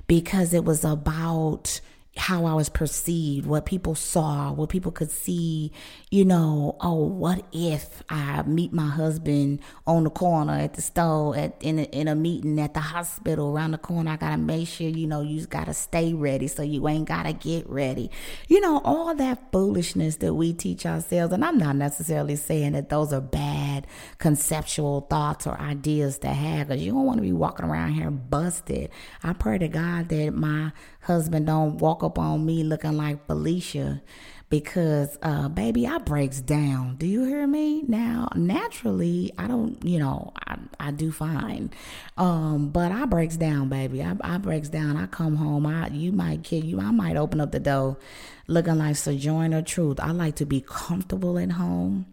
because 0.06 0.54
it 0.54 0.64
was 0.64 0.84
about 0.84 1.80
how 2.16 2.46
I 2.46 2.54
was 2.54 2.68
perceived, 2.68 3.46
what 3.46 3.66
people 3.66 3.96
saw, 3.96 4.52
what 4.52 4.68
people 4.68 4.92
could 4.92 5.10
see, 5.10 5.72
you 6.10 6.24
know, 6.24 6.76
oh, 6.80 7.04
what 7.06 7.44
if 7.52 8.04
I 8.08 8.42
meet 8.42 8.72
my 8.72 8.86
husband 8.86 9.60
on 9.84 10.04
the 10.04 10.10
corner 10.10 10.52
at 10.52 10.74
the 10.74 10.82
store 10.82 11.36
at 11.36 11.56
in 11.60 11.80
a, 11.80 11.82
in 11.84 12.06
a 12.06 12.14
meeting 12.14 12.60
at 12.60 12.74
the 12.74 12.80
hospital 12.80 13.52
around 13.52 13.72
the 13.72 13.78
corner, 13.78 14.12
I 14.12 14.16
got 14.16 14.30
to 14.30 14.36
make 14.36 14.68
sure, 14.68 14.88
you 14.88 15.08
know, 15.08 15.22
you 15.22 15.44
got 15.46 15.64
to 15.66 15.74
stay 15.74 16.14
ready 16.14 16.46
so 16.46 16.62
you 16.62 16.86
ain't 16.86 17.08
got 17.08 17.24
to 17.24 17.32
get 17.32 17.68
ready. 17.68 18.10
You 18.46 18.60
know, 18.60 18.80
all 18.84 19.14
that 19.16 19.50
foolishness 19.50 20.16
that 20.16 20.34
we 20.34 20.52
teach 20.52 20.86
ourselves 20.86 21.32
and 21.32 21.44
I'm 21.44 21.58
not 21.58 21.74
necessarily 21.74 22.36
saying 22.36 22.72
that 22.72 22.90
those 22.90 23.12
are 23.12 23.20
bad 23.20 23.88
conceptual 24.18 25.00
thoughts 25.02 25.48
or 25.48 25.60
ideas 25.60 26.18
to 26.18 26.28
have 26.28 26.68
cuz 26.68 26.80
you 26.80 26.92
don't 26.92 27.06
want 27.06 27.18
to 27.18 27.22
be 27.22 27.32
walking 27.32 27.66
around 27.66 27.94
here 27.94 28.10
busted. 28.10 28.90
I 29.24 29.32
pray 29.32 29.58
to 29.58 29.66
God 29.66 30.08
that 30.10 30.32
my 30.32 30.72
husband 31.04 31.46
don't 31.46 31.78
walk 31.78 32.02
up 32.02 32.18
on 32.18 32.44
me 32.44 32.64
looking 32.64 32.96
like 32.96 33.26
Felicia 33.26 34.02
because 34.48 35.18
uh 35.22 35.48
baby 35.48 35.86
I 35.86 35.98
breaks 35.98 36.40
down. 36.40 36.96
Do 36.96 37.06
you 37.06 37.24
hear 37.24 37.46
me? 37.46 37.82
Now 37.82 38.28
naturally 38.34 39.32
I 39.36 39.46
don't, 39.46 39.82
you 39.84 39.98
know, 39.98 40.32
I, 40.46 40.58
I 40.80 40.90
do 40.90 41.12
fine. 41.12 41.70
Um 42.16 42.70
but 42.70 42.92
I 42.92 43.04
breaks 43.04 43.36
down, 43.36 43.68
baby. 43.68 44.02
I, 44.02 44.16
I 44.22 44.38
breaks 44.38 44.68
down. 44.68 44.96
I 44.96 45.06
come 45.06 45.36
home. 45.36 45.66
I 45.66 45.88
you 45.88 46.12
might 46.12 46.42
kid 46.42 46.64
you. 46.64 46.80
I 46.80 46.90
might 46.90 47.16
open 47.16 47.40
up 47.40 47.52
the 47.52 47.60
door 47.60 47.98
looking 48.46 48.78
like 48.78 48.96
Sojourner 48.96 49.62
Truth. 49.62 50.00
I 50.00 50.10
like 50.12 50.36
to 50.36 50.46
be 50.46 50.60
comfortable 50.60 51.38
at 51.38 51.52
home 51.52 52.06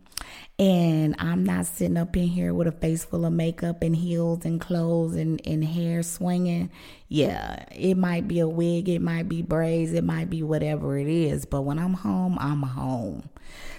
and 0.62 1.16
I'm 1.18 1.43
not 1.43 1.66
sitting 1.66 1.97
up 1.97 2.16
in 2.16 2.28
here 2.28 2.53
with 2.53 2.68
a 2.68 2.72
face 2.72 3.03
full 3.03 3.26
of 3.26 3.34
makeup 3.34 3.82
and 3.82 3.95
heels 3.95 4.45
and 4.45 4.62
clothes 4.62 5.16
and, 5.16 5.41
and 5.43 5.66
hair 5.66 6.03
swinging. 6.03 6.70
Yeah, 7.07 7.66
it 7.72 7.95
might 7.95 8.28
be 8.28 8.41
a 8.41 8.47
wig, 8.47 8.88
it 8.88 9.01
might 9.01 9.28
be 9.28 9.41
braids, 9.41 9.91
it 9.91 10.03
might 10.03 10.30
be 10.30 10.43
whatever 10.43 10.99
it 10.99 11.07
is. 11.07 11.45
But 11.45 11.64
when 11.64 11.80
I'm 11.80 11.95
home, 11.95 12.38
I'm 12.39 12.62
home. 12.62 13.28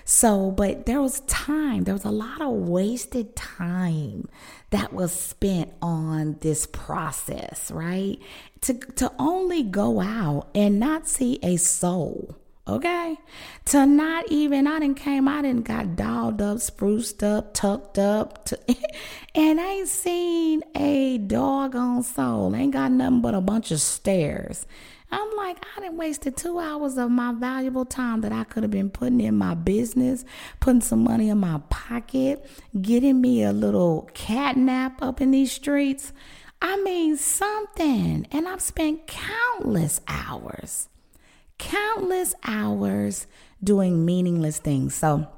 So, 0.04 0.50
but 0.50 0.86
there 0.86 1.00
was 1.00 1.20
time, 1.20 1.84
there 1.84 1.94
was 1.94 2.04
a 2.04 2.10
lot 2.10 2.42
of 2.42 2.50
wasted 2.50 3.36
time 3.36 4.28
that 4.70 4.92
was 4.92 5.12
spent 5.12 5.72
on 5.80 6.36
this 6.40 6.66
process, 6.66 7.70
right? 7.70 8.18
To, 8.62 8.74
to 8.74 9.12
only 9.20 9.62
go 9.62 10.00
out 10.00 10.48
and 10.52 10.80
not 10.80 11.06
see 11.06 11.38
a 11.44 11.58
soul 11.58 12.36
Okay. 12.66 13.16
To 13.66 13.86
not 13.86 14.30
even, 14.30 14.68
I 14.68 14.78
didn't 14.78 14.96
came, 14.96 15.26
I 15.26 15.42
didn't 15.42 15.64
got 15.64 15.96
dolled 15.96 16.40
up, 16.40 16.58
spruced 16.58 17.24
up, 17.24 17.54
tucked 17.54 17.98
up, 17.98 18.44
to, 18.46 18.58
and 19.34 19.60
I 19.60 19.64
ain't 19.64 19.88
seen 19.88 20.62
a 20.76 21.18
doggone 21.18 22.04
soul. 22.04 22.54
Ain't 22.54 22.72
got 22.72 22.92
nothing 22.92 23.20
but 23.20 23.34
a 23.34 23.40
bunch 23.40 23.72
of 23.72 23.80
stairs. 23.80 24.64
I'm 25.10 25.36
like, 25.36 25.62
I 25.76 25.80
didn't 25.80 25.98
wasted 25.98 26.36
two 26.36 26.58
hours 26.58 26.96
of 26.96 27.10
my 27.10 27.32
valuable 27.32 27.84
time 27.84 28.20
that 28.22 28.32
I 28.32 28.44
could 28.44 28.62
have 28.62 28.70
been 28.70 28.90
putting 28.90 29.20
in 29.20 29.36
my 29.36 29.54
business, 29.54 30.24
putting 30.60 30.80
some 30.80 31.02
money 31.02 31.28
in 31.28 31.38
my 31.38 31.60
pocket, 31.68 32.48
getting 32.80 33.20
me 33.20 33.42
a 33.42 33.52
little 33.52 34.08
cat 34.14 34.56
nap 34.56 35.02
up 35.02 35.20
in 35.20 35.32
these 35.32 35.52
streets. 35.52 36.12
I 36.62 36.80
mean, 36.82 37.16
something. 37.16 38.26
And 38.30 38.48
I've 38.48 38.62
spent 38.62 39.08
countless 39.08 40.00
hours 40.06 40.88
countless 41.62 42.34
hours 42.44 43.28
doing 43.62 44.04
meaningless 44.04 44.58
things. 44.58 44.96
So, 44.96 45.28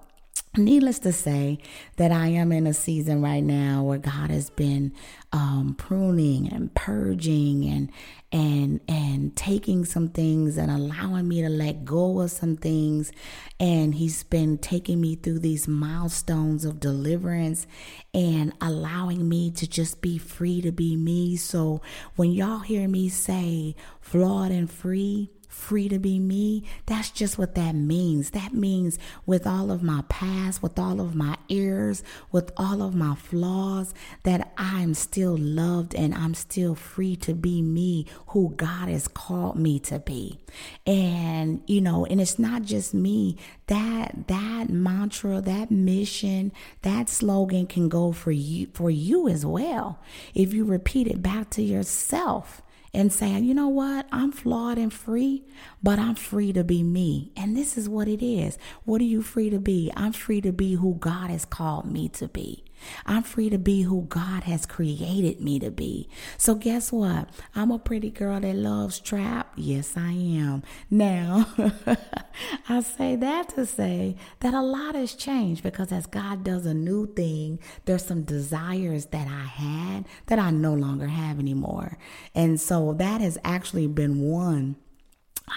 needless 0.57 0.99
to 1.01 1.13
say, 1.13 1.59
that 1.97 2.13
I 2.13 2.29
am 2.29 2.51
in 2.51 2.67
a 2.67 2.73
season 2.73 3.21
right 3.21 3.43
now 3.43 3.83
where 3.83 3.99
God 3.99 4.31
has 4.31 4.49
been 4.49 4.95
um, 5.33 5.75
pruning 5.77 6.51
and 6.51 6.75
purging 6.75 7.69
and 7.69 7.91
and 8.33 8.81
and 8.89 9.37
taking 9.37 9.85
some 9.85 10.09
things 10.09 10.57
and 10.57 10.71
allowing 10.71 11.29
me 11.29 11.43
to 11.43 11.49
let 11.49 11.85
go 11.85 12.21
of 12.21 12.31
some 12.31 12.57
things 12.57 13.13
and 13.61 13.95
he's 13.95 14.23
been 14.25 14.57
taking 14.59 15.01
me 15.01 15.15
through 15.15 15.41
these 15.41 15.69
milestones 15.69 16.65
of 16.65 16.81
deliverance 16.81 17.67
and 18.13 18.53
allowing 18.61 19.29
me 19.29 19.51
to 19.51 19.69
just 19.69 20.01
be 20.01 20.19
free 20.19 20.61
to 20.63 20.73
be 20.73 20.97
me 20.97 21.37
so 21.37 21.81
when 22.17 22.33
y'all 22.33 22.61
hear 22.61 22.89
me 22.89 23.09
say 23.09 23.77
flawed 24.01 24.51
and 24.51 24.71
free 24.71 25.31
free 25.55 25.89
to 25.89 25.99
be 25.99 26.19
me. 26.19 26.65
That's 26.87 27.11
just 27.11 27.39
what 27.39 27.55
that 27.55 27.75
means. 27.75 28.31
That 28.31 28.53
means 28.53 28.99
with 29.25 29.47
all 29.47 29.71
of 29.71 29.83
my 29.83 30.03
past, 30.09 30.63
with 30.63 30.79
all 30.79 31.01
of 31.01 31.15
my 31.15 31.39
errors, 31.49 32.03
with 32.31 32.51
all 32.57 32.83
of 32.83 32.95
my 32.95 33.15
flaws, 33.15 33.95
that 34.25 34.53
I'm 34.59 34.93
still 34.95 35.37
loved 35.39 35.95
and 35.95 36.15
I'm 36.15 36.35
still 36.35 36.75
free 36.75 37.17
to 37.17 37.35
be 37.35 37.63
me, 37.63 38.07
who 38.29 38.53
God 38.57 38.89
has 38.89 39.09
called 39.09 39.57
me 39.57 39.79
to 39.81 39.99
be. 40.01 40.39
And, 40.87 41.63
you 41.67 41.81
know, 41.81 42.05
and 42.05 42.21
it's 42.21 42.39
not 42.39 42.63
just 42.63 42.93
me. 42.93 43.37
That 43.69 44.29
that 44.29 44.69
mantra, 44.69 45.41
that 45.41 45.71
mission, 45.71 46.53
that 46.83 47.09
slogan 47.09 47.67
can 47.67 47.89
go 47.89 48.13
for 48.13 48.33
you 48.33 48.69
for 48.75 48.91
you 48.91 49.29
as 49.29 49.47
well. 49.47 49.99
If 50.35 50.53
you 50.53 50.65
repeat 50.65 51.07
it 51.07 51.23
back 51.23 51.49
to 51.51 51.63
yourself 51.63 52.61
and 52.95 53.13
saying, 53.13 53.45
you 53.45 53.55
know 53.55 53.69
what, 53.69 54.07
I'm 54.13 54.33
flawed 54.33 54.79
and 54.79 54.93
free, 54.93 55.45
but 55.83 55.99
I'm 55.99 56.15
free 56.15 56.53
to 56.53 56.65
be 56.65 56.83
me. 56.83 57.33
And 57.37 57.57
this 57.57 57.77
is 57.77 57.89
what 57.89 58.09
it 58.09 58.25
is. 58.25 58.57
What 58.85 59.01
are 59.01 59.05
you 59.05 59.23
free 59.23 59.51
to 59.51 59.59
be? 59.59 59.93
I'm 59.97 60.13
free 60.13 60.41
to 60.41 60.53
be 60.53 60.75
who 60.75 60.95
God 60.95 61.31
has 61.31 61.45
called 61.45 61.91
me 61.91 62.09
to 62.11 62.29
be. 62.29 62.65
I'm 63.07 63.23
free 63.23 63.51
to 63.51 63.59
be 63.59 63.83
who 63.83 64.03
God 64.09 64.45
has 64.45 64.67
created 64.67 65.41
me 65.41 65.59
to 65.61 65.71
be. 65.71 66.09
So, 66.39 66.55
guess 66.55 66.93
what? 66.93 67.29
I'm 67.55 67.71
a 67.71 67.79
pretty 67.79 68.11
girl 68.11 68.41
that 68.41 68.57
loves 68.57 69.01
trap. 69.01 69.53
Yes, 69.57 69.97
I 69.97 70.13
am. 70.13 70.63
Now, 70.91 71.47
I 72.69 72.81
say 72.81 73.17
that 73.17 73.51
to 73.51 73.67
say 73.67 74.17
that 74.41 74.55
a 74.55 74.63
lot 74.63 74.95
has 74.95 75.15
changed 75.15 75.63
because 75.63 75.93
as 75.93 76.07
God 76.07 76.45
does 76.45 76.67
a 76.67 76.75
new 76.75 77.07
thing, 77.15 77.59
there's 77.85 78.05
some 78.05 78.23
desires 78.23 79.07
that 79.07 79.29
I 79.29 79.45
had 79.45 80.07
that 80.27 80.39
I 80.39 80.51
no 80.51 80.75
longer 80.75 81.07
have 81.07 81.39
anymore. 81.39 81.99
And 82.35 82.61
so, 82.61 82.95
that 82.95 83.21
has 83.21 83.39
actually 83.45 83.87
been 83.87 84.21
one. 84.21 84.77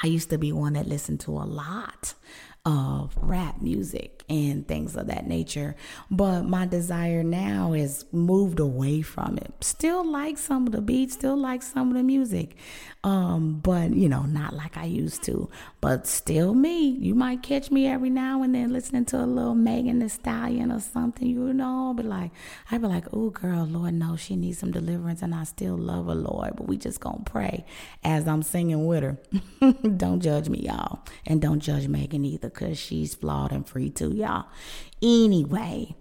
I 0.04 0.08
used 0.08 0.30
to 0.32 0.38
be 0.38 0.52
one 0.52 0.74
that 0.74 0.88
listened 0.88 1.22
to 1.22 1.32
a 1.32 1.46
lot 1.46 2.14
of 2.68 3.18
rap 3.22 3.62
music 3.62 4.26
and 4.28 4.68
things 4.68 4.98
of 4.98 5.08
that 5.08 5.26
nature. 5.26 5.74
But 6.12 6.44
my 6.44 6.66
desire 6.66 7.24
now 7.24 7.72
is 7.72 8.04
moved 8.12 8.60
away 8.60 9.02
from 9.02 9.38
it. 9.38 9.54
Still 9.62 10.06
like 10.06 10.38
some 10.38 10.68
of 10.68 10.74
the 10.74 10.82
beats, 10.82 11.14
still 11.14 11.38
like 11.38 11.64
some 11.64 11.88
of 11.88 11.94
the 11.94 12.04
music. 12.04 12.58
Um, 13.06 13.62
but 13.64 13.94
you 13.94 14.10
know, 14.10 14.24
not 14.24 14.54
like 14.54 14.76
I 14.76 14.84
used 14.84 15.24
to. 15.24 15.50
But 15.80 16.08
still 16.08 16.54
me. 16.54 16.90
You 16.90 17.16
might 17.16 17.42
catch 17.42 17.72
me 17.72 17.88
every 17.88 18.10
now 18.10 18.44
and 18.44 18.54
then 18.54 18.74
listening 18.74 19.06
to 19.06 19.18
a 19.18 19.26
little 19.26 19.56
Megan 19.56 20.00
Thee 20.00 20.10
Stallion 20.10 20.74
or 20.74 20.82
something, 20.82 21.26
you 21.26 21.54
know, 21.54 21.94
but 21.96 22.06
like 22.06 22.32
I'd 22.70 22.82
be 22.82 22.88
like, 22.88 23.06
oh 23.14 23.30
girl, 23.30 23.66
Lord 23.66 23.94
knows 23.94 24.20
she 24.20 24.36
needs 24.36 24.58
some 24.58 24.72
deliverance 24.72 25.22
and 25.22 25.34
I 25.34 25.46
still 25.46 25.78
love 25.78 26.08
her, 26.08 26.16
Lord. 26.16 26.58
But 26.58 26.68
we 26.68 26.76
just 26.76 27.00
gonna 27.00 27.24
pray 27.24 27.64
as 28.04 28.28
I'm 28.28 28.44
singing 28.44 28.86
with 28.88 29.04
her. 29.04 29.18
don't 29.98 30.20
judge 30.20 30.50
me, 30.50 30.60
y'all. 30.64 31.00
And 31.26 31.42
don't 31.42 31.62
judge 31.62 31.88
Megan 31.88 32.26
either, 32.26 32.50
because 32.58 32.78
she's 32.78 33.16
flawed 33.16 33.52
and 33.52 33.68
free 33.68 33.90
too, 33.90 34.14
y'all. 34.14 34.46
Anyway. 35.02 35.96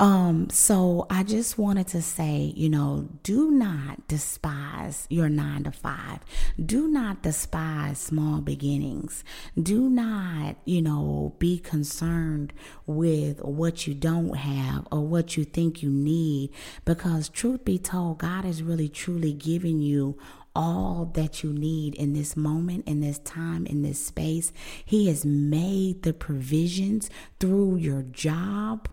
Um, 0.00 0.48
so 0.48 1.06
I 1.10 1.24
just 1.24 1.58
wanted 1.58 1.86
to 1.88 2.00
say, 2.00 2.54
you 2.56 2.70
know, 2.70 3.06
do 3.22 3.50
not 3.50 4.08
despise 4.08 5.06
your 5.10 5.28
nine 5.28 5.64
to 5.64 5.72
five. 5.72 6.20
Do 6.64 6.88
not 6.88 7.22
despise 7.22 7.98
small 7.98 8.40
beginnings. 8.40 9.22
Do 9.62 9.90
not, 9.90 10.56
you 10.64 10.80
know, 10.80 11.34
be 11.38 11.58
concerned 11.58 12.54
with 12.86 13.44
what 13.44 13.86
you 13.86 13.92
don't 13.92 14.38
have 14.38 14.88
or 14.90 15.06
what 15.06 15.36
you 15.36 15.44
think 15.44 15.82
you 15.82 15.90
need 15.90 16.48
because 16.86 17.28
truth 17.28 17.66
be 17.66 17.78
told, 17.78 18.20
God 18.20 18.46
is 18.46 18.62
really 18.62 18.88
truly 18.88 19.34
giving 19.34 19.80
you 19.80 20.16
all 20.54 21.10
that 21.14 21.42
you 21.42 21.52
need 21.52 21.94
in 21.94 22.12
this 22.12 22.36
moment, 22.36 22.86
in 22.86 23.00
this 23.00 23.18
time, 23.20 23.66
in 23.66 23.82
this 23.82 24.04
space. 24.04 24.52
He 24.84 25.08
has 25.08 25.24
made 25.24 26.02
the 26.02 26.12
provisions 26.12 27.08
through 27.38 27.76
your 27.76 28.02
job 28.02 28.88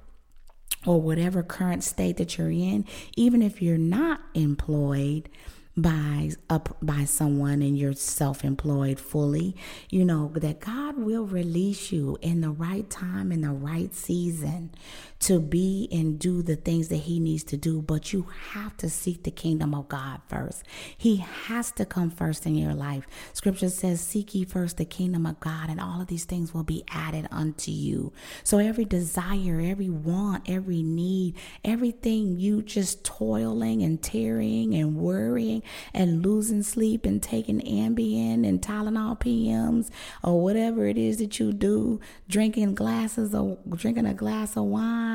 or 0.86 1.02
whatever 1.02 1.44
current 1.44 1.84
state 1.84 2.18
that 2.18 2.38
you're 2.38 2.52
in, 2.52 2.86
even 3.16 3.42
if 3.42 3.62
you're 3.62 3.78
not 3.78 4.22
employed 4.34 5.30
by 5.78 6.32
up 6.50 6.76
by 6.82 7.06
someone 7.06 7.62
and 7.62 7.78
you're 7.78 7.94
self-employed 7.94 9.00
fully 9.00 9.56
you 9.92 10.04
know 10.04 10.32
that 10.34 10.60
God 10.60 10.98
will 10.98 11.26
release 11.26 11.92
you 11.92 12.18
in 12.20 12.42
the 12.42 12.50
right 12.50 12.90
time 12.90 13.32
in 13.32 13.42
the 13.42 13.52
right 13.52 13.94
season 13.94 14.72
to 15.20 15.40
be 15.40 15.88
and 15.92 16.20
do 16.20 16.42
the 16.42 16.56
things 16.56 16.90
that 16.90 16.98
he 16.98 17.20
needs 17.20 17.44
to 17.44 17.58
do 17.58 17.82
but 17.82 18.14
you 18.14 18.28
have 18.52 18.76
to 18.78 18.90
seek 18.90 19.24
the 19.24 19.32
kingdom 19.32 19.74
of 19.74 19.88
God 19.88 20.22
first. 20.28 20.64
He 20.98 21.18
has 21.18 21.72
to 21.74 21.86
come 21.86 22.10
first 22.10 22.46
in 22.46 22.56
your 22.56 22.74
life. 22.74 23.08
Scripture 23.34 23.70
says 23.70 24.02
seek 24.02 24.36
ye 24.36 24.46
first 24.46 24.78
the 24.78 24.86
kingdom 24.86 25.26
of 25.26 25.40
God 25.40 25.70
and 25.70 25.80
all 25.80 26.02
of 26.02 26.08
these 26.08 26.26
things 26.26 26.54
will 26.54 26.64
be 26.64 26.84
added 26.90 27.28
unto 27.32 27.72
you. 27.72 28.14
So 28.44 28.58
every 28.60 28.86
desire 28.86 29.62
every 29.62 29.90
want 29.90 30.50
every 30.50 30.84
need 30.84 31.36
everything 31.64 32.40
you 32.40 32.62
just 32.62 33.04
toiling 33.04 33.82
and 33.82 34.02
tearing 34.02 34.76
and 34.76 34.96
worrying 34.96 35.64
and 35.94 36.24
losing 36.26 36.64
sleep 36.64 37.06
and 37.06 37.22
taking 37.22 37.60
Ambien 37.62 38.48
and 38.48 38.62
Tylenol 38.62 39.20
PMs 39.20 39.90
or 40.24 40.42
whatever 40.42 40.86
it 40.86 40.98
is 40.98 41.18
that 41.18 41.40
you 41.40 41.54
do, 41.54 42.00
drinking 42.28 42.76
glasses 42.76 43.34
or 43.34 43.58
drinking 43.76 44.06
a 44.06 44.14
glass 44.14 44.56
of 44.56 44.66
wine 44.66 45.07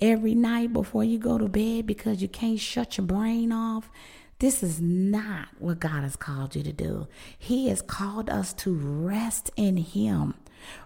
every 0.00 0.34
night 0.34 0.72
before 0.72 1.04
you 1.04 1.18
go 1.18 1.38
to 1.38 1.48
bed 1.48 1.86
because 1.86 2.22
you 2.22 2.28
can't 2.28 2.60
shut 2.60 2.98
your 2.98 3.06
brain 3.06 3.52
off. 3.52 3.90
This 4.38 4.62
is 4.62 4.80
not 4.80 5.48
what 5.58 5.80
God 5.80 6.02
has 6.02 6.14
called 6.14 6.54
you 6.54 6.62
to 6.62 6.72
do. 6.72 7.08
He 7.36 7.68
has 7.68 7.82
called 7.82 8.30
us 8.30 8.52
to 8.54 8.72
rest 8.72 9.50
in 9.56 9.76
Him. 9.78 10.34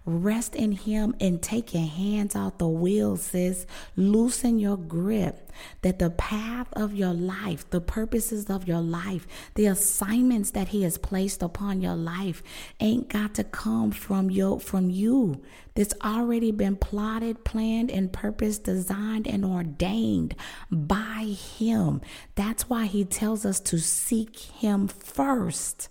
Rest 0.04 0.54
in 0.54 0.72
Him 0.72 1.14
and 1.20 1.42
take 1.42 1.74
your 1.74 1.86
hands 1.86 2.34
off 2.34 2.58
the 2.58 2.68
wheel, 2.68 3.16
sis. 3.16 3.66
Loosen 3.96 4.58
your 4.58 4.76
grip 4.76 5.50
that 5.82 5.98
the 5.98 6.10
path 6.10 6.68
of 6.72 6.94
your 6.94 7.12
life, 7.12 7.68
the 7.70 7.80
purposes 7.80 8.48
of 8.48 8.66
your 8.66 8.80
life, 8.80 9.26
the 9.54 9.66
assignments 9.66 10.50
that 10.52 10.68
He 10.68 10.82
has 10.82 10.98
placed 10.98 11.42
upon 11.42 11.80
your 11.80 11.96
life 11.96 12.42
ain't 12.80 13.08
got 13.08 13.34
to 13.34 13.44
come 13.44 13.90
from 13.90 14.30
your 14.30 14.60
from 14.60 14.90
you. 14.90 15.42
That's 15.74 15.94
already 16.04 16.50
been 16.50 16.76
plotted, 16.76 17.44
planned, 17.44 17.90
and 17.90 18.12
purpose 18.12 18.58
designed 18.58 19.26
and 19.26 19.44
ordained 19.44 20.34
by 20.70 21.36
Him. 21.58 22.00
That's 22.34 22.68
why 22.68 22.86
He 22.86 23.04
tells 23.04 23.46
us 23.46 23.60
to 23.60 23.78
seek 23.78 24.38
Him 24.38 24.88
first. 24.88 25.88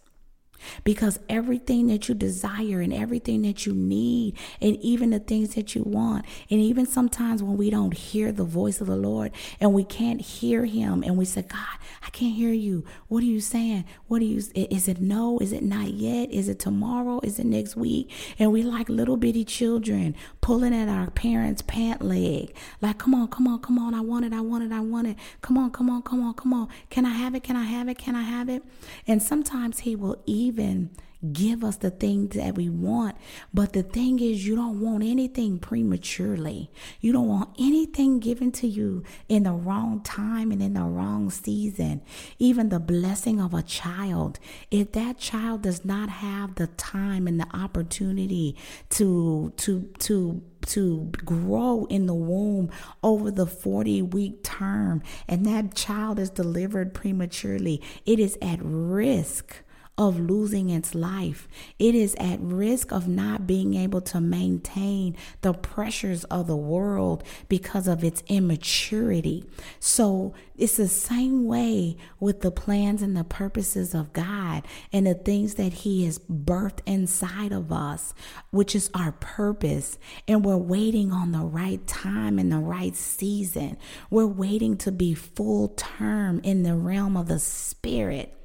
Because 0.84 1.20
everything 1.30 1.88
that 1.88 2.10
you 2.10 2.16
desire 2.16 2.82
and 2.82 2.94
everything 2.94 3.42
that 3.44 3.66
you 3.66 3.74
need, 3.74 4.38
and 4.62 4.78
even 4.78 5.12
the 5.12 5.20
things 5.20 5.56
that 5.56 5.76
you 5.76 5.84
want, 5.84 6.26
and 6.50 6.60
even 6.60 6.86
sometimes 6.86 7.44
when 7.44 7.58
we 7.58 7.70
don't 7.70 7.94
hear 7.94 8.32
the 8.32 8.44
voice 8.44 8.82
of 8.82 8.88
the 8.88 8.96
Lord 8.96 9.32
and 9.60 9.74
we 9.74 9.84
can't 9.84 10.22
hear 10.22 10.66
Him, 10.66 11.04
and 11.04 11.18
we 11.18 11.26
say, 11.26 11.42
God, 11.42 11.78
I 12.04 12.10
can't 12.10 12.36
hear 12.36 12.52
you. 12.54 12.84
What 13.08 13.24
are 13.24 13.28
you 13.28 13.42
saying? 13.42 13.86
What 14.08 14.22
are 14.22 14.26
you? 14.26 14.42
Is 14.56 14.88
it 14.88 15.02
no? 15.02 15.40
Is 15.40 15.52
it 15.52 15.64
not 15.64 15.90
yet? 15.92 16.32
Is 16.32 16.50
it 16.50 16.60
tomorrow? 16.60 17.20
Is 17.24 17.40
it 17.40 17.46
next 17.46 17.76
week? 17.76 18.12
And 18.40 18.52
we 18.52 18.64
like 18.64 18.90
little 18.90 19.18
bitty 19.18 19.46
children 19.46 20.16
pulling 20.42 20.74
at 20.74 20.90
our 20.90 21.10
parents' 21.12 21.62
pant 21.62 22.02
leg, 22.02 22.54
like, 22.82 22.98
come 22.98 23.14
on, 23.14 23.28
come 23.28 23.48
on, 23.48 23.60
come 23.60 23.80
on. 23.80 23.94
I 23.94 24.02
want 24.02 24.26
it. 24.26 24.34
I 24.34 24.42
want 24.42 24.64
it. 24.64 24.72
I 24.72 24.80
want 24.80 25.08
it. 25.08 25.18
Come 25.42 25.58
on, 25.58 25.72
come 25.72 25.90
on, 25.90 26.02
come 26.02 26.22
on, 26.24 26.34
come 26.34 26.54
on. 26.54 26.68
Can 26.90 27.06
I 27.06 27.12
have 27.12 27.36
it? 27.36 27.44
Can 27.44 27.56
I 27.56 27.64
have 27.64 27.88
it? 27.90 27.98
Can 27.98 28.16
I 28.16 28.24
have 28.24 28.50
it? 28.50 28.64
And 29.08 29.22
sometimes 29.22 29.80
He 29.80 29.96
will 29.96 30.22
even 30.26 30.51
even 30.52 30.90
give 31.34 31.64
us 31.64 31.78
the 31.78 31.92
things 31.92 32.36
that 32.36 32.56
we 32.56 32.68
want. 32.68 33.16
But 33.54 33.74
the 33.74 33.84
thing 33.84 34.20
is, 34.20 34.46
you 34.46 34.56
don't 34.56 34.82
want 34.82 35.04
anything 35.04 35.60
prematurely. 35.60 36.72
You 37.00 37.14
don't 37.14 37.28
want 37.28 37.56
anything 37.60 38.20
given 38.20 38.52
to 38.54 38.68
you 38.68 39.04
in 39.30 39.44
the 39.44 39.54
wrong 39.54 40.02
time 40.02 40.52
and 40.52 40.62
in 40.62 40.74
the 40.74 40.84
wrong 40.84 41.30
season. 41.30 42.02
Even 42.40 42.70
the 42.70 42.80
blessing 42.80 43.40
of 43.40 43.54
a 43.54 43.62
child, 43.62 44.40
if 44.72 44.92
that 44.94 45.20
child 45.20 45.62
does 45.62 45.86
not 45.86 46.10
have 46.10 46.56
the 46.56 46.68
time 46.68 47.28
and 47.28 47.40
the 47.40 47.48
opportunity 47.56 48.58
to 48.90 49.54
to 49.58 49.90
to 50.00 50.42
to 50.66 51.12
grow 51.24 51.86
in 51.90 52.06
the 52.06 52.14
womb 52.14 52.70
over 53.02 53.32
the 53.32 53.48
40 53.48 54.04
week 54.04 54.44
term 54.44 55.02
and 55.28 55.46
that 55.46 55.74
child 55.74 56.20
is 56.20 56.30
delivered 56.30 56.94
prematurely, 56.94 57.82
it 58.06 58.20
is 58.20 58.38
at 58.42 58.60
risk 58.62 59.64
of 60.02 60.20
losing 60.20 60.72
its 60.72 60.96
life. 60.96 61.48
It 61.78 61.94
is 61.94 62.16
at 62.16 62.40
risk 62.42 62.92
of 62.92 63.08
not 63.08 63.46
being 63.46 63.76
able 63.76 64.02
to 64.02 64.20
maintain 64.20 65.16
the 65.42 65.54
pressures 65.54 66.24
of 66.24 66.48
the 66.48 66.56
world 66.56 67.24
because 67.48 67.88
of 67.88 68.04
its 68.04 68.24
immaturity. 68.26 69.46
So 69.80 70.34
it's 70.58 70.78
the 70.78 70.88
same 70.88 71.46
way 71.46 71.98
with 72.20 72.42
the 72.42 72.50
plans 72.50 73.04
and 73.04 73.16
the 73.16 73.24
purposes 73.24 73.94
of 73.94 74.12
God 74.12 74.64
and 74.92 75.06
the 75.06 75.14
things 75.14 75.54
that 75.56 75.72
He 75.72 76.06
has 76.06 76.18
birthed 76.18 76.80
inside 76.88 77.52
of 77.52 77.72
us, 77.72 78.16
which 78.50 78.76
is 78.76 78.90
our 78.96 79.12
purpose. 79.12 80.00
And 80.28 80.44
we're 80.44 80.58
waiting 80.58 81.12
on 81.12 81.32
the 81.32 81.46
right 81.46 81.86
time 81.86 82.40
and 82.40 82.52
the 82.52 82.58
right 82.58 82.96
season. 82.96 83.78
We're 84.10 84.26
waiting 84.26 84.78
to 84.78 84.92
be 84.92 85.14
full 85.14 85.68
term 85.68 86.42
in 86.44 86.64
the 86.64 86.76
realm 86.76 87.16
of 87.16 87.28
the 87.28 87.38
Spirit 87.38 88.36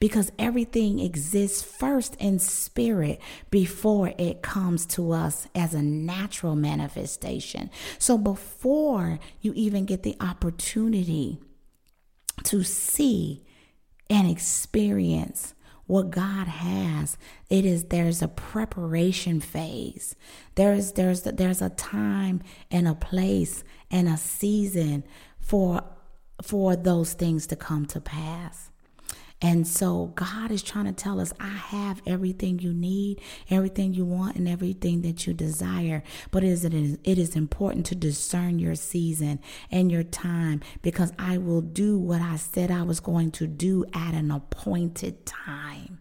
because 0.00 0.32
everything 0.38 0.98
exists 0.98 1.62
first 1.62 2.14
in 2.16 2.38
spirit 2.38 3.20
before 3.50 4.12
it 4.18 4.42
comes 4.42 4.86
to 4.86 5.12
us 5.12 5.46
as 5.54 5.74
a 5.74 5.82
natural 5.82 6.56
manifestation. 6.56 7.70
So 7.98 8.18
before 8.18 9.18
you 9.40 9.52
even 9.54 9.84
get 9.84 10.02
the 10.02 10.16
opportunity 10.20 11.38
to 12.44 12.62
see 12.62 13.44
and 14.10 14.30
experience 14.30 15.54
what 15.86 16.10
God 16.10 16.46
has. 16.46 17.18
It 17.50 17.64
is 17.64 17.84
there's 17.84 18.22
a 18.22 18.28
preparation 18.28 19.40
phase. 19.40 20.16
There's 20.54 20.92
there's 20.92 21.22
there's 21.22 21.60
a 21.60 21.70
time 21.70 22.42
and 22.70 22.88
a 22.88 22.94
place 22.94 23.64
and 23.90 24.08
a 24.08 24.16
season 24.16 25.04
for 25.38 25.84
for 26.42 26.76
those 26.76 27.12
things 27.12 27.46
to 27.48 27.56
come 27.56 27.86
to 27.86 28.00
pass. 28.00 28.71
And 29.42 29.66
so 29.66 30.12
God 30.14 30.52
is 30.52 30.62
trying 30.62 30.84
to 30.84 30.92
tell 30.92 31.20
us, 31.20 31.32
I 31.40 31.48
have 31.48 32.00
everything 32.06 32.60
you 32.60 32.72
need, 32.72 33.20
everything 33.50 33.92
you 33.92 34.04
want, 34.04 34.36
and 34.36 34.48
everything 34.48 35.02
that 35.02 35.26
you 35.26 35.34
desire. 35.34 36.04
But 36.30 36.44
it 36.44 36.72
is, 36.72 36.98
it 37.02 37.18
is 37.18 37.34
important 37.34 37.84
to 37.86 37.96
discern 37.96 38.60
your 38.60 38.76
season 38.76 39.40
and 39.70 39.90
your 39.90 40.04
time 40.04 40.60
because 40.80 41.12
I 41.18 41.38
will 41.38 41.60
do 41.60 41.98
what 41.98 42.20
I 42.20 42.36
said 42.36 42.70
I 42.70 42.84
was 42.84 43.00
going 43.00 43.32
to 43.32 43.48
do 43.48 43.84
at 43.92 44.14
an 44.14 44.30
appointed 44.30 45.26
time. 45.26 46.00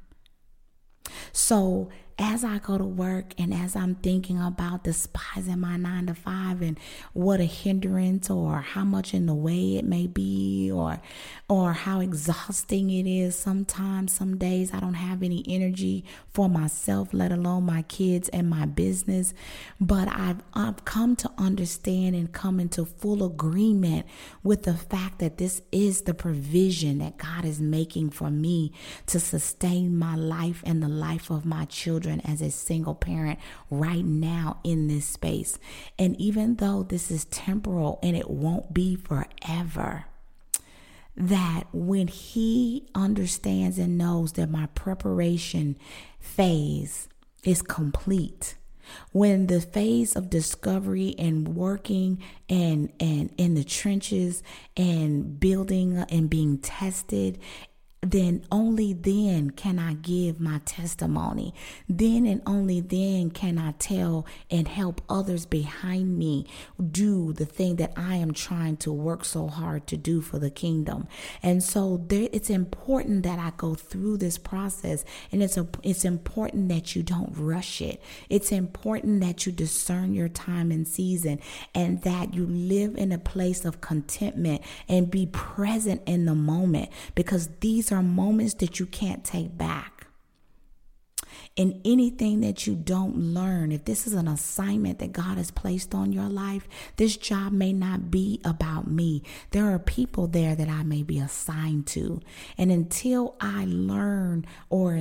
So 1.32 1.90
as 2.22 2.44
I 2.44 2.60
go 2.60 2.78
to 2.78 2.86
work 2.86 3.34
and 3.40 3.52
as 3.52 3.76
I'm 3.76 3.96
thinking 3.96 4.40
about 4.40 4.84
despising 4.84 5.60
my 5.60 5.76
nine 5.76 6.06
to 6.06 6.14
five 6.14 6.62
and 6.62 6.80
what 7.14 7.40
a 7.40 7.46
hindrance 7.46 8.30
or 8.30 8.62
how 8.62 8.84
much 8.84 9.16
in 9.16 9.26
the 9.26 9.34
way 9.34 9.78
it 9.78 9.86
may 9.86 10.06
be 10.06 10.72
or 10.72 11.02
or 11.50 11.74
how 11.74 12.00
exhausting 12.00 12.92
it 12.92 13.08
is 13.08 13.36
sometimes 13.36 14.14
some 14.14 14.38
days 14.38 14.72
I 14.72 14.80
don't 14.80 14.94
have 14.94 15.24
any 15.24 15.44
energy 15.48 16.06
for 16.32 16.48
myself 16.48 17.12
let 17.12 17.32
alone 17.32 17.64
my 17.64 17.82
kids 17.84 18.30
and 18.30 18.48
my 18.48 18.68
business. 18.68 19.34
But 19.80 20.08
I've 20.08 20.44
I've 20.54 20.86
come 20.86 21.16
to 21.18 21.32
understand 21.40 22.16
and 22.16 22.32
come 22.32 22.60
into 22.60 22.86
full 22.86 23.24
agreement 23.26 24.06
with 24.44 24.64
the 24.64 24.76
fact 24.76 25.18
that 25.20 25.40
this 25.40 25.64
is 25.72 26.04
the 26.04 26.14
provision 26.14 27.00
that 27.00 27.18
God 27.18 27.46
is 27.46 27.60
making 27.60 28.12
for 28.12 28.30
me 28.30 28.74
to 29.08 29.20
sustain 29.20 29.98
my 29.98 30.16
life 30.16 30.62
and 30.68 30.84
the 30.84 30.88
life 30.88 31.32
of 31.32 31.46
my 31.46 31.66
children 31.66 32.11
children 32.12 32.32
as 32.32 32.42
a 32.42 32.52
single 32.52 32.96
parent 32.96 33.40
right 33.70 34.06
now 34.06 34.60
in 34.64 34.88
this 34.88 35.06
space. 35.06 35.58
And 35.98 36.16
even 36.20 36.56
though 36.56 36.84
this 36.84 37.12
is 37.12 37.26
temporal 37.26 38.00
and 38.04 38.16
it 38.16 38.30
won't 38.30 38.74
be 38.74 38.96
forever, 38.96 40.06
that 41.16 41.64
when 41.74 42.08
he 42.08 42.88
understands 42.96 43.78
and 43.78 43.98
knows 43.98 44.34
that 44.34 44.50
my 44.50 44.68
preparation 44.68 45.78
phase 46.20 47.08
is 47.44 47.62
complete, 47.62 48.56
when 49.12 49.48
the 49.48 49.62
phase 49.62 50.16
of 50.16 50.30
discovery 50.30 51.16
and 51.18 51.56
working 51.56 52.22
and 52.50 52.92
and 53.00 53.34
in 53.38 53.54
the 53.54 53.64
trenches 53.64 54.44
and 54.76 55.40
building 55.40 55.98
and 56.10 56.30
being 56.30 56.58
tested 56.58 57.40
then 58.02 58.44
only 58.52 58.94
then 58.94 59.52
can 59.52 59.78
I 59.78 59.94
give 59.94 60.40
my 60.40 60.60
testimony. 60.66 61.54
Then 61.88 62.26
and 62.26 62.42
only 62.48 62.82
then 62.82 63.30
can 63.30 63.60
I 63.60 63.74
tell 63.74 64.26
and 64.50 64.68
help 64.68 65.02
others 65.08 65.46
behind 65.46 66.18
me 66.18 66.48
do 66.92 67.32
the 67.32 67.46
thing 67.46 67.76
that 67.76 67.94
I 67.96 68.16
am 68.16 68.34
trying 68.34 68.78
to 68.78 68.92
work 68.92 69.24
so 69.24 69.48
hard 69.48 69.86
to 69.88 69.98
do 69.98 70.22
for 70.22 70.40
the 70.40 70.50
kingdom. 70.50 71.08
And 71.44 71.64
so 71.64 72.04
there, 72.08 72.28
it's 72.32 72.50
important 72.50 73.22
that 73.22 73.38
I 73.38 73.52
go 73.56 73.76
through 73.76 74.18
this 74.18 74.40
process 74.40 75.06
and 75.32 75.44
it's 75.44 75.58
a, 75.58 75.68
it's 75.84 76.04
important 76.04 76.70
that 76.70 76.96
you 76.96 77.04
don't 77.04 77.32
rush 77.38 77.82
it. 77.82 78.02
It's 78.32 78.52
important 78.52 79.22
that 79.22 79.46
you 79.46 79.52
discern 79.52 80.16
your 80.16 80.30
time 80.30 80.72
and 80.72 80.88
season 80.88 81.40
and 81.76 82.02
that 82.02 82.34
you 82.34 82.48
live 82.48 82.96
in 82.96 83.12
a 83.12 83.20
place 83.20 83.64
of 83.64 83.80
contentment 83.80 84.64
and 84.90 85.12
be 85.12 85.28
present 85.28 86.02
in 86.08 86.26
the 86.26 86.34
moment 86.34 86.90
because 87.14 87.48
these 87.60 87.91
are 87.92 88.04
moments 88.04 88.56
that 88.56 88.80
you 88.80 88.86
can't 88.86 89.24
take 89.24 89.58
back. 89.58 90.08
And 91.58 91.82
anything 91.84 92.42
that 92.42 92.66
you 92.66 92.76
don't 92.76 93.18
learn, 93.18 93.72
if 93.72 93.84
this 93.84 94.08
is 94.08 94.14
an 94.14 94.28
assignment 94.28 95.00
that 95.00 95.12
God 95.12 95.38
has 95.38 95.52
placed 95.52 95.94
on 95.94 96.14
your 96.14 96.30
life, 96.30 96.68
this 96.96 97.18
job 97.18 97.52
may 97.52 97.74
not 97.74 98.10
be 98.10 98.40
about 98.46 98.90
me. 98.90 99.24
There 99.52 99.74
are 99.74 99.80
people 99.80 100.28
there 100.28 100.56
that 100.56 100.70
I 100.70 100.84
may 100.84 101.04
be 101.04 101.20
assigned 101.20 101.88
to. 101.88 102.22
And 102.58 102.72
until 102.72 103.36
I 103.42 103.66
learn 103.66 104.46
or 104.70 104.94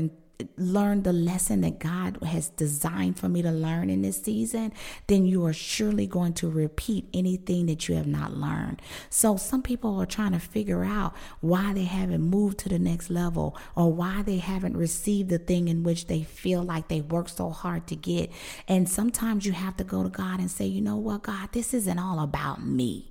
learn 0.56 1.02
the 1.02 1.12
lesson 1.12 1.60
that 1.62 1.78
God 1.78 2.22
has 2.22 2.48
designed 2.50 3.18
for 3.18 3.28
me 3.28 3.42
to 3.42 3.50
learn 3.50 3.90
in 3.90 4.02
this 4.02 4.22
season, 4.22 4.72
then 5.06 5.26
you 5.26 5.44
are 5.46 5.52
surely 5.52 6.06
going 6.06 6.34
to 6.34 6.48
repeat 6.48 7.08
anything 7.12 7.66
that 7.66 7.88
you 7.88 7.94
have 7.96 8.06
not 8.06 8.36
learned. 8.36 8.82
So 9.08 9.36
some 9.36 9.62
people 9.62 10.00
are 10.00 10.06
trying 10.06 10.32
to 10.32 10.38
figure 10.38 10.84
out 10.84 11.14
why 11.40 11.72
they 11.72 11.84
haven't 11.84 12.22
moved 12.22 12.58
to 12.58 12.68
the 12.68 12.78
next 12.78 13.10
level 13.10 13.56
or 13.76 13.92
why 13.92 14.22
they 14.22 14.38
haven't 14.38 14.76
received 14.76 15.30
the 15.30 15.38
thing 15.38 15.68
in 15.68 15.82
which 15.82 16.06
they 16.06 16.22
feel 16.22 16.62
like 16.62 16.88
they 16.88 17.00
worked 17.00 17.36
so 17.36 17.50
hard 17.50 17.86
to 17.88 17.96
get. 17.96 18.30
And 18.68 18.88
sometimes 18.88 19.46
you 19.46 19.52
have 19.52 19.76
to 19.78 19.84
go 19.84 20.02
to 20.02 20.08
God 20.08 20.40
and 20.40 20.50
say, 20.50 20.66
you 20.66 20.80
know 20.80 20.96
what, 20.96 21.22
God, 21.22 21.50
this 21.52 21.74
isn't 21.74 21.98
all 21.98 22.20
about 22.20 22.64
me. 22.64 23.09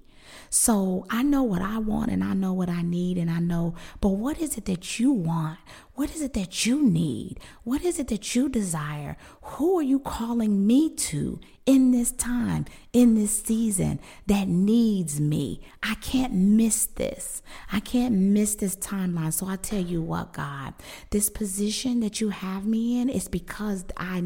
So 0.49 1.05
I 1.09 1.21
know 1.21 1.43
what 1.43 1.61
I 1.61 1.77
want 1.77 2.11
and 2.11 2.23
I 2.23 2.33
know 2.33 2.53
what 2.53 2.69
I 2.69 2.81
need 2.81 3.17
and 3.17 3.29
I 3.29 3.39
know, 3.39 3.75
but 4.01 4.09
what 4.09 4.39
is 4.39 4.57
it 4.57 4.65
that 4.65 4.99
you 4.99 5.11
want? 5.11 5.59
What 5.93 6.15
is 6.15 6.21
it 6.21 6.33
that 6.33 6.65
you 6.65 6.81
need? 6.81 7.39
What 7.63 7.83
is 7.83 7.99
it 7.99 8.07
that 8.07 8.33
you 8.35 8.49
desire? 8.49 9.15
Who 9.41 9.77
are 9.77 9.83
you 9.83 9.99
calling 9.99 10.65
me 10.65 10.95
to 10.95 11.39
in 11.65 11.91
this 11.91 12.11
time, 12.11 12.65
in 12.93 13.13
this 13.13 13.43
season 13.43 13.99
that 14.25 14.47
needs 14.47 15.19
me? 15.19 15.61
I 15.83 15.95
can't 15.95 16.33
miss 16.33 16.87
this. 16.87 17.43
I 17.71 17.79
can't 17.79 18.15
miss 18.15 18.55
this 18.55 18.75
timeline. 18.75 19.33
So 19.33 19.47
I 19.47 19.57
tell 19.57 19.81
you 19.81 20.01
what, 20.01 20.33
God, 20.33 20.73
this 21.11 21.29
position 21.29 21.99
that 21.99 22.19
you 22.21 22.29
have 22.29 22.65
me 22.65 22.99
in 22.99 23.09
is 23.09 23.27
because 23.27 23.85
I 23.97 24.23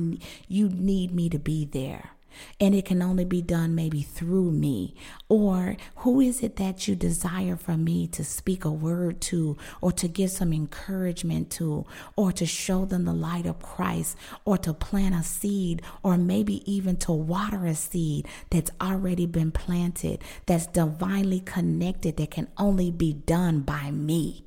you 0.47 0.69
need 0.69 1.13
me 1.13 1.29
to 1.29 1.39
be 1.39 1.65
there 1.65 2.12
and 2.59 2.73
it 2.75 2.85
can 2.85 3.01
only 3.01 3.25
be 3.25 3.41
done 3.41 3.75
maybe 3.75 4.01
through 4.01 4.51
me? 4.51 4.95
Or 5.29 5.75
who 5.97 6.19
is 6.19 6.41
it 6.41 6.55
that 6.57 6.87
you 6.87 6.95
desire 6.95 7.55
from 7.55 7.83
me 7.83 8.07
to 8.07 8.23
speak 8.23 8.65
a 8.65 8.71
word 8.71 9.21
to, 9.21 9.57
or 9.81 9.91
to 9.93 10.07
give 10.07 10.31
some 10.31 10.53
encouragement 10.53 11.49
to, 11.51 11.85
or 12.15 12.31
to 12.33 12.45
show 12.45 12.85
them 12.85 13.05
the 13.05 13.13
light 13.13 13.45
of 13.45 13.61
Christ, 13.61 14.17
or 14.45 14.57
to 14.59 14.73
plant 14.73 15.15
a 15.15 15.23
seed, 15.23 15.81
or 16.03 16.17
maybe 16.17 16.69
even 16.71 16.97
to 16.97 17.11
water 17.11 17.65
a 17.65 17.75
seed 17.75 18.27
that's 18.49 18.71
already 18.81 19.25
been 19.25 19.51
planted, 19.51 20.21
that's 20.45 20.67
divinely 20.67 21.39
connected, 21.39 22.17
that 22.17 22.31
can 22.31 22.47
only 22.57 22.91
be 22.91 23.13
done 23.13 23.61
by 23.61 23.91
me? 23.91 24.45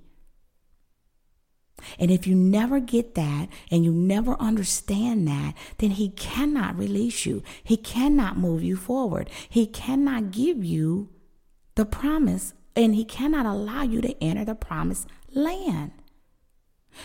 And 1.99 2.11
if 2.11 2.27
you 2.27 2.35
never 2.35 2.81
get 2.81 3.14
that 3.14 3.49
and 3.70 3.85
you 3.85 3.93
never 3.93 4.41
understand 4.41 5.27
that, 5.29 5.55
then 5.79 5.93
He 5.93 6.11
cannot 6.11 6.79
release 6.79 7.27
you. 7.27 7.43
He 7.62 7.77
cannot 7.77 8.39
move 8.39 8.62
you 8.62 8.77
forward. 8.77 9.31
He 9.49 9.66
cannot 9.66 10.31
give 10.31 10.64
you 10.64 11.11
the 11.74 11.85
promise 11.85 12.55
and 12.74 12.95
He 12.95 13.05
cannot 13.05 13.47
allow 13.47 13.83
you 13.83 14.01
to 14.01 14.22
enter 14.22 14.45
the 14.45 14.55
promised 14.55 15.09
land. 15.33 15.93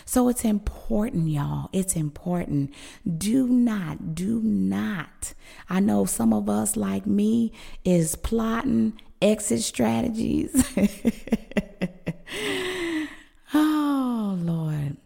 So 0.05 0.29
it's 0.29 0.45
important, 0.45 1.29
y'all. 1.29 1.69
It's 1.73 1.95
important. 1.95 2.73
Do 3.17 3.47
not, 3.47 4.15
do 4.15 4.41
not. 4.41 5.33
I 5.69 5.79
know 5.79 6.05
some 6.05 6.33
of 6.33 6.49
us, 6.49 6.77
like 6.77 7.05
me, 7.05 7.51
is 7.83 8.15
plotting 8.15 8.99
exit 9.21 9.61
strategies. 9.61 10.65
Oh, 13.53 14.37
Lord. 14.41 14.97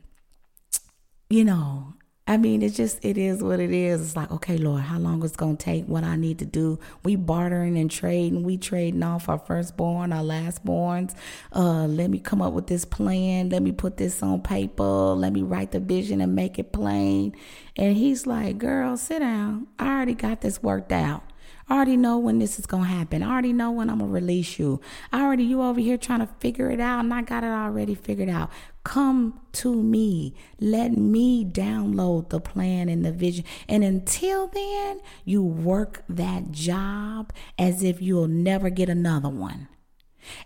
You 1.29 1.43
know, 1.43 1.95
I 2.27 2.37
mean, 2.37 2.63
it's 2.63 2.75
just, 2.75 3.03
it 3.05 3.17
is 3.17 3.43
what 3.43 3.59
it 3.59 3.71
is. 3.71 4.01
It's 4.01 4.15
like, 4.15 4.31
okay, 4.31 4.57
Lord, 4.57 4.81
how 4.81 4.97
long 4.97 5.23
it's 5.23 5.35
going 5.35 5.57
to 5.57 5.63
take, 5.63 5.85
what 5.85 6.03
I 6.03 6.15
need 6.15 6.39
to 6.39 6.45
do. 6.45 6.79
We 7.03 7.15
bartering 7.15 7.77
and 7.77 7.89
trading. 7.89 8.43
We 8.43 8.57
trading 8.57 9.03
off 9.03 9.29
our 9.29 9.37
firstborn, 9.37 10.11
our 10.11 10.23
lastborns. 10.23 11.13
Uh, 11.53 11.85
let 11.85 12.09
me 12.09 12.17
come 12.17 12.41
up 12.41 12.53
with 12.53 12.65
this 12.65 12.83
plan. 12.83 13.49
Let 13.49 13.61
me 13.61 13.71
put 13.71 13.97
this 13.97 14.23
on 14.23 14.41
paper. 14.41 14.83
Let 14.83 15.33
me 15.33 15.43
write 15.43 15.71
the 15.71 15.79
vision 15.79 16.19
and 16.19 16.35
make 16.35 16.57
it 16.57 16.71
plain. 16.71 17.35
And 17.75 17.95
he's 17.95 18.25
like, 18.25 18.57
girl, 18.57 18.97
sit 18.97 19.19
down. 19.19 19.67
I 19.77 19.87
already 19.87 20.15
got 20.15 20.41
this 20.41 20.63
worked 20.63 20.91
out. 20.91 21.23
I 21.67 21.75
already 21.75 21.97
know 21.97 22.19
when 22.19 22.37
this 22.37 22.59
is 22.59 22.67
gonna 22.67 22.85
happen. 22.85 23.23
I 23.23 23.31
already 23.31 23.53
know 23.53 23.71
when 23.71 23.89
I'm 23.89 23.99
gonna 23.99 24.11
release 24.11 24.59
you. 24.59 24.81
I 25.11 25.23
already 25.23 25.43
you 25.43 25.63
over 25.63 25.79
here 25.79 25.97
trying 25.97 26.19
to 26.19 26.27
figure 26.39 26.69
it 26.69 26.79
out, 26.79 26.99
and 26.99 27.13
I 27.13 27.23
got 27.23 27.43
it 27.43 27.47
already 27.47 27.95
figured 27.95 28.29
out. 28.29 28.51
Come 28.83 29.39
to 29.53 29.81
me. 29.81 30.35
Let 30.59 30.95
me 30.95 31.43
download 31.43 32.29
the 32.29 32.39
plan 32.39 32.87
and 32.87 33.03
the 33.03 33.11
vision. 33.11 33.45
And 33.67 33.83
until 33.83 34.47
then, 34.47 34.99
you 35.23 35.41
work 35.41 36.03
that 36.07 36.51
job 36.51 37.33
as 37.57 37.81
if 37.81 37.99
you'll 37.99 38.27
never 38.27 38.69
get 38.69 38.87
another 38.87 39.29
one. 39.29 39.67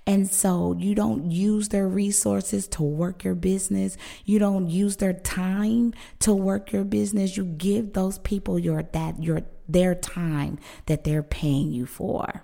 And 0.05 0.30
so 0.30 0.76
you 0.78 0.95
don't 0.95 1.32
use 1.32 1.70
their 1.70 1.88
resources 1.88 2.67
to 2.70 2.84
work 2.84 3.24
your 3.24 3.36
business. 3.36 3.97
You 4.26 4.39
don't 4.39 4.70
use 4.70 4.97
their 4.97 5.13
time 5.13 5.93
to 6.20 6.34
work 6.34 6.72
your 6.72 6.84
business. 6.84 7.38
You 7.38 7.45
give 7.45 7.93
those 7.93 8.20
people 8.20 8.59
your 8.59 8.84
that 8.84 9.24
your 9.24 9.43
their 9.72 9.95
time 9.95 10.59
that 10.88 11.03
they're 11.03 11.24
paying 11.24 11.72
you 11.72 11.86
for. 11.86 12.43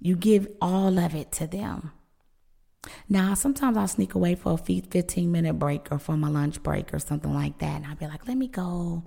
You 0.00 0.16
give 0.16 0.48
all 0.60 0.98
of 0.98 1.14
it 1.14 1.32
to 1.32 1.46
them. 1.46 1.92
Now, 3.08 3.34
sometimes 3.34 3.76
I'll 3.76 3.88
sneak 3.88 4.14
away 4.14 4.34
for 4.34 4.52
a 4.52 4.56
15 4.56 5.30
minute 5.30 5.58
break 5.58 5.90
or 5.90 5.98
for 5.98 6.16
my 6.16 6.28
lunch 6.28 6.62
break 6.62 6.94
or 6.94 6.98
something 6.98 7.34
like 7.34 7.58
that. 7.58 7.76
And 7.76 7.86
I'll 7.86 7.96
be 7.96 8.06
like, 8.06 8.26
let 8.28 8.36
me 8.36 8.48
go 8.48 9.02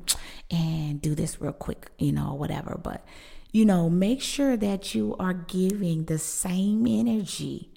and 0.50 1.02
do 1.02 1.16
this 1.16 1.42
real 1.42 1.54
quick, 1.54 1.90
you 1.98 2.12
know, 2.12 2.34
whatever. 2.34 2.80
But 2.82 3.06
you 3.52 3.66
know, 3.66 3.90
make 3.90 4.22
sure 4.22 4.56
that 4.56 4.96
you 4.96 5.16
are 5.20 5.34
giving 5.34 6.06
the 6.06 6.18
same 6.18 6.88
energy 6.88 7.70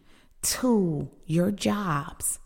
to 0.42 1.10
your 1.26 1.50
jobs. 1.50 2.38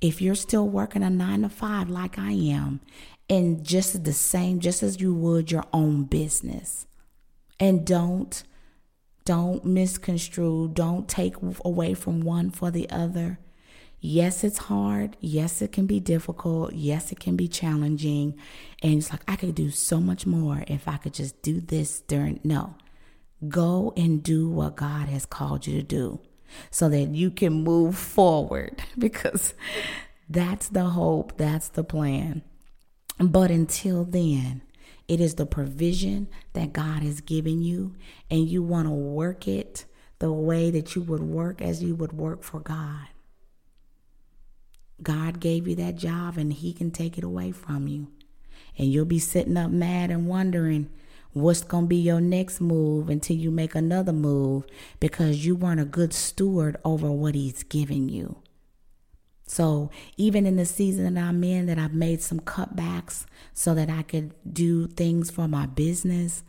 If 0.00 0.22
you're 0.22 0.34
still 0.34 0.66
working 0.66 1.02
a 1.02 1.10
nine 1.10 1.42
to 1.42 1.48
five, 1.50 1.90
like 1.90 2.18
I 2.18 2.32
am, 2.32 2.80
and 3.28 3.64
just 3.64 4.04
the 4.04 4.12
same, 4.12 4.60
just 4.60 4.82
as 4.82 5.00
you 5.00 5.14
would 5.14 5.50
your 5.50 5.64
own 5.72 6.04
business. 6.04 6.86
And 7.58 7.86
don't 7.86 8.42
don't 9.24 9.64
misconstrue, 9.64 10.68
don't 10.68 11.08
take 11.08 11.34
away 11.64 11.94
from 11.94 12.20
one 12.20 12.50
for 12.50 12.70
the 12.70 12.88
other. 12.90 13.38
Yes, 13.98 14.44
it's 14.44 14.58
hard. 14.58 15.16
Yes, 15.18 15.62
it 15.62 15.72
can 15.72 15.86
be 15.86 15.98
difficult. 15.98 16.74
Yes, 16.74 17.10
it 17.10 17.20
can 17.20 17.36
be 17.36 17.48
challenging. 17.48 18.34
And 18.82 18.98
it's 18.98 19.10
like, 19.10 19.22
I 19.26 19.36
could 19.36 19.54
do 19.54 19.70
so 19.70 19.98
much 19.98 20.26
more 20.26 20.62
if 20.68 20.86
I 20.86 20.98
could 20.98 21.14
just 21.14 21.40
do 21.40 21.62
this 21.62 22.00
during. 22.02 22.38
No, 22.44 22.74
go 23.48 23.94
and 23.96 24.22
do 24.22 24.50
what 24.50 24.76
God 24.76 25.08
has 25.08 25.24
called 25.24 25.66
you 25.66 25.80
to 25.80 25.82
do 25.82 26.20
so 26.70 26.90
that 26.90 27.14
you 27.14 27.30
can 27.30 27.64
move 27.64 27.96
forward 27.96 28.82
because 28.98 29.54
that's 30.28 30.68
the 30.68 30.84
hope, 30.84 31.38
that's 31.38 31.68
the 31.68 31.84
plan. 31.84 32.42
But 33.18 33.50
until 33.50 34.04
then, 34.04 34.62
it 35.06 35.20
is 35.20 35.34
the 35.34 35.46
provision 35.46 36.28
that 36.54 36.72
God 36.72 37.02
has 37.02 37.20
given 37.20 37.62
you, 37.62 37.94
and 38.30 38.48
you 38.48 38.62
want 38.62 38.88
to 38.88 38.94
work 38.94 39.46
it 39.46 39.84
the 40.18 40.32
way 40.32 40.70
that 40.70 40.94
you 40.94 41.02
would 41.02 41.22
work 41.22 41.60
as 41.60 41.82
you 41.82 41.94
would 41.94 42.12
work 42.12 42.42
for 42.42 42.60
God. 42.60 43.08
God 45.02 45.40
gave 45.40 45.68
you 45.68 45.74
that 45.76 45.96
job 45.96 46.38
and 46.38 46.52
He 46.52 46.72
can 46.72 46.90
take 46.90 47.18
it 47.18 47.24
away 47.24 47.52
from 47.52 47.88
you. 47.88 48.08
And 48.78 48.90
you'll 48.90 49.04
be 49.04 49.18
sitting 49.18 49.56
up 49.56 49.70
mad 49.70 50.10
and 50.10 50.26
wondering 50.26 50.88
what's 51.32 51.62
going 51.62 51.84
to 51.84 51.88
be 51.88 51.96
your 51.96 52.20
next 52.20 52.60
move 52.60 53.10
until 53.10 53.36
you 53.36 53.50
make 53.50 53.74
another 53.74 54.12
move 54.12 54.64
because 55.00 55.44
you 55.44 55.56
weren't 55.56 55.80
a 55.80 55.84
good 55.84 56.12
steward 56.12 56.76
over 56.84 57.10
what 57.10 57.34
He's 57.34 57.62
giving 57.64 58.08
you. 58.08 58.36
So 59.46 59.90
even 60.16 60.46
in 60.46 60.56
the 60.56 60.64
season 60.64 61.14
that 61.14 61.22
I'm 61.22 61.44
in, 61.44 61.66
that 61.66 61.78
I've 61.78 61.94
made 61.94 62.22
some 62.22 62.40
cutbacks 62.40 63.26
so 63.52 63.74
that 63.74 63.90
I 63.90 64.02
could 64.02 64.32
do 64.50 64.86
things 64.86 65.30
for 65.30 65.46
my 65.46 65.66
business 65.66 66.42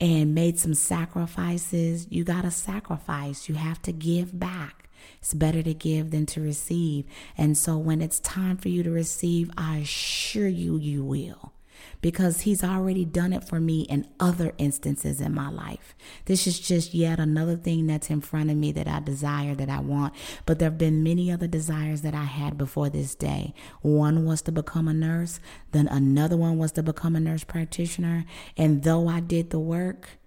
and 0.00 0.34
made 0.34 0.58
some 0.58 0.74
sacrifices. 0.74 2.06
You 2.10 2.24
got 2.24 2.42
to 2.42 2.50
sacrifice. 2.50 3.48
You 3.48 3.56
have 3.56 3.82
to 3.82 3.92
give 3.92 4.38
back. 4.38 4.88
It's 5.20 5.34
better 5.34 5.62
to 5.62 5.74
give 5.74 6.10
than 6.10 6.26
to 6.26 6.40
receive. 6.40 7.04
And 7.36 7.56
so 7.56 7.76
when 7.76 8.00
it's 8.00 8.20
time 8.20 8.56
for 8.56 8.68
you 8.68 8.82
to 8.82 8.90
receive, 8.90 9.50
I 9.56 9.78
assure 9.78 10.48
you, 10.48 10.76
you 10.76 11.04
will 11.04 11.52
because 12.00 12.42
he's 12.42 12.62
already 12.62 13.04
done 13.04 13.32
it 13.32 13.44
for 13.44 13.60
me 13.60 13.82
in 13.82 14.06
other 14.20 14.54
instances 14.58 15.20
in 15.20 15.34
my 15.34 15.50
life. 15.50 15.94
This 16.26 16.46
is 16.46 16.58
just 16.58 16.94
yet 16.94 17.18
another 17.18 17.56
thing 17.56 17.86
that's 17.86 18.10
in 18.10 18.20
front 18.20 18.50
of 18.50 18.56
me 18.56 18.72
that 18.72 18.88
I 18.88 19.00
desire, 19.00 19.54
that 19.54 19.68
I 19.68 19.80
want. 19.80 20.14
But 20.46 20.58
there 20.58 20.70
have 20.70 20.78
been 20.78 21.02
many 21.02 21.30
other 21.30 21.46
desires 21.46 22.02
that 22.02 22.14
I 22.14 22.24
had 22.24 22.56
before 22.56 22.88
this 22.88 23.14
day. 23.14 23.54
One 23.82 24.24
was 24.24 24.42
to 24.42 24.52
become 24.52 24.88
a 24.88 24.94
nurse, 24.94 25.40
then 25.72 25.88
another 25.88 26.36
one 26.36 26.58
was 26.58 26.72
to 26.72 26.82
become 26.82 27.16
a 27.16 27.20
nurse 27.20 27.44
practitioner. 27.44 28.24
And 28.56 28.82
though 28.82 29.08
I 29.08 29.20
did 29.20 29.50
the 29.50 29.58
work, 29.58 30.18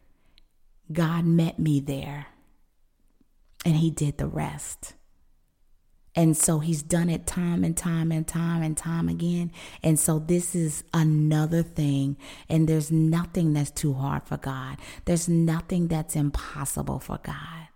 God 0.91 1.25
met 1.25 1.59
me 1.59 1.79
there 1.79 2.27
and 3.63 3.77
he 3.77 3.89
did 3.89 4.17
the 4.17 4.27
rest. 4.27 4.93
And 6.15 6.35
so 6.35 6.59
he's 6.59 6.83
done 6.83 7.09
it 7.09 7.25
time 7.25 7.63
and 7.63 7.75
time 7.75 8.11
and 8.11 8.27
time 8.27 8.61
and 8.61 8.75
time 8.75 9.07
again. 9.07 9.51
And 9.81 9.99
so 9.99 10.19
this 10.19 10.55
is 10.55 10.83
another 10.93 11.63
thing. 11.63 12.17
And 12.49 12.67
there's 12.67 12.91
nothing 12.91 13.53
that's 13.53 13.71
too 13.71 13.93
hard 13.93 14.23
for 14.23 14.37
God, 14.37 14.77
there's 15.05 15.29
nothing 15.29 15.87
that's 15.87 16.15
impossible 16.15 16.99
for 16.99 17.19
God. 17.23 17.70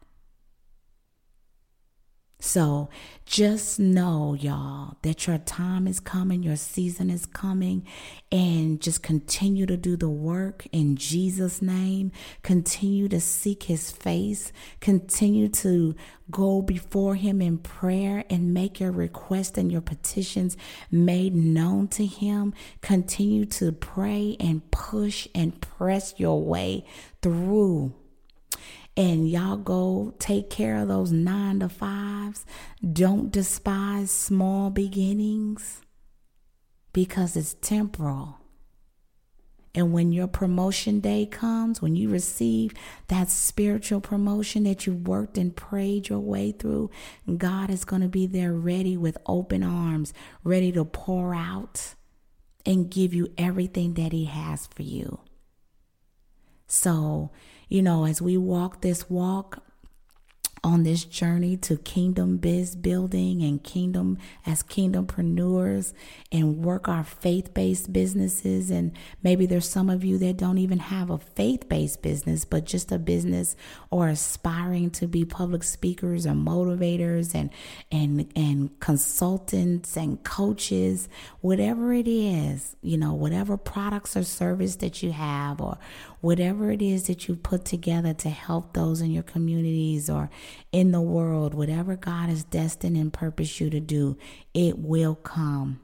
So 2.46 2.90
just 3.26 3.80
know, 3.80 4.36
y'all, 4.36 4.98
that 5.02 5.26
your 5.26 5.40
time 5.40 5.88
is 5.88 6.00
coming, 6.00 6.44
your 6.44 6.58
season 6.58 7.10
is 7.10 7.26
coming, 7.26 7.88
and 8.32 8.80
just 8.80 9.02
continue 9.02 9.66
to 9.66 9.76
do 9.76 9.98
the 9.98 10.12
work 10.12 10.68
in 10.72 10.96
Jesus' 10.96 11.60
name. 11.60 12.12
Continue 12.44 13.10
to 13.10 13.20
seek 13.20 13.64
his 13.64 13.90
face, 13.90 14.54
continue 14.80 15.50
to 15.50 15.96
go 16.30 16.62
before 16.62 17.16
him 17.16 17.42
in 17.42 17.58
prayer 17.58 18.24
and 18.30 18.54
make 18.54 18.80
your 18.80 18.92
requests 18.92 19.58
and 19.58 19.72
your 19.72 19.82
petitions 19.82 20.56
made 20.92 21.36
known 21.36 21.88
to 21.88 22.06
him. 22.06 22.54
Continue 22.82 23.46
to 23.46 23.72
pray 23.72 24.38
and 24.40 24.70
push 24.70 25.28
and 25.34 25.60
press 25.62 26.14
your 26.18 26.44
way 26.44 26.86
through 27.24 27.96
and 28.98 29.30
y'all 29.30 29.58
go 29.58 30.14
take 30.20 30.50
care 30.50 30.78
of 30.78 30.88
those 30.88 31.12
nine 31.12 31.60
to 31.60 31.70
fives. 31.70 32.46
Don't 32.94 33.32
despise 33.32 34.10
small 34.12 34.70
beginnings 34.70 35.82
because 36.94 37.36
it's 37.36 37.56
temporal. 37.56 38.40
And 39.76 39.92
when 39.92 40.14
your 40.14 40.28
promotion 40.28 41.02
day 41.02 41.26
comes, 41.26 41.82
when 41.82 41.98
you 41.98 42.08
receive 42.10 42.74
that 43.10 43.30
spiritual 43.30 44.00
promotion 44.00 44.64
that 44.64 44.88
you 44.88 44.94
worked 44.94 45.38
and 45.38 45.54
prayed 45.54 46.08
your 46.08 46.22
way 46.22 46.54
through, 46.54 46.90
God 47.38 47.70
is 47.70 47.84
going 47.84 48.02
to 48.02 48.08
be 48.08 48.26
there 48.26 48.54
ready 48.54 48.96
with 48.96 49.18
open 49.26 49.64
arms, 49.64 50.14
ready 50.46 50.72
to 50.72 50.86
pour 50.86 51.36
out 51.36 51.96
and 52.66 52.90
give 52.90 53.14
you 53.14 53.28
everything 53.38 53.96
that 53.96 54.14
He 54.14 54.26
has 54.26 54.68
for 54.68 54.84
you. 54.84 55.20
So, 56.68 57.32
you 57.70 57.82
know, 57.82 58.06
as 58.06 58.22
we 58.22 58.38
walk 58.38 58.82
this 58.82 59.10
walk, 59.10 59.66
on 60.66 60.82
this 60.82 61.06
journey 61.06 61.56
to 61.56 61.78
kingdom 61.78 62.38
biz 62.38 62.76
building 62.76 63.44
and 63.44 63.64
kingdom 63.64 64.18
as 64.48 64.64
kingdompreneurs 64.64 65.94
and 66.32 66.58
work 66.58 66.90
our 66.90 67.04
faith 67.04 67.54
based 67.54 67.94
businesses. 67.94 68.72
And 68.72 68.92
maybe 69.22 69.46
there's 69.46 69.70
some 69.70 69.92
of 69.92 70.04
you 70.04 70.18
that 70.18 70.38
don't 70.38 70.58
even 70.58 70.80
have 70.80 71.12
a 71.12 71.20
faith 71.20 71.70
based 71.70 72.02
business, 72.02 72.46
but 72.46 72.66
just 72.66 72.92
a 72.92 72.98
business 72.98 73.56
or 73.92 74.08
aspiring 74.08 74.90
to 74.90 75.08
be 75.08 75.24
public 75.24 75.62
speakers 75.62 76.26
or 76.26 76.32
motivators 76.32 77.36
and, 77.36 77.52
and, 77.92 78.34
and 78.36 78.80
consultants 78.80 79.96
and 79.96 80.24
coaches, 80.24 81.08
whatever 81.42 81.94
it 81.94 82.08
is, 82.08 82.76
you 82.82 82.98
know, 82.98 83.14
whatever 83.14 83.56
products 83.56 84.18
or 84.18 84.24
service 84.24 84.78
that 84.78 85.04
you 85.04 85.12
have 85.12 85.62
or 85.62 85.78
whatever 86.26 86.72
it 86.72 86.82
is 86.82 87.04
that 87.04 87.28
you 87.28 87.36
put 87.36 87.64
together 87.66 88.12
to 88.12 88.32
help 88.32 88.74
those 88.74 89.00
in 89.00 89.12
your 89.12 89.22
communities 89.22 90.10
or 90.10 90.28
in 90.72 90.92
the 90.92 91.00
world, 91.00 91.54
whatever 91.54 91.96
God 91.96 92.30
has 92.30 92.44
destined 92.44 92.98
and 92.98 93.14
purposed 93.14 93.60
you 93.60 93.70
to 93.70 93.80
do, 93.80 94.18
it 94.52 94.80
will 94.80 95.14
come. 95.14 95.80